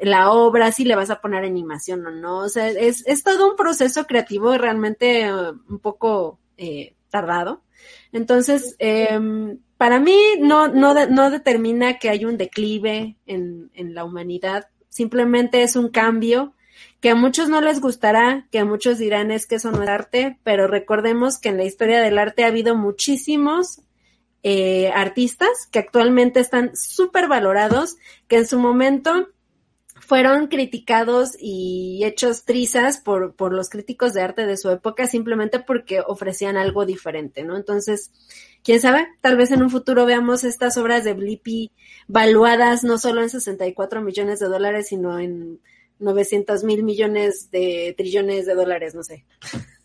la 0.00 0.30
obra, 0.32 0.72
si 0.72 0.84
le 0.84 0.96
vas 0.96 1.10
a 1.10 1.20
poner 1.20 1.44
animación 1.44 2.06
o 2.06 2.10
no. 2.10 2.38
O 2.38 2.48
sea, 2.48 2.68
es, 2.68 3.06
es 3.06 3.22
todo 3.22 3.50
un 3.50 3.56
proceso 3.56 4.06
creativo 4.06 4.56
realmente 4.56 5.32
uh, 5.32 5.58
un 5.68 5.78
poco 5.78 6.38
eh, 6.56 6.94
tardado. 7.10 7.62
Entonces, 8.12 8.76
em, 8.78 9.58
para 9.76 10.00
mí 10.00 10.16
no, 10.40 10.68
no, 10.68 10.94
no 11.06 11.30
determina 11.30 11.98
que 11.98 12.08
hay 12.08 12.24
un 12.24 12.36
declive 12.36 13.16
en, 13.26 13.70
en 13.74 13.94
la 13.94 14.04
humanidad, 14.04 14.68
simplemente 14.88 15.62
es 15.62 15.76
un 15.76 15.88
cambio 15.88 16.54
que 17.00 17.10
a 17.10 17.14
muchos 17.14 17.48
no 17.48 17.60
les 17.60 17.80
gustará, 17.80 18.46
que 18.50 18.58
a 18.58 18.64
muchos 18.64 18.98
dirán 18.98 19.30
es 19.30 19.46
que 19.46 19.56
eso 19.56 19.70
no 19.70 19.82
es 19.82 19.88
arte, 19.88 20.38
pero 20.42 20.66
recordemos 20.66 21.38
que 21.38 21.50
en 21.50 21.58
la 21.58 21.64
historia 21.64 22.00
del 22.00 22.18
arte 22.18 22.44
ha 22.44 22.48
habido 22.48 22.74
muchísimos 22.74 23.82
eh, 24.46 24.92
artistas 24.94 25.66
que 25.72 25.78
actualmente 25.78 26.38
están 26.38 26.76
súper 26.76 27.28
valorados, 27.28 27.96
que 28.28 28.36
en 28.36 28.46
su 28.46 28.58
momento 28.58 29.30
fueron 30.00 30.48
criticados 30.48 31.30
y 31.40 32.02
hechos 32.04 32.44
trizas 32.44 32.98
por, 32.98 33.34
por 33.34 33.54
los 33.54 33.70
críticos 33.70 34.12
de 34.12 34.20
arte 34.20 34.44
de 34.44 34.58
su 34.58 34.68
época 34.68 35.06
simplemente 35.06 35.60
porque 35.60 36.02
ofrecían 36.06 36.58
algo 36.58 36.84
diferente, 36.84 37.42
¿no? 37.42 37.56
Entonces, 37.56 38.10
quién 38.62 38.82
sabe, 38.82 39.08
tal 39.22 39.38
vez 39.38 39.50
en 39.50 39.62
un 39.62 39.70
futuro 39.70 40.04
veamos 40.04 40.44
estas 40.44 40.76
obras 40.76 41.04
de 41.04 41.14
Blippi 41.14 41.72
valuadas 42.06 42.84
no 42.84 42.98
solo 42.98 43.22
en 43.22 43.30
64 43.30 44.02
millones 44.02 44.40
de 44.40 44.48
dólares, 44.48 44.88
sino 44.88 45.18
en 45.18 45.58
900 46.00 46.64
mil 46.64 46.82
millones 46.82 47.50
de 47.50 47.94
trillones 47.96 48.44
de 48.44 48.54
dólares, 48.54 48.94
no 48.94 49.02
sé. 49.02 49.24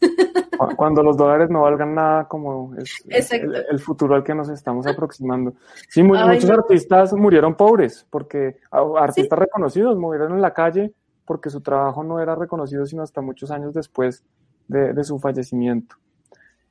Cuando 0.76 1.02
los 1.02 1.16
dólares 1.16 1.50
no 1.50 1.62
valgan 1.62 1.96
nada, 1.96 2.28
como 2.28 2.76
es 2.76 3.32
el, 3.32 3.80
futuro 3.80 4.16
al 4.16 4.24
que 4.24 4.36
nos 4.36 4.50
estamos 4.50 4.86
aproximando. 4.86 5.54
Sí, 5.88 6.04
muchos 6.04 6.50
artistas 6.50 7.14
murieron 7.14 7.56
pobres, 7.56 8.06
porque 8.10 8.58
artistas 8.72 9.40
reconocidos 9.40 9.98
murieron 9.98 10.34
en 10.34 10.42
la 10.42 10.54
calle 10.54 10.94
porque 11.24 11.52
su 11.52 11.62
trabajo 11.62 12.04
no 12.04 12.20
era 12.20 12.34
reconocido 12.34 12.88
sino 12.88 13.04
hasta 13.04 13.22
muchos 13.22 13.52
años 13.52 13.74
después 13.74 14.24
de, 14.68 15.04
su 15.04 15.20
fallecimiento. 15.20 15.96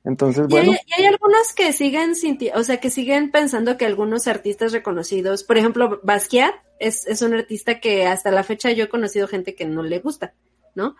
Entonces, 0.03 0.47
bueno. 0.47 0.73
Y 0.73 1.01
hay, 1.01 1.05
algunos 1.05 1.53
que 1.55 1.73
siguen, 1.73 2.13
o 2.55 2.63
sea, 2.63 2.77
que 2.77 2.89
siguen 2.89 3.31
pensando 3.31 3.77
que 3.77 3.85
algunos 3.85 4.27
artistas 4.27 4.71
reconocidos, 4.71 5.43
por 5.43 5.57
ejemplo, 5.57 5.99
Basquiat 6.03 6.53
es, 6.77 7.07
es 7.07 7.21
un 7.21 7.33
artista 7.33 7.79
que 7.79 8.05
hasta 8.05 8.31
la 8.31 8.43
fecha 8.43 8.71
yo 8.71 8.83
he 8.83 8.89
conocido 8.89 9.27
gente 9.27 9.55
que 9.55 9.65
no 9.65 9.81
le 9.81 9.99
gusta, 9.99 10.33
¿no? 10.75 10.95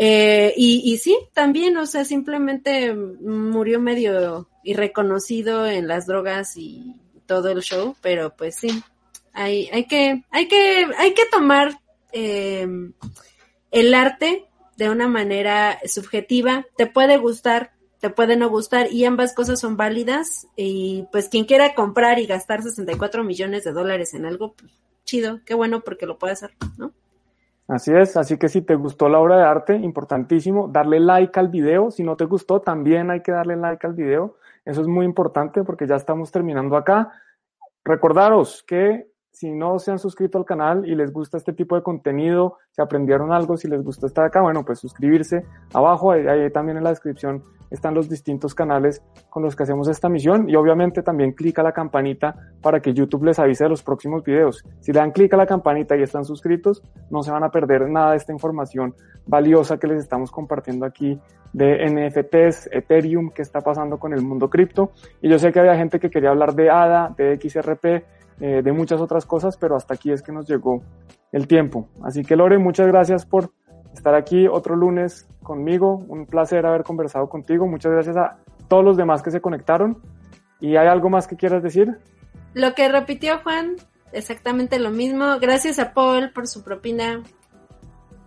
Eh, 0.00 0.54
y, 0.56 0.96
sí, 0.98 1.18
también, 1.32 1.76
o 1.76 1.84
sea, 1.84 2.04
simplemente 2.04 2.94
murió 2.94 3.80
medio 3.80 4.48
irreconocido 4.62 5.66
en 5.66 5.88
las 5.88 6.06
drogas 6.06 6.56
y 6.56 6.94
todo 7.26 7.50
el 7.50 7.62
show, 7.62 7.96
pero 8.00 8.34
pues 8.36 8.54
sí, 8.54 8.82
hay, 9.32 9.68
hay 9.72 9.86
que, 9.86 10.22
hay 10.30 10.46
que, 10.46 10.86
hay 10.96 11.14
que 11.14 11.24
tomar 11.32 11.80
em, 12.12 12.92
el 13.72 13.92
arte 13.92 14.46
de 14.76 14.88
una 14.88 15.08
manera 15.08 15.80
subjetiva. 15.84 16.64
Te 16.76 16.86
puede 16.86 17.16
gustar, 17.16 17.72
te 17.98 18.08
puede 18.08 18.36
no 18.36 18.48
gustar 18.48 18.92
y 18.92 19.04
ambas 19.04 19.34
cosas 19.34 19.58
son 19.58 19.76
válidas 19.76 20.46
y 20.56 21.06
pues 21.10 21.28
quien 21.28 21.44
quiera 21.44 21.74
comprar 21.74 22.20
y 22.20 22.26
gastar 22.26 22.62
64 22.62 23.24
millones 23.24 23.64
de 23.64 23.72
dólares 23.72 24.14
en 24.14 24.26
algo, 24.26 24.52
pues 24.52 24.70
chido, 25.04 25.40
qué 25.44 25.54
bueno 25.54 25.80
porque 25.80 26.06
lo 26.06 26.18
puede 26.18 26.34
hacer, 26.34 26.52
¿no? 26.76 26.92
Así 27.68 27.92
es, 27.94 28.16
así 28.16 28.38
que 28.38 28.48
si 28.48 28.62
te 28.62 28.74
gustó 28.76 29.10
la 29.10 29.18
obra 29.18 29.36
de 29.36 29.42
arte, 29.44 29.76
importantísimo, 29.76 30.68
darle 30.68 31.00
like 31.00 31.38
al 31.38 31.48
video. 31.48 31.90
Si 31.90 32.02
no 32.02 32.16
te 32.16 32.24
gustó, 32.24 32.62
también 32.62 33.10
hay 33.10 33.20
que 33.20 33.30
darle 33.30 33.56
like 33.56 33.86
al 33.86 33.92
video. 33.92 34.36
Eso 34.64 34.80
es 34.80 34.86
muy 34.86 35.04
importante 35.04 35.62
porque 35.64 35.86
ya 35.86 35.96
estamos 35.96 36.32
terminando 36.32 36.78
acá. 36.78 37.12
Recordaros 37.84 38.64
que 38.66 39.07
si 39.38 39.52
no 39.52 39.78
se 39.78 39.92
han 39.92 40.00
suscrito 40.00 40.36
al 40.36 40.44
canal 40.44 40.84
y 40.84 40.96
les 40.96 41.12
gusta 41.12 41.36
este 41.36 41.52
tipo 41.52 41.76
de 41.76 41.82
contenido, 41.84 42.56
si 42.72 42.82
aprendieron 42.82 43.32
algo, 43.32 43.56
si 43.56 43.68
les 43.68 43.84
gustó 43.84 44.08
estar 44.08 44.24
acá, 44.24 44.42
bueno, 44.42 44.64
pues 44.64 44.80
suscribirse. 44.80 45.44
Abajo, 45.72 46.10
ahí 46.10 46.50
también 46.50 46.76
en 46.76 46.82
la 46.82 46.90
descripción 46.90 47.44
están 47.70 47.94
los 47.94 48.08
distintos 48.08 48.52
canales 48.52 49.00
con 49.30 49.44
los 49.44 49.54
que 49.54 49.62
hacemos 49.62 49.86
esta 49.86 50.08
misión 50.08 50.50
y 50.50 50.56
obviamente 50.56 51.04
también 51.04 51.34
clica 51.34 51.62
la 51.62 51.70
campanita 51.70 52.34
para 52.60 52.80
que 52.80 52.92
YouTube 52.92 53.26
les 53.26 53.38
avise 53.38 53.62
de 53.62 53.70
los 53.70 53.84
próximos 53.84 54.24
videos. 54.24 54.64
Si 54.80 54.92
le 54.92 54.98
dan 54.98 55.12
clic 55.12 55.32
a 55.34 55.36
la 55.36 55.46
campanita 55.46 55.96
y 55.96 56.02
están 56.02 56.24
suscritos, 56.24 56.82
no 57.08 57.22
se 57.22 57.30
van 57.30 57.44
a 57.44 57.52
perder 57.52 57.88
nada 57.88 58.12
de 58.12 58.16
esta 58.16 58.32
información 58.32 58.96
valiosa 59.24 59.78
que 59.78 59.86
les 59.86 60.02
estamos 60.02 60.32
compartiendo 60.32 60.84
aquí 60.84 61.16
de 61.52 61.86
NFTs, 61.86 62.70
Ethereum, 62.72 63.30
qué 63.30 63.42
está 63.42 63.60
pasando 63.60 63.98
con 63.98 64.12
el 64.12 64.22
mundo 64.22 64.50
cripto. 64.50 64.90
Y 65.22 65.28
yo 65.28 65.38
sé 65.38 65.52
que 65.52 65.60
había 65.60 65.76
gente 65.76 66.00
que 66.00 66.10
quería 66.10 66.30
hablar 66.30 66.54
de 66.54 66.70
ADA, 66.70 67.14
de 67.16 67.38
XRP, 67.40 68.17
eh, 68.40 68.62
de 68.62 68.72
muchas 68.72 69.00
otras 69.00 69.26
cosas, 69.26 69.56
pero 69.56 69.76
hasta 69.76 69.94
aquí 69.94 70.12
es 70.12 70.22
que 70.22 70.32
nos 70.32 70.48
llegó 70.48 70.82
el 71.32 71.46
tiempo. 71.46 71.88
Así 72.02 72.22
que 72.22 72.36
Lore, 72.36 72.58
muchas 72.58 72.86
gracias 72.86 73.26
por 73.26 73.52
estar 73.92 74.14
aquí 74.14 74.46
otro 74.46 74.76
lunes 74.76 75.28
conmigo. 75.42 76.04
Un 76.08 76.26
placer 76.26 76.64
haber 76.66 76.84
conversado 76.84 77.28
contigo. 77.28 77.66
Muchas 77.66 77.92
gracias 77.92 78.16
a 78.16 78.38
todos 78.68 78.84
los 78.84 78.96
demás 78.96 79.22
que 79.22 79.30
se 79.30 79.40
conectaron. 79.40 80.00
¿Y 80.60 80.76
hay 80.76 80.86
algo 80.86 81.10
más 81.10 81.26
que 81.26 81.36
quieras 81.36 81.62
decir? 81.62 81.98
Lo 82.54 82.74
que 82.74 82.88
repitió 82.88 83.40
Juan, 83.42 83.76
exactamente 84.12 84.78
lo 84.78 84.90
mismo. 84.90 85.38
Gracias 85.40 85.78
a 85.78 85.92
Paul 85.92 86.32
por 86.32 86.46
su 86.46 86.62
propina. 86.62 87.22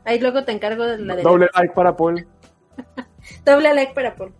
Ahí 0.05 0.19
luego 0.19 0.43
te 0.43 0.51
encargo 0.51 0.85
de 0.85 0.97
la 0.97 1.15
de... 1.15 1.23
Doble 1.23 1.47
like 1.55 1.73
para 1.73 1.95
Paul. 1.95 2.27
Doble 3.45 3.73
like 3.73 3.93
para 3.93 4.15
Paul. 4.15 4.33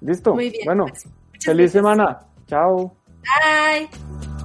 Listo. 0.00 0.34
Muy 0.34 0.50
bien. 0.50 0.64
Bueno, 0.64 0.86
feliz 1.40 1.72
semana. 1.72 2.18
Chao. 2.46 2.94
Bye. 3.22 4.37